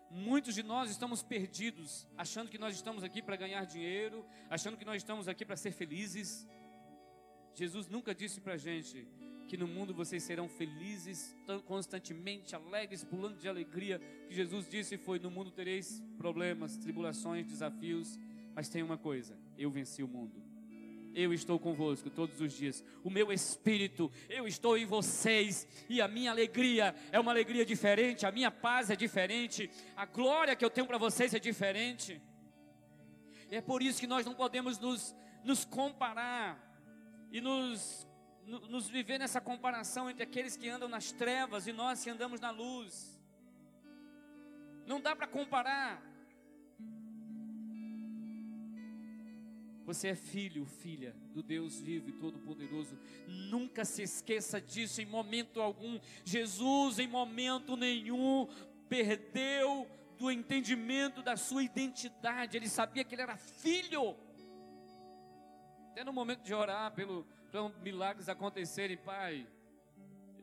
Muitos 0.09 0.55
de 0.55 0.63
nós 0.63 0.89
estamos 0.89 1.21
perdidos, 1.21 2.07
achando 2.17 2.49
que 2.49 2.57
nós 2.57 2.73
estamos 2.75 3.03
aqui 3.03 3.21
para 3.21 3.35
ganhar 3.35 3.65
dinheiro, 3.65 4.25
achando 4.49 4.77
que 4.77 4.85
nós 4.85 4.97
estamos 4.97 5.27
aqui 5.27 5.45
para 5.45 5.57
ser 5.57 5.71
felizes. 5.71 6.47
Jesus 7.53 7.87
nunca 7.87 8.15
disse 8.15 8.39
para 8.39 8.53
a 8.53 8.57
gente 8.57 9.07
que 9.47 9.57
no 9.57 9.67
mundo 9.67 9.93
vocês 9.93 10.23
serão 10.23 10.47
felizes, 10.47 11.35
constantemente 11.65 12.55
alegres, 12.55 13.03
pulando 13.03 13.37
de 13.37 13.47
alegria. 13.47 14.01
O 14.25 14.27
que 14.27 14.35
Jesus 14.35 14.67
disse 14.67 14.97
foi: 14.97 15.19
no 15.19 15.31
mundo 15.31 15.51
tereis 15.51 16.01
problemas, 16.17 16.77
tribulações, 16.77 17.45
desafios, 17.45 18.17
mas 18.57 18.67
tem 18.69 18.81
uma 18.81 18.97
coisa: 18.97 19.37
eu 19.55 19.69
venci 19.69 20.01
o 20.01 20.07
mundo. 20.07 20.41
eu 21.13 21.31
estou 21.31 21.59
convosco 21.59 22.09
todos 22.09 22.41
os 22.41 22.51
dias. 22.51 22.83
O 23.03 23.09
meu 23.09 23.31
espírito, 23.31 24.11
eu 24.27 24.47
estou 24.47 24.75
em 24.75 24.83
vocês. 24.83 25.67
E 25.87 26.01
a 26.01 26.07
minha 26.07 26.31
alegria 26.31 26.95
é 27.11 27.19
uma 27.19 27.29
alegria 27.29 27.63
diferente, 27.63 28.25
a 28.25 28.31
minha 28.31 28.49
paz 28.49 28.89
é 28.89 28.95
diferente, 28.95 29.69
a 29.95 30.07
glória 30.07 30.55
que 30.55 30.65
eu 30.65 30.71
tenho 30.71 30.87
para 30.87 30.97
vocês 30.97 31.35
é 31.35 31.39
diferente. 31.39 32.19
E 33.51 33.55
é 33.55 33.61
por 33.61 33.83
isso 33.83 33.99
que 33.99 34.07
nós 34.07 34.25
não 34.25 34.33
podemos 34.33 34.79
nos, 34.79 35.15
nos 35.43 35.63
comparar 35.63 36.57
e 37.31 37.39
nos, 37.39 38.07
nos 38.47 38.89
viver 38.89 39.19
nessa 39.19 39.39
comparação 39.39 40.09
entre 40.09 40.23
aqueles 40.23 40.57
que 40.57 40.67
andam 40.67 40.89
nas 40.89 41.11
trevas 41.11 41.67
e 41.67 41.71
nós 41.71 42.03
que 42.03 42.09
andamos 42.09 42.39
na 42.39 42.49
luz. 42.49 43.21
Não 44.87 44.99
dá 44.99 45.15
para 45.15 45.27
comparar. 45.27 46.16
Você 49.87 50.09
é 50.09 50.15
filho, 50.15 50.65
filha 50.65 51.15
do 51.33 51.41
Deus 51.41 51.79
vivo 51.79 52.09
e 52.09 52.11
todo-poderoso. 52.11 52.99
Nunca 53.25 53.85
se 53.85 54.03
esqueça 54.03 54.59
disso 54.59 55.01
em 55.01 55.05
momento 55.05 55.61
algum. 55.61 55.97
Jesus, 56.25 56.99
em 56.99 57.07
momento 57.07 57.77
nenhum, 57.77 58.49
perdeu 58.89 59.87
do 60.19 60.29
entendimento 60.29 61.21
da 61.23 61.37
sua 61.37 61.63
identidade. 61.63 62.57
Ele 62.57 62.67
sabia 62.67 63.01
que 63.05 63.15
ele 63.15 63.21
era 63.21 63.37
filho. 63.37 64.17
Até 65.91 66.03
no 66.03 66.11
momento 66.11 66.43
de 66.43 66.53
orar 66.53 66.93
pelo, 66.93 67.25
para 67.49 67.69
milagres 67.81 68.27
acontecerem, 68.27 68.97
Pai. 68.97 69.47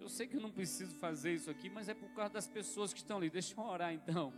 Eu 0.01 0.09
sei 0.09 0.27
que 0.27 0.39
eu 0.39 0.41
não 0.41 0.51
preciso 0.51 0.95
fazer 0.95 1.35
isso 1.35 1.51
aqui, 1.51 1.69
mas 1.69 1.87
é 1.91 1.93
por 1.93 2.09
causa 2.15 2.33
das 2.33 2.49
pessoas 2.49 2.95
que 2.95 3.01
estão 3.01 3.19
ali. 3.19 3.29
Deixa 3.29 3.55
eu 3.55 3.63
orar 3.63 3.93
então. 3.93 4.33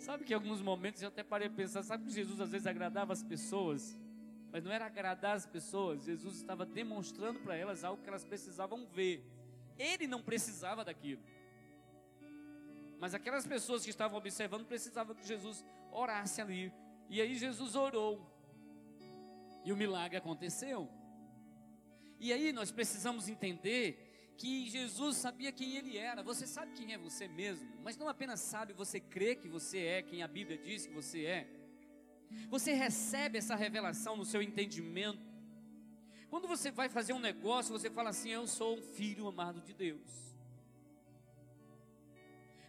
Sabe 0.00 0.24
que 0.24 0.32
em 0.32 0.34
alguns 0.34 0.62
momentos 0.62 1.02
eu 1.02 1.08
até 1.08 1.22
parei 1.22 1.48
a 1.48 1.50
pensar, 1.50 1.82
sabe 1.82 2.04
que 2.04 2.10
Jesus 2.10 2.40
às 2.40 2.50
vezes 2.50 2.66
agradava 2.66 3.12
as 3.12 3.22
pessoas? 3.22 3.98
Mas 4.50 4.64
não 4.64 4.72
era 4.72 4.86
agradar 4.86 5.36
as 5.36 5.44
pessoas, 5.44 6.04
Jesus 6.04 6.36
estava 6.36 6.64
demonstrando 6.64 7.38
para 7.40 7.54
elas 7.54 7.84
algo 7.84 8.02
que 8.02 8.08
elas 8.08 8.24
precisavam 8.24 8.86
ver. 8.86 9.22
Ele 9.78 10.06
não 10.06 10.22
precisava 10.22 10.82
daquilo. 10.82 11.22
Mas 12.98 13.12
aquelas 13.12 13.46
pessoas 13.46 13.84
que 13.84 13.90
estavam 13.90 14.16
observando 14.16 14.64
precisavam 14.64 15.14
que 15.14 15.26
Jesus 15.26 15.62
orasse 15.92 16.40
ali. 16.40 16.72
E 17.10 17.20
aí 17.20 17.36
Jesus 17.36 17.74
orou. 17.74 18.26
E 19.66 19.70
o 19.70 19.76
milagre 19.76 20.16
aconteceu. 20.16 20.88
E 22.18 22.32
aí 22.32 22.52
nós 22.52 22.70
precisamos 22.70 23.28
entender 23.28 24.09
que 24.40 24.66
Jesus 24.70 25.18
sabia 25.18 25.52
quem 25.52 25.76
ele 25.76 25.98
era. 25.98 26.22
Você 26.22 26.46
sabe 26.46 26.72
quem 26.72 26.94
é 26.94 26.98
você 26.98 27.28
mesmo, 27.28 27.68
mas 27.84 27.98
não 27.98 28.08
apenas 28.08 28.40
sabe, 28.40 28.72
você 28.72 28.98
crê 28.98 29.36
que 29.36 29.46
você 29.46 29.78
é 29.80 30.02
quem 30.02 30.22
a 30.22 30.28
Bíblia 30.28 30.56
diz 30.56 30.86
que 30.86 30.94
você 30.94 31.26
é. 31.26 31.46
Você 32.48 32.72
recebe 32.72 33.36
essa 33.36 33.54
revelação 33.54 34.16
no 34.16 34.24
seu 34.24 34.40
entendimento. 34.40 35.20
Quando 36.30 36.48
você 36.48 36.70
vai 36.70 36.88
fazer 36.88 37.12
um 37.12 37.18
negócio, 37.18 37.78
você 37.78 37.90
fala 37.90 38.10
assim: 38.10 38.30
Eu 38.30 38.46
sou 38.46 38.78
um 38.78 38.82
filho 38.82 39.28
amado 39.28 39.60
de 39.60 39.74
Deus. 39.74 40.10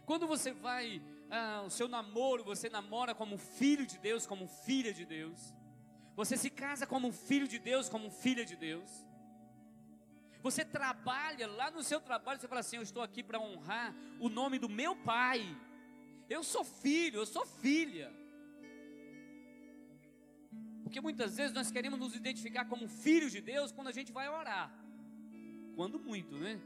Quando 0.04 0.26
você 0.26 0.52
vai, 0.52 1.00
ah, 1.30 1.62
o 1.64 1.70
seu 1.70 1.88
namoro, 1.88 2.44
você 2.44 2.68
namora 2.68 3.14
como 3.14 3.38
filho 3.38 3.86
de 3.86 3.98
Deus, 3.98 4.26
como 4.26 4.46
filha 4.46 4.92
de 4.92 5.06
Deus. 5.06 5.54
Você 6.16 6.36
se 6.36 6.50
casa 6.50 6.86
como 6.86 7.10
filho 7.12 7.48
de 7.48 7.58
Deus, 7.58 7.88
como 7.88 8.10
filha 8.10 8.44
de 8.44 8.56
Deus. 8.56 8.90
Você 10.42 10.64
trabalha 10.64 11.46
lá 11.46 11.70
no 11.70 11.82
seu 11.82 12.00
trabalho, 12.00 12.40
você 12.40 12.48
fala 12.48 12.60
assim: 12.60 12.76
Eu 12.76 12.82
estou 12.82 13.02
aqui 13.02 13.22
para 13.22 13.40
honrar 13.40 13.94
o 14.18 14.28
nome 14.28 14.58
do 14.58 14.68
meu 14.68 14.96
pai. 14.96 15.56
Eu 16.28 16.42
sou 16.42 16.64
filho, 16.64 17.20
eu 17.20 17.26
sou 17.26 17.46
filha. 17.46 18.12
Porque 20.82 21.00
muitas 21.00 21.36
vezes 21.36 21.52
nós 21.52 21.70
queremos 21.70 21.98
nos 21.98 22.14
identificar 22.14 22.64
como 22.66 22.88
filhos 22.88 23.32
de 23.32 23.40
Deus 23.40 23.72
quando 23.72 23.88
a 23.88 23.92
gente 23.92 24.12
vai 24.12 24.28
orar. 24.28 24.70
Quando 25.76 25.98
muito, 25.98 26.36
né? 26.36 26.60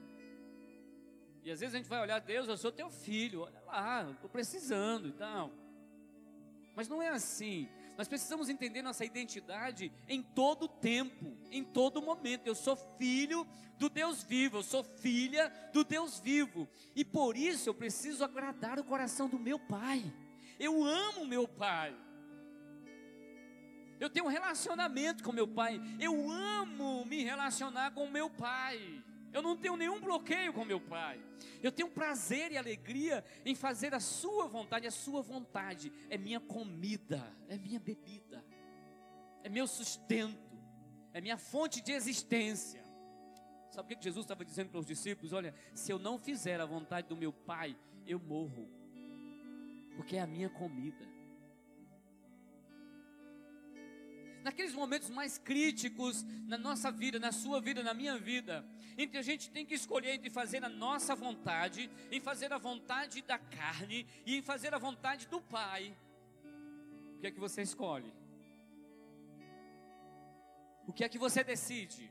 E 1.45 1.51
às 1.51 1.61
vezes 1.61 1.75
a 1.75 1.79
gente 1.79 1.89
vai 1.89 2.01
olhar, 2.01 2.19
Deus, 2.19 2.49
eu 2.49 2.57
sou 2.57 2.73
teu 2.73 2.91
filho, 2.91 3.43
olha 3.43 3.61
lá, 3.61 4.11
estou 4.11 4.29
precisando 4.29 5.09
e 5.09 5.13
tal. 5.13 5.53
Mas 6.75 6.89
não 6.89 7.01
é 7.01 7.09
assim. 7.09 7.69
Nós 7.97 8.09
precisamos 8.09 8.49
entender 8.49 8.83
nossa 8.83 9.05
identidade 9.05 9.91
em 10.07 10.23
todo 10.23 10.69
tempo, 10.69 11.37
em 11.51 11.65
todo 11.65 12.03
momento. 12.03 12.47
Eu 12.47 12.55
sou 12.55 12.77
filho 12.99 13.47
do 13.79 13.89
Deus 13.89 14.23
vivo, 14.23 14.59
eu 14.59 14.63
sou 14.63 14.85
filha 14.85 15.51
do 15.73 15.83
Deus 15.83 16.19
vivo. 16.19 16.69
E 16.95 17.05
por 17.05 17.37
isso 17.37 17.69
eu 17.69 17.75
preciso 17.75 18.23
agradar 18.25 18.79
o 18.79 18.85
coração 18.85 19.29
do 19.29 19.39
meu 19.39 19.59
pai. 19.59 20.05
Eu 20.59 20.85
amo 20.85 21.25
meu 21.25 21.49
pai. 21.49 21.97
Eu 23.99 24.11
tenho 24.11 24.27
um 24.27 24.31
relacionamento 24.31 25.25
com 25.25 25.33
meu 25.33 25.49
pai. 25.49 25.81
Eu 25.99 26.31
amo 26.31 27.05
me 27.07 27.25
relacionar 27.25 27.93
com 27.93 28.07
meu 28.09 28.29
pai. 28.29 29.03
Eu 29.37 29.43
não 29.43 29.55
tenho 29.55 29.77
nenhum 29.77 30.01
bloqueio 30.01 30.51
com 30.51 30.65
meu 30.65 30.81
Pai. 30.81 31.21
Eu 31.63 31.71
tenho 31.71 31.91
prazer 31.91 32.53
e 32.53 32.57
alegria 32.57 33.23
em 33.45 33.55
fazer 33.55 33.95
a 33.95 34.01
Sua 34.01 34.49
vontade. 34.49 34.87
A 34.87 34.91
Sua 34.91 35.21
vontade 35.21 35.93
é 36.09 36.17
minha 36.17 36.41
comida, 36.41 37.23
é 37.47 37.59
minha 37.59 37.79
bebida, 37.79 38.43
é 39.45 39.51
meu 39.51 39.67
sustento, 39.67 40.57
é 41.13 41.21
minha 41.21 41.37
fonte 41.37 41.83
de 41.83 41.93
existência. 41.93 42.83
Sabe 43.71 43.93
o 43.93 43.99
que 43.99 44.03
Jesus 44.03 44.25
estava 44.25 44.43
dizendo 44.43 44.71
para 44.71 44.81
os 44.81 44.87
discípulos? 44.87 45.35
Olha, 45.35 45.55
se 45.75 45.93
eu 45.93 45.99
não 45.99 46.19
fizer 46.19 46.59
a 46.59 46.65
vontade 46.65 47.07
do 47.07 47.15
meu 47.15 47.31
Pai, 47.31 47.77
eu 48.07 48.19
morro, 48.19 48.71
porque 49.97 50.17
é 50.17 50.23
a 50.23 50.27
minha 50.27 50.49
comida. 50.49 51.16
Naqueles 54.47 54.73
momentos 54.73 55.11
mais 55.11 55.39
críticos 55.39 56.23
na 56.47 56.57
nossa 56.57 56.89
vida, 56.93 57.19
na 57.19 57.33
sua 57.33 57.61
vida, 57.61 57.83
na 57.83 57.93
minha 57.93 58.17
vida, 58.17 58.65
em 58.97 59.09
que 59.09 59.19
a 59.19 59.23
gente 59.23 59.51
tem 59.51 59.67
que 59.67 59.75
escolher 59.75 60.13
entre 60.13 60.31
fazer 60.31 60.65
a 60.65 60.69
nossa 60.69 61.17
vontade, 61.17 61.91
em 62.13 62.21
fazer 62.21 62.53
a 62.53 62.59
vontade 62.59 63.23
da 63.23 63.41
carne 63.41 64.07
e 64.25 64.37
em 64.37 64.43
fazer 64.43 64.73
a 64.73 64.79
vontade 64.79 65.27
do 65.27 65.41
Pai. 65.41 65.93
O 67.17 67.19
que 67.19 67.27
é 67.27 67.31
que 67.33 67.41
você 67.41 67.61
escolhe? 67.61 68.15
O 70.87 70.93
que 70.93 71.03
é 71.03 71.09
que 71.09 71.19
você 71.19 71.43
decide? 71.43 72.09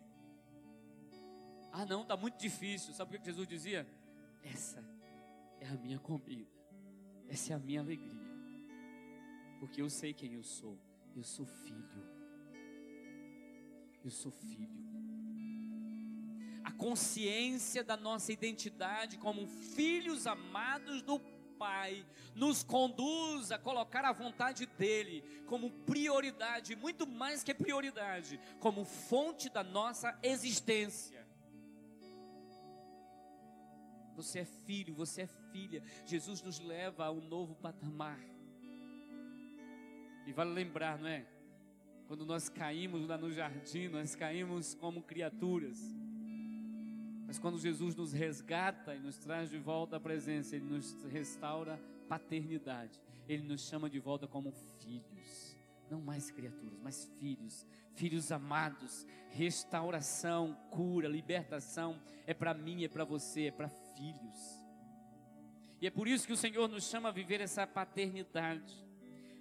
Ah, 1.71 1.85
não, 1.85 2.01
está 2.01 2.17
muito 2.17 2.37
difícil. 2.37 2.93
Sabe 2.93 3.15
o 3.15 3.19
que 3.19 3.25
Jesus 3.25 3.47
dizia? 3.47 3.87
Essa 4.43 4.83
é 5.61 5.67
a 5.69 5.77
minha 5.77 5.99
comida, 5.99 6.51
essa 7.29 7.53
é 7.53 7.55
a 7.55 7.59
minha 7.59 7.79
alegria, 7.79 8.29
porque 9.57 9.81
eu 9.81 9.89
sei 9.89 10.13
quem 10.13 10.33
eu 10.33 10.43
sou. 10.43 10.77
Eu 11.15 11.23
sou 11.23 11.45
filho 11.45 12.14
eu 14.05 14.11
sou 14.11 14.31
filho. 14.31 14.69
A 16.63 16.71
consciência 16.71 17.83
da 17.83 17.97
nossa 17.97 18.31
identidade 18.31 19.17
como 19.17 19.47
filhos 19.47 20.27
amados 20.27 21.01
do 21.01 21.19
Pai 21.57 22.05
nos 22.35 22.63
conduz 22.63 23.51
a 23.51 23.57
colocar 23.57 24.03
a 24.03 24.11
vontade 24.11 24.65
dEle 24.77 25.23
como 25.47 25.71
prioridade, 25.71 26.75
muito 26.75 27.07
mais 27.07 27.43
que 27.43 27.53
prioridade, 27.53 28.39
como 28.59 28.83
fonte 28.83 29.49
da 29.49 29.63
nossa 29.63 30.17
existência. 30.21 31.25
Você 34.15 34.39
é 34.39 34.45
filho, 34.45 34.93
você 34.93 35.23
é 35.23 35.27
filha. 35.51 35.81
Jesus 36.05 36.41
nos 36.41 36.59
leva 36.59 37.05
a 37.05 37.11
um 37.11 37.21
novo 37.21 37.55
patamar. 37.55 38.19
E 40.25 40.33
vale 40.33 40.51
lembrar, 40.51 40.99
não 40.99 41.07
é? 41.07 41.25
Quando 42.07 42.25
nós 42.25 42.49
caímos 42.49 43.07
lá 43.07 43.17
no 43.17 43.31
jardim, 43.31 43.87
nós 43.87 44.15
caímos 44.15 44.75
como 44.75 45.01
criaturas. 45.01 45.79
Mas 47.25 47.39
quando 47.39 47.57
Jesus 47.57 47.95
nos 47.95 48.13
resgata 48.13 48.93
e 48.93 48.99
nos 48.99 49.17
traz 49.17 49.49
de 49.49 49.57
volta 49.57 49.97
à 49.97 49.99
presença, 49.99 50.55
Ele 50.55 50.65
nos 50.65 51.03
restaura 51.05 51.79
paternidade. 52.07 53.01
Ele 53.27 53.43
nos 53.43 53.67
chama 53.67 53.89
de 53.89 53.99
volta 53.99 54.27
como 54.27 54.51
filhos. 54.79 55.57
Não 55.89 55.99
mais 55.99 56.29
criaturas, 56.29 56.79
mas 56.83 57.05
filhos. 57.19 57.65
Filhos 57.95 58.31
amados. 58.31 59.07
Restauração, 59.31 60.55
cura, 60.69 61.07
libertação. 61.07 61.99
É 62.27 62.33
para 62.33 62.53
mim, 62.53 62.83
é 62.83 62.87
para 62.87 63.03
você, 63.03 63.47
é 63.47 63.51
para 63.51 63.69
filhos. 63.69 64.63
E 65.81 65.87
é 65.87 65.89
por 65.89 66.07
isso 66.07 66.27
que 66.27 66.33
o 66.33 66.37
Senhor 66.37 66.69
nos 66.69 66.87
chama 66.87 67.09
a 67.09 67.11
viver 67.11 67.41
essa 67.41 67.65
paternidade. 67.65 68.84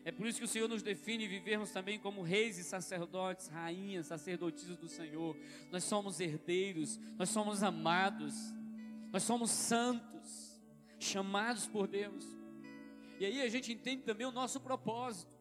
É 0.05 0.13
por 0.13 0.27
isso 0.27 0.39
que 0.39 0.45
o 0.45 0.49
Senhor 0.49 0.69
nos 0.69 0.83
define 0.83 1.27
vivermos 1.27 1.71
também 1.71 1.99
como 1.99 2.21
reis 2.21 2.59
e 2.59 2.65
sacerdotes, 2.65 3.49
rainhas, 3.49 4.07
sacerdotisas 4.07 4.77
do 4.77 4.87
Senhor. 4.87 5.35
Nós 5.73 5.85
somos 5.85 6.21
herdeiros, 6.21 7.01
nós 7.17 7.31
somos 7.31 7.63
amados, 7.63 8.35
nós 9.11 9.23
somos 9.23 9.51
santos, 9.51 10.61
chamados 10.99 11.67
por 11.67 11.89
Deus. 11.89 12.25
E 13.19 13.25
aí 13.25 13.41
a 13.41 13.49
gente 13.49 13.73
entende 13.73 14.03
também 14.03 14.27
o 14.27 14.33
nosso 14.33 14.61
propósito. 14.61 15.34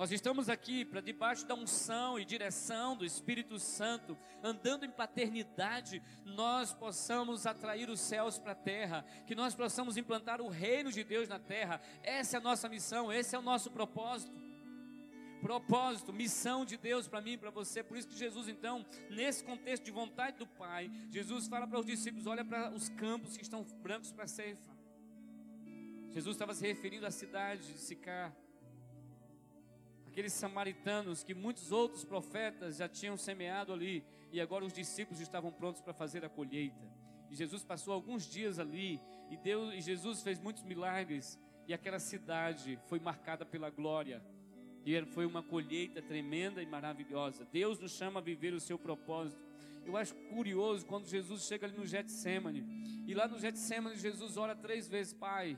Nós 0.00 0.10
estamos 0.12 0.48
aqui 0.48 0.82
para 0.82 1.02
debaixo 1.02 1.46
da 1.46 1.54
unção 1.54 2.18
e 2.18 2.24
direção 2.24 2.96
do 2.96 3.04
Espírito 3.04 3.58
Santo, 3.58 4.16
andando 4.42 4.86
em 4.86 4.90
paternidade, 4.90 6.02
nós 6.24 6.72
possamos 6.72 7.44
atrair 7.46 7.90
os 7.90 8.00
céus 8.00 8.38
para 8.38 8.52
a 8.52 8.54
terra, 8.54 9.04
que 9.26 9.34
nós 9.34 9.54
possamos 9.54 9.98
implantar 9.98 10.40
o 10.40 10.48
reino 10.48 10.90
de 10.90 11.04
Deus 11.04 11.28
na 11.28 11.38
terra. 11.38 11.82
Essa 12.02 12.38
é 12.38 12.40
a 12.40 12.42
nossa 12.42 12.66
missão, 12.66 13.12
esse 13.12 13.36
é 13.36 13.38
o 13.38 13.42
nosso 13.42 13.70
propósito. 13.70 14.32
propósito, 15.42 16.14
missão 16.14 16.64
de 16.64 16.78
Deus 16.78 17.06
para 17.06 17.20
mim 17.20 17.32
e 17.32 17.36
para 17.36 17.50
você. 17.50 17.82
Por 17.82 17.98
isso 17.98 18.08
que 18.08 18.16
Jesus, 18.16 18.48
então, 18.48 18.82
nesse 19.10 19.44
contexto 19.44 19.84
de 19.84 19.90
vontade 19.90 20.38
do 20.38 20.46
Pai, 20.46 20.90
Jesus 21.10 21.46
fala 21.46 21.66
para 21.66 21.78
os 21.78 21.84
discípulos: 21.84 22.26
olha 22.26 22.42
para 22.42 22.70
os 22.70 22.88
campos 22.88 23.36
que 23.36 23.42
estão 23.42 23.62
brancos 23.82 24.10
para 24.10 24.26
ceifa. 24.26 24.74
Jesus 26.08 26.36
estava 26.36 26.54
se 26.54 26.66
referindo 26.66 27.04
à 27.04 27.10
cidade 27.10 27.70
de 27.74 27.78
Sicar, 27.78 28.34
aqueles 30.10 30.32
samaritanos 30.32 31.22
que 31.22 31.32
muitos 31.32 31.70
outros 31.70 32.04
profetas 32.04 32.76
já 32.76 32.88
tinham 32.88 33.16
semeado 33.16 33.72
ali, 33.72 34.04
e 34.32 34.40
agora 34.40 34.64
os 34.64 34.72
discípulos 34.72 35.20
estavam 35.20 35.52
prontos 35.52 35.80
para 35.80 35.94
fazer 35.94 36.24
a 36.24 36.28
colheita. 36.28 36.84
E 37.30 37.36
Jesus 37.36 37.64
passou 37.64 37.94
alguns 37.94 38.28
dias 38.28 38.58
ali, 38.58 39.00
e 39.30 39.36
Deus 39.36 39.72
e 39.72 39.80
Jesus 39.80 40.20
fez 40.20 40.40
muitos 40.40 40.64
milagres, 40.64 41.38
e 41.68 41.72
aquela 41.72 42.00
cidade 42.00 42.76
foi 42.86 42.98
marcada 42.98 43.46
pela 43.46 43.70
glória. 43.70 44.20
E 44.84 45.00
foi 45.06 45.24
uma 45.26 45.44
colheita 45.44 46.02
tremenda 46.02 46.60
e 46.60 46.66
maravilhosa. 46.66 47.46
Deus 47.52 47.78
nos 47.78 47.92
chama 47.92 48.18
a 48.18 48.22
viver 48.22 48.52
o 48.52 48.60
seu 48.60 48.78
propósito. 48.78 49.40
Eu 49.86 49.96
acho 49.96 50.14
curioso 50.34 50.84
quando 50.86 51.06
Jesus 51.06 51.42
chega 51.42 51.66
ali 51.66 51.76
no 51.76 51.86
Getsemane. 51.86 53.04
E 53.06 53.14
lá 53.14 53.28
no 53.28 53.38
Getsemane 53.38 53.96
Jesus 53.96 54.36
ora 54.36 54.56
três 54.56 54.88
vezes, 54.88 55.12
Pai, 55.12 55.56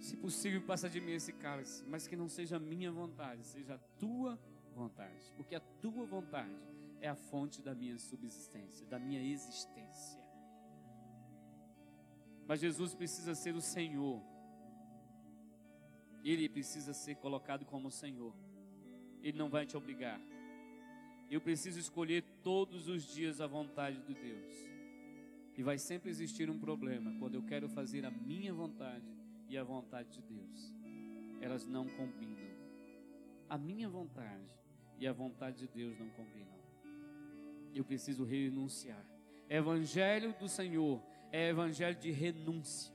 se 0.00 0.16
possível, 0.16 0.62
passa 0.62 0.88
de 0.88 0.98
mim 0.98 1.12
esse 1.12 1.32
cálice, 1.32 1.84
mas 1.86 2.06
que 2.06 2.16
não 2.16 2.28
seja 2.28 2.58
minha 2.58 2.90
vontade, 2.90 3.44
seja 3.44 3.74
a 3.74 3.78
tua 3.98 4.38
vontade, 4.74 5.32
porque 5.36 5.54
a 5.54 5.60
tua 5.60 6.06
vontade 6.06 6.56
é 7.02 7.08
a 7.08 7.14
fonte 7.14 7.60
da 7.60 7.74
minha 7.74 7.98
subsistência, 7.98 8.86
da 8.86 8.98
minha 8.98 9.22
existência. 9.22 10.18
Mas 12.48 12.60
Jesus 12.60 12.94
precisa 12.94 13.34
ser 13.34 13.54
o 13.54 13.60
Senhor, 13.60 14.22
ele 16.24 16.48
precisa 16.48 16.94
ser 16.94 17.16
colocado 17.16 17.66
como 17.66 17.90
Senhor, 17.90 18.34
ele 19.22 19.36
não 19.36 19.50
vai 19.50 19.66
te 19.66 19.76
obrigar. 19.76 20.18
Eu 21.30 21.42
preciso 21.42 21.78
escolher 21.78 22.24
todos 22.42 22.88
os 22.88 23.04
dias 23.04 23.40
a 23.40 23.46
vontade 23.46 24.00
de 24.02 24.14
Deus. 24.14 24.54
E 25.56 25.62
vai 25.62 25.78
sempre 25.78 26.08
existir 26.08 26.48
um 26.48 26.58
problema 26.58 27.14
quando 27.18 27.34
eu 27.34 27.42
quero 27.42 27.68
fazer 27.68 28.04
a 28.06 28.10
minha 28.10 28.52
vontade 28.52 29.19
e 29.50 29.58
a 29.58 29.64
vontade 29.64 30.08
de 30.10 30.22
Deus. 30.22 30.72
Elas 31.40 31.66
não 31.66 31.88
combinam. 31.88 32.48
A 33.48 33.58
minha 33.58 33.88
vontade 33.88 34.54
e 34.96 35.08
a 35.08 35.12
vontade 35.12 35.58
de 35.58 35.66
Deus 35.66 35.98
não 35.98 36.08
combinam. 36.10 36.60
Eu 37.74 37.84
preciso 37.84 38.24
renunciar. 38.24 39.04
Evangelho 39.48 40.32
do 40.38 40.48
Senhor 40.48 41.02
é 41.32 41.48
evangelho 41.48 41.96
de 41.96 42.12
renúncia. 42.12 42.94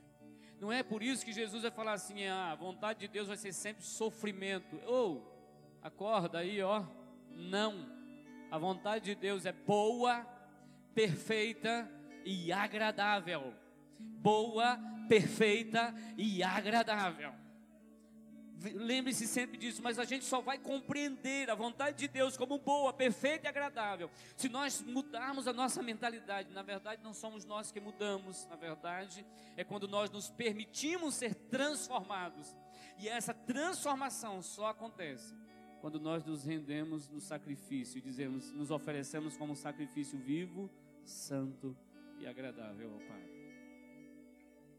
Não 0.58 0.72
é 0.72 0.82
por 0.82 1.02
isso 1.02 1.24
que 1.24 1.32
Jesus 1.32 1.62
vai 1.62 1.70
falar 1.70 1.92
assim: 1.92 2.24
ah, 2.24 2.52
a 2.52 2.54
vontade 2.54 3.00
de 3.00 3.08
Deus 3.08 3.28
vai 3.28 3.36
ser 3.36 3.52
sempre 3.52 3.84
sofrimento. 3.84 4.80
Ou, 4.86 5.18
oh, 5.18 5.86
acorda 5.86 6.38
aí, 6.38 6.62
ó. 6.62 6.82
Não. 7.30 7.94
A 8.50 8.56
vontade 8.56 9.04
de 9.04 9.14
Deus 9.14 9.44
é 9.44 9.52
boa, 9.52 10.24
perfeita 10.94 11.90
e 12.24 12.50
agradável. 12.50 13.52
Boa, 13.98 14.78
perfeita 15.08 15.94
e 16.16 16.42
agradável. 16.42 17.32
Lembre-se 18.74 19.26
sempre 19.26 19.58
disso, 19.58 19.82
mas 19.82 19.98
a 19.98 20.04
gente 20.04 20.24
só 20.24 20.40
vai 20.40 20.58
compreender 20.58 21.50
a 21.50 21.54
vontade 21.54 21.98
de 21.98 22.08
Deus 22.08 22.36
como 22.36 22.58
boa, 22.58 22.92
perfeita 22.92 23.46
e 23.46 23.48
agradável 23.48 24.10
se 24.34 24.48
nós 24.48 24.80
mudarmos 24.82 25.46
a 25.46 25.52
nossa 25.52 25.82
mentalidade. 25.82 26.50
Na 26.52 26.62
verdade, 26.62 27.02
não 27.04 27.12
somos 27.12 27.44
nós 27.44 27.70
que 27.70 27.80
mudamos, 27.80 28.46
na 28.48 28.56
verdade, 28.56 29.26
é 29.56 29.62
quando 29.62 29.86
nós 29.86 30.10
nos 30.10 30.30
permitimos 30.30 31.14
ser 31.14 31.34
transformados. 31.34 32.56
E 32.98 33.08
essa 33.08 33.34
transformação 33.34 34.42
só 34.42 34.68
acontece 34.68 35.34
quando 35.80 36.00
nós 36.00 36.24
nos 36.24 36.44
rendemos 36.44 37.08
no 37.08 37.20
sacrifício 37.20 38.00
dizemos, 38.00 38.50
nos 38.52 38.70
oferecemos 38.70 39.36
como 39.36 39.54
sacrifício 39.54 40.18
vivo, 40.18 40.70
santo 41.04 41.76
e 42.18 42.26
agradável 42.26 42.92
ao 42.92 42.98
Pai. 43.00 43.35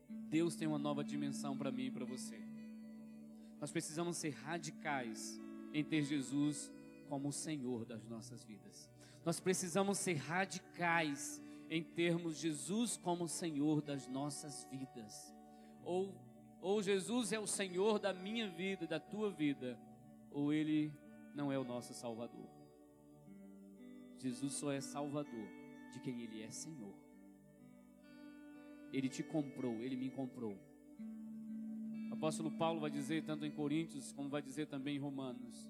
Deus 0.10 0.56
tem 0.56 0.68
uma 0.68 0.78
nova 0.78 1.04
dimensão 1.04 1.58
para 1.58 1.72
mim 1.72 1.86
e 1.86 1.92
para 1.92 2.06
você. 2.06 2.42
Nós 3.60 3.72
precisamos 3.72 4.18
ser 4.18 4.30
radicais 4.30 5.40
em 5.74 5.84
ter 5.84 6.04
Jesus 6.04 6.72
como 7.08 7.30
o 7.30 7.34
Senhor 7.34 7.86
das 7.86 8.06
nossas 8.06 8.44
vidas. 8.44 8.90
Nós 9.26 9.40
precisamos 9.40 9.98
ser 9.98 10.16
radicais 10.16 11.42
em 11.70 11.84
termos 11.84 12.38
Jesus 12.38 12.98
como 12.98 13.26
o 13.26 13.30
Senhor 13.30 13.82
das 13.82 14.08
nossas 14.08 14.66
vidas. 14.70 15.34
Ou, 15.84 16.16
ou 16.62 16.82
Jesus 16.82 17.34
é 17.34 17.40
o 17.40 17.48
Senhor 17.48 18.00
da 18.00 18.14
minha 18.14 18.50
vida, 18.50 18.88
da 18.88 19.00
tua 19.00 19.32
vida, 19.32 19.80
ou 20.32 20.54
Ele 20.54 20.94
não 21.34 21.52
é 21.52 21.58
o 21.58 21.64
nosso 21.64 21.94
Salvador. 21.94 22.50
Jesus 24.18 24.54
só 24.54 24.72
é 24.72 24.82
Salvador 24.82 25.48
de 25.92 26.00
quem 26.00 26.22
Ele 26.22 26.42
é 26.44 26.50
Senhor. 26.50 27.07
Ele 28.92 29.10
te 29.10 29.24
comprou, 29.24 29.82
ele 29.82 29.96
me 29.96 30.10
comprou. 30.10 30.58
O 32.10 32.14
apóstolo 32.14 32.52
Paulo 32.52 32.80
vai 32.80 32.90
dizer, 32.90 33.24
tanto 33.24 33.46
em 33.46 33.52
Coríntios, 33.52 34.12
como 34.12 34.30
vai 34.30 34.42
dizer 34.42 34.68
também 34.68 34.96
em 34.96 35.00
Romanos: 35.00 35.70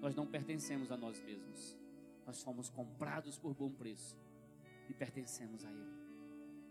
nós 0.00 0.14
não 0.14 0.26
pertencemos 0.26 0.92
a 0.92 0.96
nós 0.96 1.20
mesmos, 1.22 1.76
nós 2.26 2.42
fomos 2.42 2.68
comprados 2.68 3.38
por 3.38 3.54
bom 3.54 3.70
preço 3.70 4.16
e 4.88 4.94
pertencemos 4.94 5.64
a 5.64 5.70
Ele. 5.70 5.98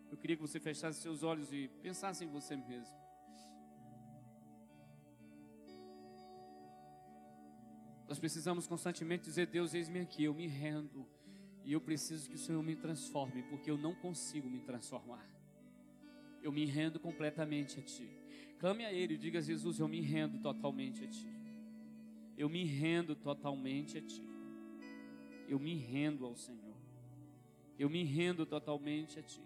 Eu 0.09 0.17
queria 0.17 0.35
que 0.35 0.41
você 0.41 0.59
fechasse 0.59 1.01
seus 1.01 1.23
olhos 1.23 1.51
e 1.51 1.69
pensasse 1.81 2.23
em 2.23 2.27
você 2.27 2.55
mesmo. 2.55 2.95
Nós 8.07 8.17
precisamos 8.17 8.65
constantemente 8.65 9.25
dizer: 9.25 9.47
Deus, 9.47 9.73
eis-me 9.73 9.99
aqui, 9.99 10.23
eu 10.23 10.33
me 10.33 10.47
rendo. 10.47 11.05
E 11.65 11.73
eu 11.73 11.81
preciso 11.81 12.29
que 12.29 12.35
o 12.35 12.39
Senhor 12.39 12.63
me 12.63 12.77
transforme, 12.77 13.43
porque 13.43 13.69
eu 13.69 13.77
não 13.77 13.93
consigo 13.93 14.49
me 14.49 14.61
transformar. 14.61 15.36
Eu 16.47 16.51
me 16.53 16.63
rendo 16.63 16.97
completamente 16.97 17.77
a 17.77 17.83
Ti. 17.83 18.09
Clame 18.57 18.85
a 18.85 18.93
Ele 18.93 19.15
e 19.15 19.17
diga: 19.17 19.41
Jesus, 19.41 19.79
eu 19.79 19.87
me 19.89 19.99
rendo 19.99 20.39
totalmente 20.39 21.03
a 21.03 21.07
Ti. 21.07 21.27
Eu 22.37 22.47
me 22.47 22.63
rendo 22.63 23.17
totalmente 23.17 23.97
a 23.97 24.01
Ti. 24.01 24.23
Eu 25.45 25.59
me 25.59 25.75
rendo 25.75 26.25
ao 26.25 26.37
Senhor. 26.37 26.77
Eu 27.77 27.89
me 27.89 28.01
rendo 28.05 28.45
totalmente 28.45 29.19
a 29.19 29.21
Ti. 29.21 29.41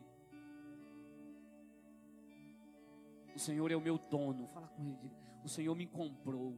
O 3.36 3.40
Senhor 3.40 3.72
é 3.72 3.76
o 3.76 3.82
meu 3.82 3.98
dono. 3.98 4.48
Fala 4.50 4.68
com 4.68 4.84
Ele. 4.84 5.12
O 5.44 5.50
Senhor 5.50 5.76
me 5.76 5.88
comprou. 5.88 6.56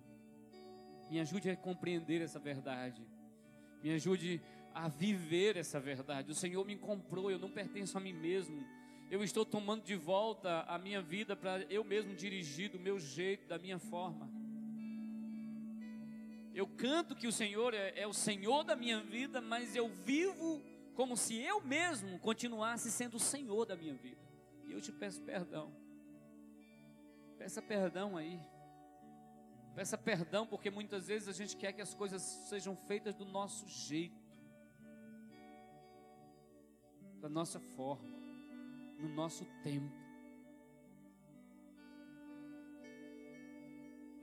Me 1.09 1.21
ajude 1.21 1.51
a 1.51 1.55
compreender 1.55 2.21
essa 2.21 2.37
verdade. 2.37 3.01
Me 3.81 3.91
ajude 3.91 4.41
a 4.73 4.89
viver 4.89 5.55
essa 5.55 5.79
verdade. 5.79 6.31
O 6.31 6.35
Senhor 6.35 6.65
me 6.65 6.75
comprou. 6.75 7.31
Eu 7.31 7.39
não 7.39 7.49
pertenço 7.49 7.97
a 7.97 8.01
mim 8.01 8.11
mesmo 8.11 8.61
eu 9.09 9.23
estou 9.23 9.45
tomando 9.45 9.83
de 9.83 9.95
volta 9.95 10.61
a 10.61 10.77
minha 10.77 11.01
vida 11.01 11.35
para 11.35 11.61
eu 11.69 11.83
mesmo 11.83 12.15
dirigir 12.15 12.69
do 12.69 12.79
meu 12.79 12.99
jeito, 12.99 13.47
da 13.47 13.57
minha 13.57 13.77
forma. 13.77 14.29
Eu 16.53 16.67
canto 16.67 17.15
que 17.15 17.27
o 17.27 17.31
Senhor 17.31 17.73
é, 17.73 17.93
é 17.99 18.07
o 18.07 18.13
Senhor 18.13 18.63
da 18.63 18.75
minha 18.75 19.01
vida, 19.01 19.41
mas 19.41 19.75
eu 19.75 19.87
vivo 19.87 20.61
como 20.95 21.17
se 21.17 21.35
eu 21.39 21.61
mesmo 21.61 22.19
continuasse 22.19 22.91
sendo 22.91 23.17
o 23.17 23.19
Senhor 23.19 23.65
da 23.65 23.75
minha 23.75 23.95
vida. 23.95 24.21
E 24.65 24.71
eu 24.71 24.81
te 24.81 24.91
peço 24.91 25.21
perdão. 25.21 25.71
Peça 27.37 27.61
perdão 27.61 28.15
aí. 28.17 28.39
Peça 29.75 29.97
perdão 29.97 30.45
porque 30.45 30.69
muitas 30.69 31.07
vezes 31.07 31.27
a 31.27 31.31
gente 31.31 31.57
quer 31.57 31.73
que 31.73 31.81
as 31.81 31.93
coisas 31.93 32.21
sejam 32.21 32.75
feitas 32.75 33.15
do 33.15 33.25
nosso 33.25 33.67
jeito, 33.67 34.21
da 37.19 37.27
nossa 37.27 37.59
forma 37.59 38.22
no 39.03 39.09
nosso 39.13 39.45
tempo. 39.61 39.91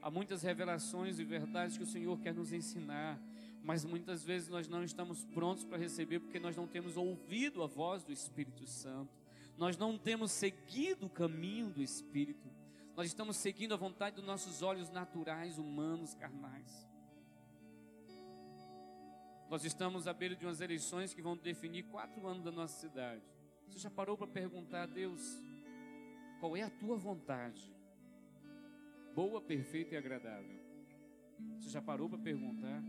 Há 0.02 0.10
muitas 0.10 0.42
revelações 0.42 1.18
e 1.18 1.24
verdades 1.24 1.76
que 1.76 1.82
o 1.82 1.86
Senhor 1.86 2.18
quer 2.20 2.34
nos 2.34 2.52
ensinar, 2.52 3.20
mas 3.62 3.84
muitas 3.84 4.24
vezes 4.24 4.48
nós 4.48 4.66
não 4.66 4.82
estamos 4.82 5.26
prontos 5.26 5.64
para 5.64 5.76
receber 5.76 6.20
porque 6.20 6.40
nós 6.40 6.56
não 6.56 6.66
temos 6.66 6.96
ouvido 6.96 7.62
a 7.62 7.66
voz 7.66 8.02
do 8.02 8.10
Espírito 8.10 8.66
Santo, 8.66 9.14
nós 9.58 9.76
não 9.76 9.98
temos 9.98 10.32
seguido 10.32 11.04
o 11.04 11.10
caminho 11.10 11.68
do 11.68 11.82
Espírito, 11.82 12.48
nós 12.96 13.08
estamos 13.08 13.36
seguindo 13.36 13.74
a 13.74 13.76
vontade 13.76 14.16
dos 14.16 14.24
nossos 14.24 14.62
olhos 14.62 14.88
naturais, 14.88 15.58
humanos, 15.58 16.14
carnais. 16.14 16.88
Nós 19.50 19.64
estamos 19.64 20.06
à 20.06 20.12
beira 20.14 20.34
de 20.34 20.46
umas 20.46 20.60
eleições 20.60 21.12
que 21.12 21.20
vão 21.20 21.36
definir 21.36 21.82
quatro 21.84 22.26
anos 22.26 22.42
da 22.42 22.52
nossa 22.52 22.80
cidade. 22.80 23.22
Você 23.70 23.78
já 23.78 23.90
parou 23.90 24.16
para 24.16 24.26
perguntar 24.26 24.82
a 24.82 24.86
Deus 24.86 25.40
qual 26.40 26.56
é 26.56 26.62
a 26.62 26.70
tua 26.70 26.96
vontade? 26.96 27.72
Boa, 29.14 29.40
perfeita 29.40 29.94
e 29.94 29.98
agradável. 29.98 30.60
Você 31.58 31.70
já 31.70 31.80
parou 31.80 32.08
para 32.08 32.18
perguntar? 32.18 32.82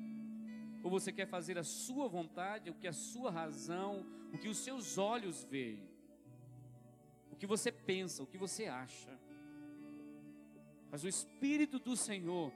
Ou 0.83 0.89
você 0.89 1.11
quer 1.11 1.27
fazer 1.27 1.57
a 1.59 1.63
sua 1.63 2.07
vontade, 2.07 2.71
o 2.71 2.73
que 2.73 2.87
a 2.87 2.93
sua 2.93 3.29
razão, 3.29 4.05
o 4.33 4.37
que 4.37 4.49
os 4.49 4.57
seus 4.57 4.97
olhos 4.97 5.43
veem? 5.43 5.87
O 7.31 7.35
que 7.35 7.45
você 7.45 7.71
pensa, 7.71 8.23
o 8.23 8.27
que 8.27 8.37
você 8.37 8.65
acha? 8.65 9.17
Mas 10.89 11.03
o 11.03 11.07
Espírito 11.07 11.77
do 11.77 11.95
Senhor, 11.95 12.51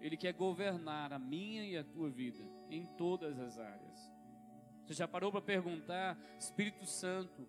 Ele 0.00 0.16
quer 0.16 0.32
governar 0.32 1.12
a 1.12 1.18
minha 1.18 1.64
e 1.64 1.76
a 1.76 1.84
tua 1.84 2.10
vida 2.10 2.44
em 2.68 2.84
todas 2.98 3.38
as 3.38 3.58
áreas. 3.58 4.15
Você 4.86 4.94
já 4.94 5.08
parou 5.08 5.32
para 5.32 5.40
perguntar, 5.40 6.16
Espírito 6.38 6.86
Santo, 6.86 7.48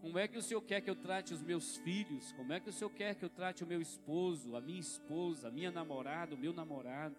como 0.00 0.16
é 0.20 0.28
que 0.28 0.38
o 0.38 0.42
Senhor 0.42 0.62
quer 0.62 0.80
que 0.80 0.88
eu 0.88 0.94
trate 0.94 1.34
os 1.34 1.42
meus 1.42 1.76
filhos? 1.78 2.30
Como 2.32 2.52
é 2.52 2.60
que 2.60 2.70
o 2.70 2.72
Senhor 2.72 2.90
quer 2.90 3.16
que 3.16 3.24
eu 3.24 3.28
trate 3.28 3.64
o 3.64 3.66
meu 3.66 3.82
esposo, 3.82 4.54
a 4.54 4.60
minha 4.60 4.78
esposa, 4.78 5.48
a 5.48 5.50
minha 5.50 5.72
namorada, 5.72 6.36
o 6.36 6.38
meu 6.38 6.52
namorado? 6.52 7.16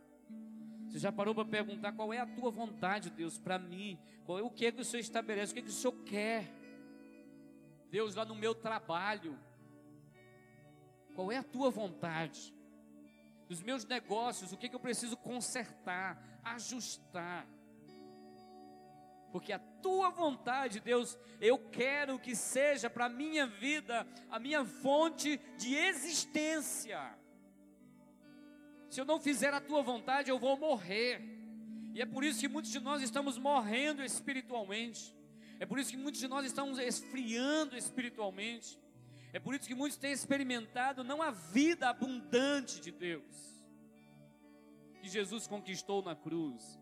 Você 0.88 1.00
já 1.00 1.12
parou 1.12 1.36
para 1.36 1.44
perguntar 1.44 1.92
qual 1.92 2.14
é 2.14 2.20
a 2.20 2.26
tua 2.26 2.50
vontade, 2.50 3.10
Deus, 3.10 3.38
para 3.38 3.60
mim? 3.60 4.00
Qual 4.26 4.40
é 4.40 4.42
o 4.42 4.50
que 4.50 4.68
é 4.68 4.72
que 4.72 4.80
o 4.80 4.86
Senhor 4.86 5.02
estabelece? 5.02 5.52
O 5.52 5.56
que 5.56 5.60
é 5.60 5.64
que 5.64 5.70
o 5.70 5.74
Senhor 5.74 5.94
quer? 6.06 6.50
Deus, 7.90 8.16
lá 8.16 8.24
no 8.24 8.36
meu 8.36 8.56
trabalho, 8.56 9.38
qual 11.14 11.30
é 11.30 11.38
a 11.38 11.44
tua 11.44 11.70
vontade? 11.70 12.54
Nos 13.50 13.62
meus 13.62 13.84
negócios, 13.84 14.54
o 14.54 14.58
que, 14.58 14.68
é 14.68 14.70
que 14.70 14.76
eu 14.76 14.80
preciso 14.80 15.18
consertar, 15.18 16.40
ajustar? 16.42 17.46
Porque 19.32 19.54
a 19.54 19.60
tua 19.60 20.10
vontade, 20.10 20.80
Deus, 20.80 21.18
eu 21.40 21.58
quero 21.58 22.20
que 22.20 22.36
seja 22.36 22.90
para 22.90 23.06
a 23.06 23.10
minha 23.10 23.48
vida 23.48 24.06
a 24.30 24.40
minha 24.40 24.66
fonte 24.66 25.38
de 25.58 25.74
existência. 25.76 27.18
Se 28.90 29.00
eu 29.00 29.06
não 29.06 29.20
fizer 29.20 29.54
a 29.54 29.62
tua 29.62 29.82
vontade, 29.82 30.30
eu 30.30 30.38
vou 30.38 30.58
morrer. 30.58 31.22
E 31.94 32.02
é 32.02 32.06
por 32.06 32.24
isso 32.24 32.40
que 32.40 32.48
muitos 32.48 32.72
de 32.72 32.80
nós 32.80 33.02
estamos 33.02 33.38
morrendo 33.38 34.04
espiritualmente. 34.04 35.16
É 35.60 35.66
por 35.66 35.80
isso 35.80 35.92
que 35.92 35.98
muitos 35.98 36.20
de 36.20 36.28
nós 36.28 36.46
estamos 36.46 36.78
esfriando 36.78 37.78
espiritualmente. 37.78 38.80
É 39.34 39.40
por 39.40 39.56
isso 39.56 39.68
que 39.68 39.76
muitos 39.76 39.98
têm 39.98 40.12
experimentado 40.12 41.04
não 41.04 41.22
a 41.22 41.32
vida 41.32 41.88
abundante 41.88 42.82
de 42.82 42.92
Deus, 42.92 43.64
que 45.02 45.08
Jesus 45.08 45.48
conquistou 45.48 46.02
na 46.02 46.16
cruz, 46.16 46.78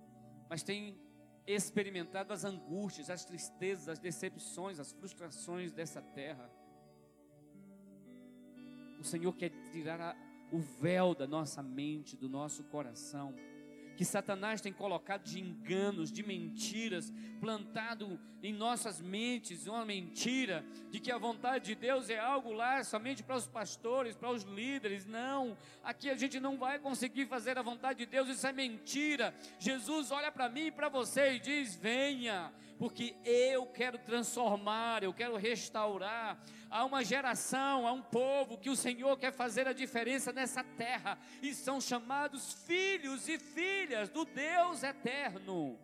mas 0.49 0.63
têm 0.63 0.99
experimentado 1.47 2.33
as 2.33 2.43
angústias, 2.43 3.09
as 3.09 3.25
tristezas, 3.25 3.89
as 3.89 3.99
decepções, 3.99 4.79
as 4.79 4.91
frustrações 4.91 5.71
dessa 5.71 6.01
terra. 6.01 6.49
O 8.99 9.03
Senhor 9.03 9.33
quer 9.33 9.49
tirar 9.71 9.99
a, 10.01 10.15
o 10.51 10.59
véu 10.59 11.15
da 11.15 11.25
nossa 11.25 11.63
mente, 11.63 12.17
do 12.17 12.27
nosso 12.27 12.63
coração, 12.65 13.33
que 13.99 14.05
Satanás 14.05 14.61
tem 14.61 14.71
colocado 14.71 15.23
de 15.23 15.41
enganos, 15.41 16.09
de 16.09 16.23
mentiras, 16.25 17.13
plantado 17.41 18.17
em 18.41 18.53
nossas 18.53 19.01
mentes 19.01 19.67
uma 19.67 19.85
mentira 19.85 20.63
de 20.89 21.01
que 21.01 21.11
a 21.11 21.17
vontade 21.17 21.65
de 21.65 21.75
Deus 21.75 22.09
é 22.09 22.17
algo 22.17 22.53
lá 22.53 22.81
somente 22.81 23.21
para 23.21 23.35
os 23.35 23.45
pastores, 23.45 24.15
para 24.15 24.31
os 24.31 24.43
líderes. 24.43 25.05
Não, 25.05 25.57
aqui 25.83 26.09
a 26.09 26.15
gente 26.15 26.39
não 26.39 26.57
vai 26.57 26.79
conseguir 26.79 27.25
fazer 27.25 27.57
a 27.57 27.61
vontade 27.61 27.99
de 27.99 28.05
Deus, 28.05 28.29
isso 28.29 28.47
é 28.47 28.53
mentira. 28.53 29.35
Jesus 29.59 30.11
olha 30.11 30.31
para 30.31 30.47
mim 30.47 30.67
e 30.67 30.71
para 30.71 30.87
você 30.87 31.33
e 31.33 31.39
diz: 31.41 31.75
Venha, 31.75 32.53
porque 32.77 33.17
eu 33.25 33.65
quero 33.65 33.97
transformar, 33.97 35.03
eu 35.03 35.13
quero 35.13 35.35
restaurar. 35.35 36.41
Há 36.69 36.85
uma 36.85 37.03
geração, 37.03 37.87
há 37.87 37.91
um 37.91 38.01
povo 38.01 38.57
que 38.57 38.69
o 38.69 38.75
Senhor 38.75 39.17
quer 39.17 39.31
fazer 39.31 39.67
a 39.67 39.73
diferença 39.73 40.31
nessa 40.31 40.63
terra, 40.63 41.17
e 41.41 41.53
são 41.53 41.81
chamados 41.81 42.53
filhos 42.65 43.27
e 43.27 43.39
filhas 43.39 44.09
do 44.09 44.23
Deus 44.23 44.83
eterno. 44.83 45.79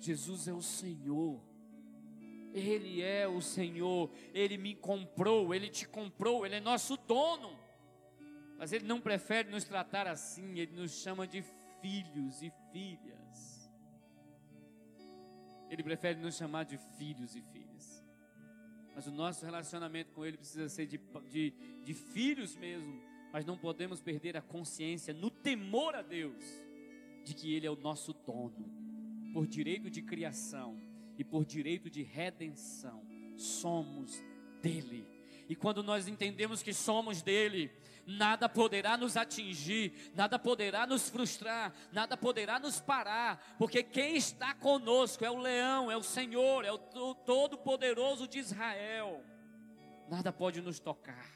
Jesus 0.00 0.48
é 0.48 0.52
o 0.52 0.60
Senhor. 0.60 1.40
Ele 2.52 3.02
é 3.02 3.26
o 3.26 3.40
Senhor, 3.40 4.10
Ele 4.32 4.56
me 4.56 4.76
comprou, 4.76 5.52
Ele 5.52 5.68
te 5.68 5.88
comprou, 5.88 6.46
Ele 6.46 6.56
é 6.56 6.60
nosso 6.60 6.96
dono. 6.96 7.58
Mas 8.56 8.72
Ele 8.72 8.86
não 8.86 9.00
prefere 9.00 9.50
nos 9.50 9.64
tratar 9.64 10.06
assim, 10.06 10.58
Ele 10.58 10.76
nos 10.76 10.92
chama 11.02 11.26
de 11.26 11.42
filhos 11.80 12.42
e 12.42 12.52
filhas. 12.70 13.70
Ele 15.68 15.82
prefere 15.82 16.20
nos 16.20 16.36
chamar 16.36 16.64
de 16.64 16.78
filhos 16.96 17.34
e 17.34 17.42
filhas. 17.42 17.63
Mas 18.94 19.06
o 19.06 19.10
nosso 19.10 19.44
relacionamento 19.44 20.12
com 20.12 20.24
Ele 20.24 20.36
precisa 20.36 20.68
ser 20.68 20.86
de, 20.86 21.00
de, 21.30 21.52
de 21.82 21.94
filhos 21.94 22.56
mesmo. 22.56 23.00
Mas 23.32 23.44
não 23.44 23.56
podemos 23.56 24.00
perder 24.00 24.36
a 24.36 24.42
consciência 24.42 25.12
no 25.12 25.30
temor 25.30 25.94
a 25.94 26.02
Deus 26.02 26.44
de 27.24 27.34
que 27.34 27.54
Ele 27.54 27.66
é 27.66 27.70
o 27.70 27.76
nosso 27.76 28.12
dono, 28.12 28.70
por 29.32 29.46
direito 29.46 29.90
de 29.90 30.02
criação 30.02 30.78
e 31.18 31.24
por 31.24 31.44
direito 31.44 31.90
de 31.90 32.02
redenção. 32.02 33.02
Somos 33.36 34.22
dele. 34.62 35.04
E 35.48 35.56
quando 35.56 35.82
nós 35.82 36.06
entendemos 36.06 36.62
que 36.62 36.72
somos 36.72 37.22
dele, 37.22 37.70
nada 38.06 38.48
poderá 38.48 38.96
nos 38.96 39.16
atingir, 39.16 40.12
nada 40.14 40.38
poderá 40.38 40.86
nos 40.86 41.08
frustrar, 41.08 41.72
nada 41.92 42.16
poderá 42.16 42.58
nos 42.58 42.80
parar, 42.80 43.56
porque 43.58 43.82
quem 43.82 44.16
está 44.16 44.54
conosco 44.54 45.24
é 45.24 45.30
o 45.30 45.38
leão, 45.38 45.90
é 45.90 45.96
o 45.96 46.02
Senhor, 46.02 46.64
é 46.64 46.72
o 46.72 46.78
Todo-Poderoso 46.78 48.28
de 48.28 48.38
Israel. 48.38 49.24
Nada 50.08 50.32
pode 50.32 50.60
nos 50.60 50.78
tocar, 50.78 51.30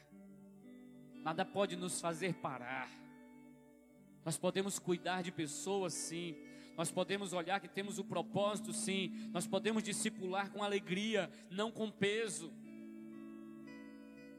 nada 1.23 1.43
pode 1.43 1.75
nos 1.75 1.99
fazer 1.99 2.35
parar. 2.35 2.89
Nós 4.23 4.37
podemos 4.37 4.77
cuidar 4.77 5.23
de 5.23 5.31
pessoas, 5.31 5.93
sim. 5.93 6.35
Nós 6.77 6.91
podemos 6.91 7.33
olhar 7.33 7.59
que 7.59 7.67
temos 7.67 7.99
o 7.99 8.03
propósito, 8.03 8.71
sim. 8.71 9.29
Nós 9.31 9.47
podemos 9.47 9.83
discipular 9.83 10.51
com 10.51 10.63
alegria, 10.63 11.29
não 11.49 11.71
com 11.71 11.89
peso. 11.89 12.53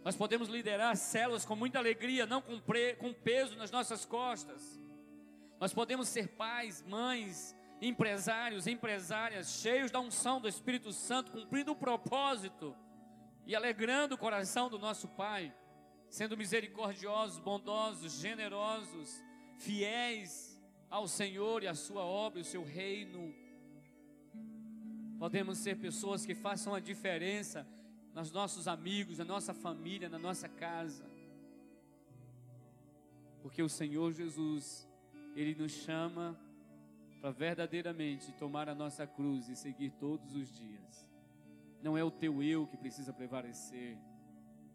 Nós 0.05 0.17
podemos 0.17 0.49
liderar 0.49 0.97
células 0.97 1.45
com 1.45 1.55
muita 1.55 1.79
alegria, 1.79 2.25
não 2.25 2.41
com, 2.41 2.59
pre, 2.59 2.95
com 2.95 3.13
peso 3.13 3.57
nas 3.57 3.71
nossas 3.71 4.05
costas. 4.05 4.81
Nós 5.59 5.75
podemos 5.75 6.09
ser 6.09 6.29
pais, 6.29 6.83
mães, 6.83 7.55
empresários, 7.83 8.67
empresárias, 8.67 9.61
cheios 9.61 9.91
da 9.91 10.01
unção 10.01 10.41
do 10.41 10.49
Espírito 10.49 10.91
Santo, 10.93 11.31
cumprindo 11.31 11.73
o 11.73 11.77
propósito 11.77 12.75
e 13.47 13.55
alegrando 13.55 14.15
o 14.15 14.19
coração 14.19 14.71
do 14.71 14.79
nosso 14.79 15.07
Pai, 15.09 15.55
sendo 16.09 16.37
misericordiosos, 16.37 17.39
bondosos, 17.39 18.21
generosos, 18.21 19.23
fiéis 19.59 20.59
ao 20.89 21.07
Senhor 21.07 21.63
e 21.63 21.69
à 21.69 21.75
Sua 21.75 22.03
obra 22.03 22.39
e 22.39 22.43
o 22.43 22.45
seu 22.45 22.65
reino. 22.65 23.35
Podemos 25.19 25.59
ser 25.59 25.77
pessoas 25.77 26.25
que 26.25 26.35
façam 26.35 26.75
a 26.75 26.81
diferença 26.81 27.67
nos 28.15 28.31
nossos 28.31 28.67
amigos, 28.67 29.19
na 29.19 29.25
nossa 29.25 29.55
família, 29.55 30.09
na 30.09 30.19
nossa 30.19 30.49
casa. 30.49 31.05
Porque 33.43 33.63
o 33.63 33.69
Senhor 33.69 34.13
Jesus, 34.13 34.89
Ele 35.35 35.55
nos 35.55 35.73
chama 35.73 36.39
para 37.21 37.31
verdadeiramente 37.31 38.33
tomar 38.33 38.69
a 38.69 38.75
nossa 38.75 39.07
cruz 39.07 39.49
e 39.49 39.57
seguir 39.57 39.91
todos 39.93 40.35
os 40.35 40.51
dias. 40.53 41.09
Não 41.83 41.97
é 41.97 42.05
o 42.05 42.11
teu 42.11 42.43
eu 42.43 42.67
que 42.67 42.77
precisa 42.77 43.13
prevalecer, 43.13 43.97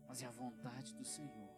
mas 0.08 0.24
é 0.24 0.26
a 0.26 0.32
vontade 0.32 0.94
do 0.96 1.06
Senhor. 1.06 1.56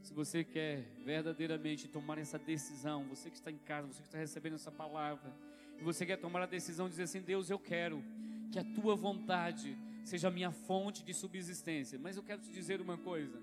Se 0.00 0.12
você 0.12 0.44
quer 0.44 0.82
verdadeiramente 1.02 1.88
tomar 1.88 2.18
essa 2.18 2.38
decisão, 2.38 3.04
você 3.04 3.30
que 3.30 3.36
está 3.36 3.50
em 3.50 3.58
casa, 3.58 3.88
você 3.88 4.00
que 4.00 4.08
está 4.08 4.18
recebendo 4.18 4.54
essa 4.54 4.70
palavra, 4.70 5.34
e 5.78 5.82
você 5.82 6.04
quer 6.04 6.18
tomar 6.18 6.42
a 6.42 6.46
decisão 6.46 6.86
de 6.86 6.90
dizer 6.90 7.04
assim: 7.04 7.22
Deus, 7.22 7.48
eu 7.48 7.58
quero 7.58 8.04
que 8.52 8.58
a 8.58 8.64
tua 8.64 8.94
vontade 8.94 9.76
seja 10.04 10.28
a 10.28 10.30
minha 10.30 10.52
fonte 10.52 11.02
de 11.02 11.12
subsistência. 11.14 11.98
Mas 11.98 12.16
eu 12.16 12.22
quero 12.22 12.40
te 12.40 12.50
dizer 12.50 12.80
uma 12.80 12.96
coisa: 12.96 13.40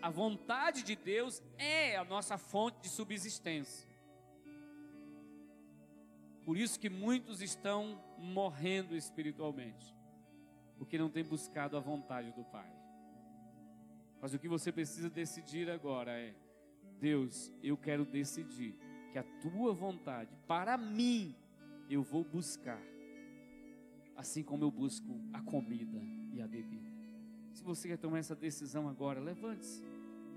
a 0.00 0.10
vontade 0.10 0.82
de 0.82 0.96
Deus 0.96 1.42
é 1.56 1.96
a 1.96 2.04
nossa 2.04 2.36
fonte 2.36 2.80
de 2.82 2.88
subsistência. 2.88 3.88
Por 6.44 6.56
isso 6.56 6.78
que 6.78 6.90
muitos 6.90 7.40
estão 7.40 8.02
morrendo 8.18 8.96
espiritualmente, 8.96 9.96
porque 10.76 10.98
não 10.98 11.08
têm 11.08 11.22
buscado 11.22 11.76
a 11.76 11.80
vontade 11.80 12.32
do 12.32 12.44
Pai. 12.44 12.70
Mas 14.20 14.34
o 14.34 14.38
que 14.38 14.48
você 14.48 14.72
precisa 14.72 15.08
decidir 15.08 15.70
agora 15.70 16.10
é: 16.12 16.34
Deus, 17.00 17.52
eu 17.62 17.76
quero 17.76 18.04
decidir 18.04 18.76
que 19.12 19.18
a 19.18 19.22
tua 19.22 19.72
vontade 19.72 20.34
para 20.48 20.76
mim 20.76 21.36
eu 21.88 22.02
vou 22.02 22.24
buscar 22.24 22.80
assim 24.16 24.42
como 24.42 24.64
eu 24.64 24.70
busco 24.70 25.20
a 25.32 25.40
comida 25.40 26.00
e 26.32 26.40
a 26.40 26.46
bebida. 26.46 26.90
Se 27.52 27.62
você 27.62 27.88
quer 27.88 27.98
tomar 27.98 28.18
essa 28.18 28.34
decisão 28.34 28.88
agora, 28.88 29.20
levante-se, 29.20 29.82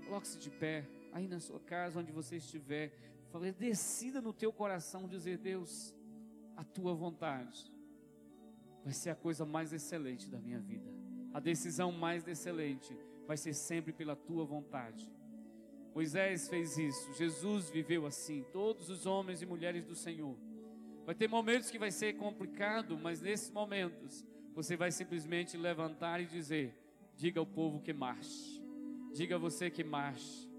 coloque-se 0.04 0.38
de 0.38 0.50
pé, 0.50 0.86
aí 1.12 1.26
na 1.26 1.40
sua 1.40 1.60
casa, 1.60 2.00
onde 2.00 2.12
você 2.12 2.36
estiver, 2.36 2.92
fale, 3.30 3.52
decida 3.52 4.20
no 4.20 4.32
teu 4.32 4.52
coração 4.52 5.08
dizer, 5.08 5.38
Deus, 5.38 5.94
a 6.56 6.64
tua 6.64 6.94
vontade 6.94 7.72
vai 8.84 8.92
ser 8.92 9.10
a 9.10 9.14
coisa 9.14 9.44
mais 9.44 9.72
excelente 9.72 10.28
da 10.28 10.38
minha 10.38 10.60
vida. 10.60 10.88
A 11.32 11.40
decisão 11.40 11.90
mais 11.90 12.26
excelente 12.26 12.96
vai 13.26 13.36
ser 13.36 13.52
sempre 13.54 13.92
pela 13.92 14.14
tua 14.14 14.44
vontade. 14.44 15.10
Moisés 15.94 16.48
fez 16.48 16.76
isso, 16.76 17.14
Jesus 17.14 17.70
viveu 17.70 18.06
assim, 18.06 18.44
todos 18.52 18.90
os 18.90 19.06
homens 19.06 19.40
e 19.40 19.46
mulheres 19.46 19.84
do 19.84 19.94
Senhor 19.94 20.36
Vai 21.06 21.14
ter 21.14 21.28
momentos 21.28 21.70
que 21.70 21.78
vai 21.78 21.92
ser 21.92 22.14
complicado, 22.14 22.98
mas 22.98 23.20
nesses 23.20 23.48
momentos 23.52 24.26
você 24.52 24.76
vai 24.76 24.90
simplesmente 24.90 25.56
levantar 25.56 26.20
e 26.20 26.26
dizer: 26.26 26.76
diga 27.14 27.38
ao 27.38 27.46
povo 27.46 27.80
que 27.80 27.92
marche. 27.92 28.60
Diga 29.14 29.36
a 29.36 29.38
você 29.38 29.70
que 29.70 29.84
marche. 29.84 30.50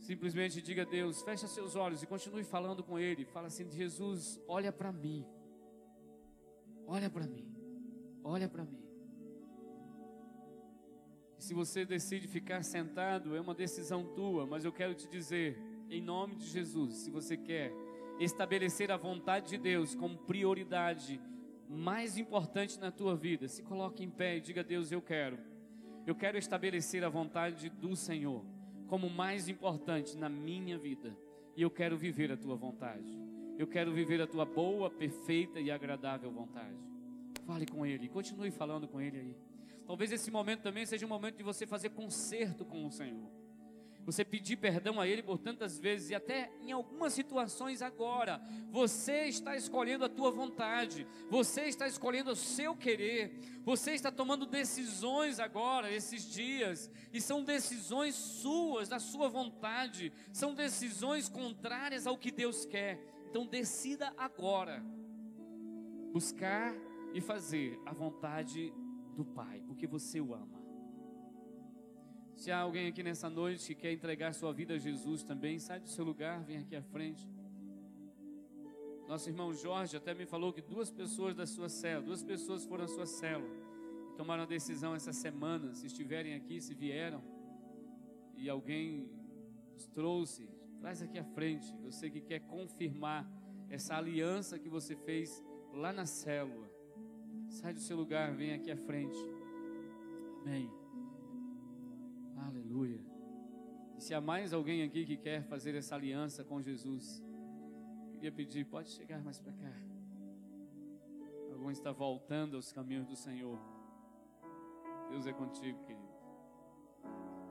Simplesmente 0.00 0.60
diga 0.60 0.82
a 0.82 0.84
Deus, 0.84 1.22
fecha 1.22 1.46
seus 1.46 1.76
olhos 1.76 2.02
e 2.02 2.06
continue 2.06 2.44
falando 2.44 2.84
com 2.84 2.98
Ele. 2.98 3.24
Fala 3.24 3.46
assim: 3.46 3.70
Jesus, 3.70 4.38
olha 4.46 4.70
para 4.70 4.92
mim. 4.92 5.24
Olha 6.86 7.08
para 7.08 7.26
mim. 7.26 7.50
Olha 8.22 8.50
para 8.50 8.64
mim. 8.64 8.84
E 11.38 11.42
se 11.42 11.54
você 11.54 11.86
decide 11.86 12.28
ficar 12.28 12.62
sentado, 12.62 13.34
é 13.34 13.40
uma 13.40 13.54
decisão 13.54 14.04
tua, 14.14 14.44
mas 14.44 14.62
eu 14.62 14.72
quero 14.72 14.94
te 14.94 15.08
dizer, 15.08 15.58
em 15.88 16.02
nome 16.02 16.36
de 16.36 16.46
Jesus, 16.46 16.96
se 16.96 17.10
você 17.10 17.34
quer 17.34 17.72
estabelecer 18.18 18.90
a 18.90 18.96
vontade 18.96 19.50
de 19.50 19.58
Deus 19.58 19.94
como 19.94 20.18
prioridade 20.18 21.20
mais 21.68 22.16
importante 22.16 22.78
na 22.80 22.90
tua 22.90 23.14
vida, 23.14 23.46
se 23.46 23.62
coloque 23.62 24.02
em 24.02 24.10
pé 24.10 24.36
e 24.36 24.40
diga 24.40 24.64
Deus, 24.64 24.90
eu 24.90 25.02
quero. 25.02 25.38
Eu 26.06 26.14
quero 26.14 26.38
estabelecer 26.38 27.04
a 27.04 27.08
vontade 27.08 27.68
do 27.68 27.94
Senhor 27.94 28.44
como 28.86 29.10
mais 29.10 29.48
importante 29.48 30.16
na 30.16 30.28
minha 30.28 30.78
vida. 30.78 31.14
E 31.54 31.60
eu 31.60 31.70
quero 31.70 31.98
viver 31.98 32.32
a 32.32 32.36
tua 32.36 32.56
vontade. 32.56 33.18
Eu 33.58 33.66
quero 33.66 33.92
viver 33.92 34.22
a 34.22 34.26
tua 34.26 34.46
boa, 34.46 34.88
perfeita 34.88 35.60
e 35.60 35.70
agradável 35.70 36.30
vontade. 36.30 36.78
Fale 37.44 37.66
com 37.66 37.84
Ele, 37.84 38.08
continue 38.08 38.50
falando 38.50 38.88
com 38.88 39.00
Ele 39.00 39.18
aí. 39.18 39.36
Talvez 39.86 40.12
esse 40.12 40.30
momento 40.30 40.62
também 40.62 40.86
seja 40.86 41.04
um 41.04 41.08
momento 41.08 41.36
de 41.36 41.42
você 41.42 41.66
fazer 41.66 41.90
conserto 41.90 42.64
com 42.64 42.86
o 42.86 42.90
Senhor. 42.90 43.28
Você 44.08 44.24
pedir 44.24 44.56
perdão 44.56 44.98
a 44.98 45.06
Ele 45.06 45.22
por 45.22 45.36
tantas 45.36 45.78
vezes 45.78 46.08
e 46.08 46.14
até 46.14 46.50
em 46.62 46.72
algumas 46.72 47.12
situações 47.12 47.82
agora, 47.82 48.40
você 48.70 49.24
está 49.24 49.54
escolhendo 49.54 50.02
a 50.02 50.08
tua 50.08 50.30
vontade, 50.30 51.06
você 51.28 51.64
está 51.64 51.86
escolhendo 51.86 52.30
o 52.30 52.34
seu 52.34 52.74
querer, 52.74 53.38
você 53.62 53.90
está 53.90 54.10
tomando 54.10 54.46
decisões 54.46 55.38
agora, 55.38 55.92
esses 55.92 56.24
dias, 56.26 56.90
e 57.12 57.20
são 57.20 57.44
decisões 57.44 58.14
suas, 58.14 58.88
da 58.88 58.98
sua 58.98 59.28
vontade, 59.28 60.10
são 60.32 60.54
decisões 60.54 61.28
contrárias 61.28 62.06
ao 62.06 62.16
que 62.16 62.30
Deus 62.30 62.64
quer. 62.64 62.98
Então 63.28 63.44
decida 63.44 64.14
agora 64.16 64.82
buscar 66.14 66.74
e 67.12 67.20
fazer 67.20 67.78
a 67.84 67.92
vontade 67.92 68.72
do 69.14 69.26
Pai, 69.26 69.62
porque 69.66 69.86
você 69.86 70.18
o 70.18 70.32
ama. 70.32 70.57
Se 72.38 72.52
há 72.52 72.60
alguém 72.60 72.86
aqui 72.86 73.02
nessa 73.02 73.28
noite 73.28 73.66
que 73.66 73.74
quer 73.74 73.92
entregar 73.92 74.32
sua 74.32 74.52
vida 74.52 74.74
a 74.74 74.78
Jesus 74.78 75.24
também, 75.24 75.58
sai 75.58 75.80
do 75.80 75.88
seu 75.88 76.04
lugar, 76.04 76.40
vem 76.44 76.58
aqui 76.58 76.76
à 76.76 76.80
frente. 76.80 77.28
Nosso 79.08 79.28
irmão 79.28 79.52
Jorge 79.52 79.96
até 79.96 80.14
me 80.14 80.24
falou 80.24 80.52
que 80.52 80.62
duas 80.62 80.88
pessoas 80.88 81.34
da 81.34 81.44
sua 81.48 81.68
célula, 81.68 82.06
duas 82.06 82.22
pessoas 82.22 82.64
foram 82.64 82.84
à 82.84 82.88
sua 82.88 83.06
célula 83.06 83.52
e 84.12 84.16
tomaram 84.16 84.44
a 84.44 84.46
decisão 84.46 84.94
essa 84.94 85.12
semana, 85.12 85.74
se 85.74 85.88
estiverem 85.88 86.36
aqui, 86.36 86.60
se 86.60 86.74
vieram, 86.74 87.20
e 88.36 88.48
alguém 88.48 89.10
os 89.76 89.88
trouxe, 89.88 90.48
traz 90.80 91.02
aqui 91.02 91.18
à 91.18 91.24
frente, 91.24 91.74
você 91.82 92.08
que 92.08 92.20
quer 92.20 92.38
confirmar 92.42 93.28
essa 93.68 93.96
aliança 93.96 94.60
que 94.60 94.68
você 94.68 94.94
fez 94.94 95.42
lá 95.72 95.92
na 95.92 96.06
célula. 96.06 96.70
Sai 97.48 97.72
do 97.74 97.80
seu 97.80 97.96
lugar, 97.96 98.32
vem 98.32 98.54
aqui 98.54 98.70
à 98.70 98.76
frente. 98.76 99.18
Amém. 100.42 100.77
Aleluia. 102.46 103.00
E 103.96 104.00
se 104.00 104.14
há 104.14 104.20
mais 104.20 104.52
alguém 104.52 104.82
aqui 104.82 105.04
que 105.04 105.16
quer 105.16 105.42
fazer 105.44 105.74
essa 105.74 105.94
aliança 105.94 106.44
com 106.44 106.62
Jesus, 106.62 107.22
queria 108.12 108.30
pedir, 108.30 108.64
pode 108.64 108.90
chegar 108.90 109.22
mais 109.22 109.38
para 109.38 109.52
cá. 109.52 109.72
Algum 111.52 111.70
está 111.70 111.90
voltando 111.90 112.54
aos 112.56 112.72
caminhos 112.72 113.06
do 113.06 113.16
Senhor. 113.16 113.58
Deus 115.10 115.26
é 115.26 115.32
contigo, 115.32 115.82
querido. 115.84 116.08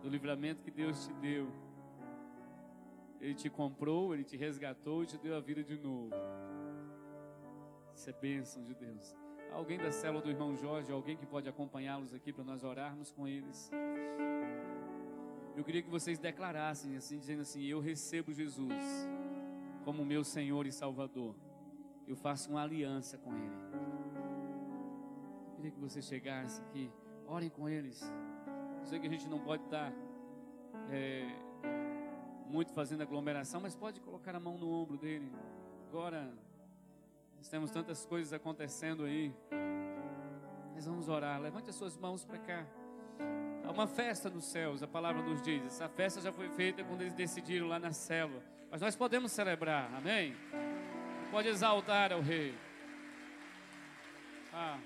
Do 0.02 0.10
livramento 0.10 0.64
que 0.64 0.72
Deus 0.72 1.06
te 1.06 1.14
deu. 1.16 1.52
Ele 3.20 3.34
te 3.34 3.50
comprou, 3.50 4.14
ele 4.14 4.24
te 4.24 4.38
resgatou 4.38 5.04
e 5.04 5.08
te 5.08 5.18
deu 5.18 5.36
a 5.36 5.42
vida 5.42 5.64
de 5.64 5.78
novo. 5.78 6.12
Isso 7.94 8.10
é 8.10 8.14
bênção 8.14 8.64
de 8.64 8.74
Deus. 8.76 9.16
Alguém 9.52 9.78
da 9.78 9.92
célula 9.92 10.22
do 10.22 10.30
irmão 10.30 10.56
Jorge, 10.56 10.92
alguém 10.92 11.18
que 11.18 11.26
pode 11.26 11.50
acompanhá-los 11.50 12.14
aqui 12.14 12.32
para 12.32 12.44
nós 12.44 12.64
orarmos 12.64 13.12
com 13.12 13.28
eles. 13.28 13.72
Eu 15.58 15.64
queria 15.64 15.82
que 15.82 15.90
vocês 15.90 16.20
declarassem 16.20 16.96
assim, 16.96 17.18
dizendo 17.18 17.42
assim: 17.42 17.64
Eu 17.64 17.80
recebo 17.80 18.32
Jesus 18.32 18.76
como 19.84 20.06
meu 20.06 20.24
Senhor 20.24 20.68
e 20.68 20.72
Salvador. 20.72 21.36
Eu 22.08 22.16
faço 22.16 22.52
uma 22.52 22.62
aliança 22.62 23.18
com 23.18 23.34
Ele. 23.36 23.58
Eu 25.48 25.56
queria 25.56 25.72
que 25.72 25.80
vocês 25.80 26.06
chegassem 26.06 26.64
aqui, 26.66 26.92
orem 27.26 27.50
com 27.50 27.68
eles. 27.68 28.00
Eu 28.82 28.86
sei 28.86 29.00
que 29.00 29.08
a 29.08 29.10
gente 29.10 29.28
não 29.28 29.40
pode 29.40 29.64
estar 29.64 29.92
é, 30.92 31.26
muito 32.48 32.72
fazendo 32.72 33.02
aglomeração, 33.02 33.60
mas 33.60 33.76
pode 33.76 34.00
colocar 34.00 34.36
a 34.36 34.40
mão 34.40 34.60
no 34.60 34.70
ombro 34.70 34.96
dele. 34.96 35.32
Agora, 35.90 36.32
nós 37.36 37.50
temos 37.50 37.72
tantas 37.72 38.06
coisas 38.06 38.32
acontecendo 38.32 39.06
aí. 39.06 39.34
Nós 40.76 40.86
vamos 40.86 41.10
orar. 41.10 41.42
Levante 41.42 41.72
as 41.72 41.76
suas 41.76 41.98
mãos 41.98 42.24
para 42.24 42.38
cá. 42.38 42.68
Há 43.68 43.72
uma 43.72 43.86
festa 43.86 44.30
nos 44.30 44.46
céus, 44.46 44.82
a 44.82 44.88
palavra 44.88 45.22
nos 45.22 45.42
diz. 45.42 45.66
Essa 45.66 45.90
festa 45.90 46.22
já 46.22 46.32
foi 46.32 46.48
feita 46.50 46.86
quando 46.86 47.02
eles 47.02 47.14
decidiram 47.14 47.68
lá 47.68 47.78
na 47.78 47.92
célula. 47.92 48.42
Mas 48.72 48.80
nós 48.80 48.96
podemos 48.96 49.32
celebrar, 49.32 49.94
amém? 49.94 50.36
Pode 51.32 51.50
exaltar 51.50 52.14
ao 52.14 52.22
Rei. 52.22 52.56
Ah. 54.54 54.80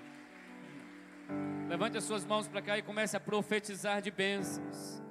Levante 1.68 1.96
as 1.96 2.04
suas 2.04 2.24
mãos 2.24 2.48
para 2.48 2.60
cá 2.60 2.76
e 2.76 2.82
comece 2.82 3.16
a 3.16 3.20
profetizar 3.20 4.02
de 4.02 4.10
bênçãos. 4.10 5.01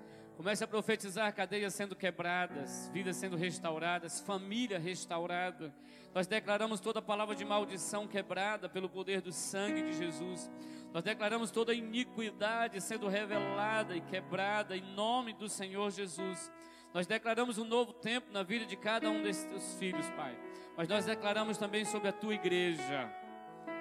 Comece 0.41 0.63
a 0.63 0.67
profetizar 0.67 1.31
cadeias 1.35 1.71
sendo 1.71 1.95
quebradas, 1.95 2.89
vidas 2.91 3.15
sendo 3.15 3.37
restauradas, 3.37 4.21
família 4.21 4.79
restaurada. 4.79 5.71
Nós 6.15 6.25
declaramos 6.25 6.79
toda 6.79 6.99
palavra 6.99 7.35
de 7.35 7.45
maldição 7.45 8.07
quebrada 8.07 8.67
pelo 8.67 8.89
poder 8.89 9.21
do 9.21 9.31
sangue 9.31 9.83
de 9.83 9.93
Jesus. 9.93 10.49
Nós 10.91 11.03
declaramos 11.03 11.51
toda 11.51 11.75
iniquidade 11.75 12.81
sendo 12.81 13.07
revelada 13.07 13.95
e 13.95 14.01
quebrada 14.01 14.75
em 14.75 14.81
nome 14.95 15.31
do 15.31 15.47
Senhor 15.47 15.91
Jesus. 15.91 16.51
Nós 16.91 17.05
declaramos 17.05 17.59
um 17.59 17.65
novo 17.65 17.93
tempo 17.93 18.33
na 18.33 18.41
vida 18.41 18.65
de 18.65 18.75
cada 18.75 19.11
um 19.11 19.21
desses 19.21 19.45
teus 19.45 19.75
filhos, 19.75 20.09
Pai. 20.17 20.35
Mas 20.75 20.87
nós 20.87 21.05
declaramos 21.05 21.55
também 21.59 21.85
sobre 21.85 22.07
a 22.07 22.13
tua 22.13 22.33
igreja. 22.33 23.13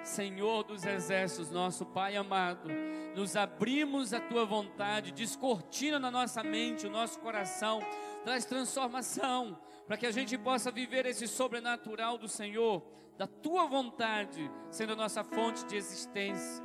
Senhor 0.03 0.63
dos 0.63 0.85
exércitos, 0.85 1.51
nosso 1.51 1.85
Pai 1.85 2.15
amado, 2.15 2.69
nos 3.15 3.35
abrimos 3.35 4.13
à 4.13 4.19
tua 4.19 4.45
vontade, 4.45 5.11
descortina 5.11 5.99
na 5.99 6.09
nossa 6.09 6.43
mente, 6.43 6.87
o 6.87 6.89
nosso 6.89 7.19
coração, 7.19 7.79
traz 8.23 8.45
transformação, 8.45 9.59
para 9.85 9.97
que 9.97 10.05
a 10.05 10.11
gente 10.11 10.37
possa 10.37 10.71
viver 10.71 11.05
esse 11.05 11.27
sobrenatural 11.27 12.17
do 12.17 12.27
Senhor, 12.27 12.83
da 13.17 13.27
tua 13.27 13.65
vontade, 13.67 14.49
sendo 14.69 14.93
a 14.93 14.95
nossa 14.95 15.23
fonte 15.23 15.65
de 15.65 15.75
existência. 15.75 16.63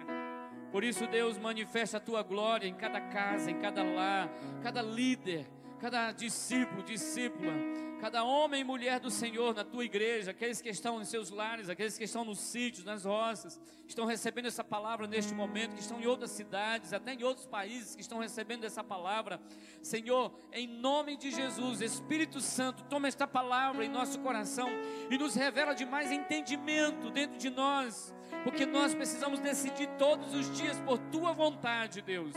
Por 0.72 0.84
isso, 0.84 1.06
Deus, 1.06 1.38
manifesta 1.38 1.96
a 1.96 2.00
tua 2.00 2.22
glória 2.22 2.66
em 2.66 2.74
cada 2.74 3.00
casa, 3.00 3.50
em 3.50 3.58
cada 3.58 3.82
lar, 3.82 4.30
cada 4.62 4.82
líder, 4.82 5.46
cada 5.76 6.10
discípulo, 6.12 6.82
discípula, 6.82 7.52
cada 8.00 8.24
homem 8.24 8.60
e 8.60 8.64
mulher 8.64 9.00
do 9.00 9.10
Senhor 9.10 9.54
na 9.54 9.64
tua 9.64 9.84
igreja, 9.84 10.30
aqueles 10.30 10.60
que 10.60 10.68
estão 10.68 11.00
em 11.00 11.04
seus 11.04 11.30
lares, 11.30 11.68
aqueles 11.68 11.96
que 11.96 12.04
estão 12.04 12.24
nos 12.24 12.38
sítios, 12.38 12.84
nas 12.84 13.04
roças, 13.04 13.60
estão 13.86 14.04
recebendo 14.04 14.46
essa 14.46 14.64
palavra 14.64 15.06
neste 15.06 15.34
momento, 15.34 15.74
que 15.74 15.80
estão 15.80 16.00
em 16.00 16.06
outras 16.06 16.30
cidades, 16.30 16.92
até 16.92 17.14
em 17.14 17.22
outros 17.22 17.46
países 17.46 17.94
que 17.94 18.00
estão 18.00 18.18
recebendo 18.18 18.64
essa 18.64 18.82
palavra. 18.82 19.40
Senhor, 19.82 20.32
em 20.52 20.66
nome 20.66 21.16
de 21.16 21.30
Jesus, 21.30 21.80
Espírito 21.80 22.40
Santo, 22.40 22.84
toma 22.84 23.08
esta 23.08 23.26
palavra 23.26 23.84
em 23.84 23.88
nosso 23.88 24.18
coração 24.20 24.68
e 25.10 25.16
nos 25.16 25.34
revela 25.34 25.74
de 25.74 25.84
mais 25.84 26.10
entendimento 26.10 27.10
dentro 27.10 27.38
de 27.38 27.50
nós, 27.50 28.14
porque 28.44 28.66
nós 28.66 28.94
precisamos 28.94 29.40
decidir 29.40 29.88
todos 29.98 30.34
os 30.34 30.50
dias 30.56 30.78
por 30.80 30.98
tua 30.98 31.32
vontade, 31.32 32.02
Deus, 32.02 32.34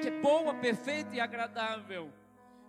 que 0.00 0.08
é 0.08 0.20
boa, 0.20 0.54
perfeita 0.54 1.14
e 1.14 1.20
agradável 1.20 2.12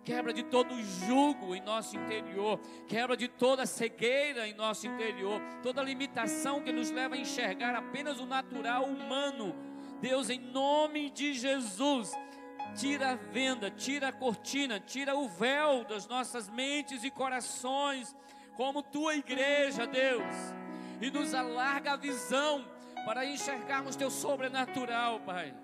quebra 0.03 0.33
de 0.33 0.43
todo 0.43 0.81
jugo 1.07 1.55
em 1.55 1.61
nosso 1.61 1.95
interior, 1.95 2.59
quebra 2.87 3.15
de 3.15 3.27
toda 3.27 3.65
cegueira 3.65 4.47
em 4.47 4.53
nosso 4.53 4.85
interior, 4.85 5.41
toda 5.61 5.81
limitação 5.81 6.61
que 6.61 6.71
nos 6.71 6.91
leva 6.91 7.15
a 7.15 7.17
enxergar 7.17 7.73
apenas 7.75 8.19
o 8.19 8.25
natural 8.25 8.83
humano. 8.83 9.55
Deus, 10.01 10.29
em 10.29 10.39
nome 10.39 11.09
de 11.09 11.33
Jesus, 11.33 12.11
tira 12.75 13.11
a 13.11 13.15
venda, 13.15 13.71
tira 13.71 14.09
a 14.09 14.13
cortina, 14.13 14.79
tira 14.79 15.15
o 15.15 15.29
véu 15.29 15.85
das 15.85 16.07
nossas 16.07 16.49
mentes 16.49 17.03
e 17.03 17.09
corações, 17.09 18.15
como 18.55 18.83
tua 18.83 19.15
igreja, 19.15 19.87
Deus, 19.87 20.35
e 21.01 21.09
nos 21.09 21.33
alarga 21.33 21.93
a 21.93 21.97
visão 21.97 22.65
para 23.05 23.25
enxergarmos 23.25 23.95
teu 23.95 24.09
sobrenatural, 24.09 25.19
Pai. 25.21 25.55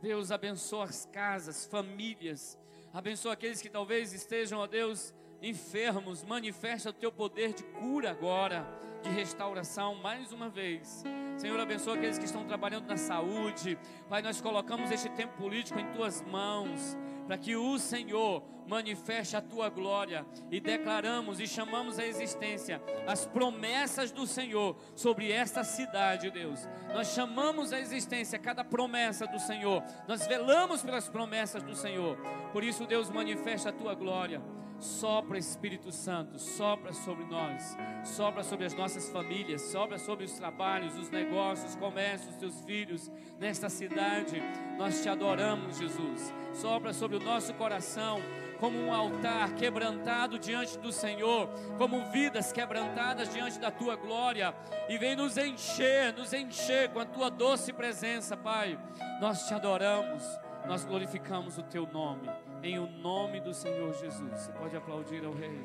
Deus 0.00 0.32
abençoa 0.32 0.84
as 0.84 1.06
casas, 1.06 1.64
famílias, 1.66 2.58
Abençoa 2.94 3.32
aqueles 3.32 3.62
que 3.62 3.70
talvez 3.70 4.12
estejam, 4.12 4.58
ó 4.58 4.66
Deus, 4.66 5.14
enfermos. 5.40 6.22
Manifesta 6.22 6.90
o 6.90 6.92
teu 6.92 7.10
poder 7.10 7.54
de 7.54 7.62
cura 7.62 8.10
agora, 8.10 8.66
de 9.02 9.08
restauração, 9.08 9.94
mais 9.94 10.30
uma 10.30 10.50
vez. 10.50 11.02
Senhor, 11.38 11.58
abençoa 11.58 11.94
aqueles 11.94 12.18
que 12.18 12.26
estão 12.26 12.44
trabalhando 12.44 12.86
na 12.86 12.98
saúde. 12.98 13.78
Pai, 14.10 14.20
nós 14.20 14.42
colocamos 14.42 14.90
este 14.90 15.08
tempo 15.08 15.34
político 15.38 15.80
em 15.80 15.90
tuas 15.92 16.20
mãos, 16.20 16.94
para 17.26 17.38
que 17.38 17.56
o 17.56 17.78
Senhor 17.78 18.42
manifeste 18.66 19.36
a 19.36 19.40
tua 19.40 19.68
glória 19.68 20.26
e 20.50 20.60
declaramos 20.60 21.40
e 21.40 21.46
chamamos 21.46 21.98
a 21.98 22.06
existência 22.06 22.82
as 23.06 23.26
promessas 23.26 24.10
do 24.10 24.26
Senhor 24.26 24.76
sobre 24.94 25.30
esta 25.30 25.64
cidade, 25.64 26.30
Deus. 26.30 26.68
Nós 26.92 27.08
chamamos 27.08 27.72
a 27.72 27.80
existência 27.80 28.38
cada 28.38 28.64
promessa 28.64 29.26
do 29.26 29.38
Senhor, 29.38 29.82
nós 30.06 30.26
velamos 30.26 30.82
pelas 30.82 31.08
promessas 31.08 31.62
do 31.62 31.74
Senhor. 31.74 32.16
Por 32.52 32.62
isso, 32.62 32.86
Deus, 32.86 33.10
manifesta 33.10 33.70
a 33.70 33.72
tua 33.72 33.94
glória. 33.94 34.42
Sopra 34.82 35.38
Espírito 35.38 35.92
Santo, 35.92 36.40
sopra 36.40 36.92
sobre 36.92 37.24
nós, 37.26 37.76
sopra 38.02 38.42
sobre 38.42 38.66
as 38.66 38.74
nossas 38.74 39.08
famílias, 39.10 39.62
sopra 39.62 39.96
sobre 39.96 40.24
os 40.24 40.32
trabalhos, 40.32 40.98
os 40.98 41.08
negócios, 41.08 41.70
os 41.70 41.76
comércios, 41.76 42.34
os 42.34 42.40
teus 42.40 42.60
filhos 42.64 43.08
nesta 43.38 43.68
cidade. 43.68 44.42
Nós 44.76 45.00
te 45.00 45.08
adoramos, 45.08 45.78
Jesus. 45.78 46.34
Sopra 46.52 46.92
sobre 46.92 47.16
o 47.16 47.20
nosso 47.20 47.54
coração 47.54 48.20
como 48.62 48.78
um 48.78 48.94
altar 48.94 49.56
quebrantado 49.56 50.38
diante 50.38 50.78
do 50.78 50.92
Senhor, 50.92 51.48
como 51.76 52.12
vidas 52.12 52.52
quebrantadas 52.52 53.28
diante 53.28 53.58
da 53.58 53.72
tua 53.72 53.96
glória, 53.96 54.54
e 54.88 54.96
vem 54.96 55.16
nos 55.16 55.36
encher, 55.36 56.12
nos 56.12 56.32
encher 56.32 56.88
com 56.90 57.00
a 57.00 57.04
tua 57.04 57.28
doce 57.28 57.72
presença, 57.72 58.36
Pai. 58.36 58.78
Nós 59.20 59.48
te 59.48 59.52
adoramos, 59.52 60.22
nós 60.64 60.84
glorificamos 60.84 61.58
o 61.58 61.64
teu 61.64 61.88
nome 61.92 62.30
em 62.62 62.78
o 62.78 62.86
nome 62.86 63.40
do 63.40 63.52
Senhor 63.52 63.92
Jesus. 63.94 64.30
Você 64.30 64.52
pode 64.52 64.76
aplaudir 64.76 65.24
ao 65.24 65.32
Rei. 65.32 65.60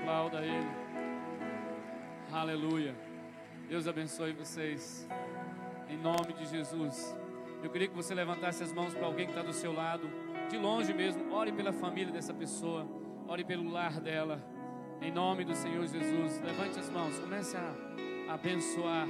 Aplauda 0.00 0.38
Ele. 0.38 0.68
Aleluia. 2.32 2.96
Deus 3.68 3.86
abençoe 3.86 4.32
vocês. 4.32 5.08
Em 5.88 5.96
nome 5.96 6.32
de 6.32 6.46
Jesus. 6.46 7.16
Eu 7.62 7.70
queria 7.70 7.86
que 7.86 7.94
você 7.94 8.12
levantasse 8.12 8.60
as 8.64 8.72
mãos 8.72 8.92
para 8.92 9.06
alguém 9.06 9.26
que 9.26 9.32
está 9.32 9.42
do 9.42 9.52
seu 9.52 9.72
lado, 9.72 10.10
de 10.48 10.56
longe 10.56 10.92
mesmo. 10.92 11.32
Ore 11.32 11.52
pela 11.52 11.72
família 11.72 12.12
dessa 12.12 12.32
pessoa. 12.32 12.86
Ore 13.28 13.44
pelo 13.44 13.70
lar 13.70 14.00
dela. 14.00 14.42
Em 15.00 15.12
nome 15.12 15.44
do 15.44 15.54
Senhor 15.54 15.86
Jesus. 15.86 16.40
Levante 16.40 16.78
as 16.78 16.90
mãos. 16.90 17.18
Comece 17.18 17.56
a 17.56 18.34
abençoar 18.34 19.06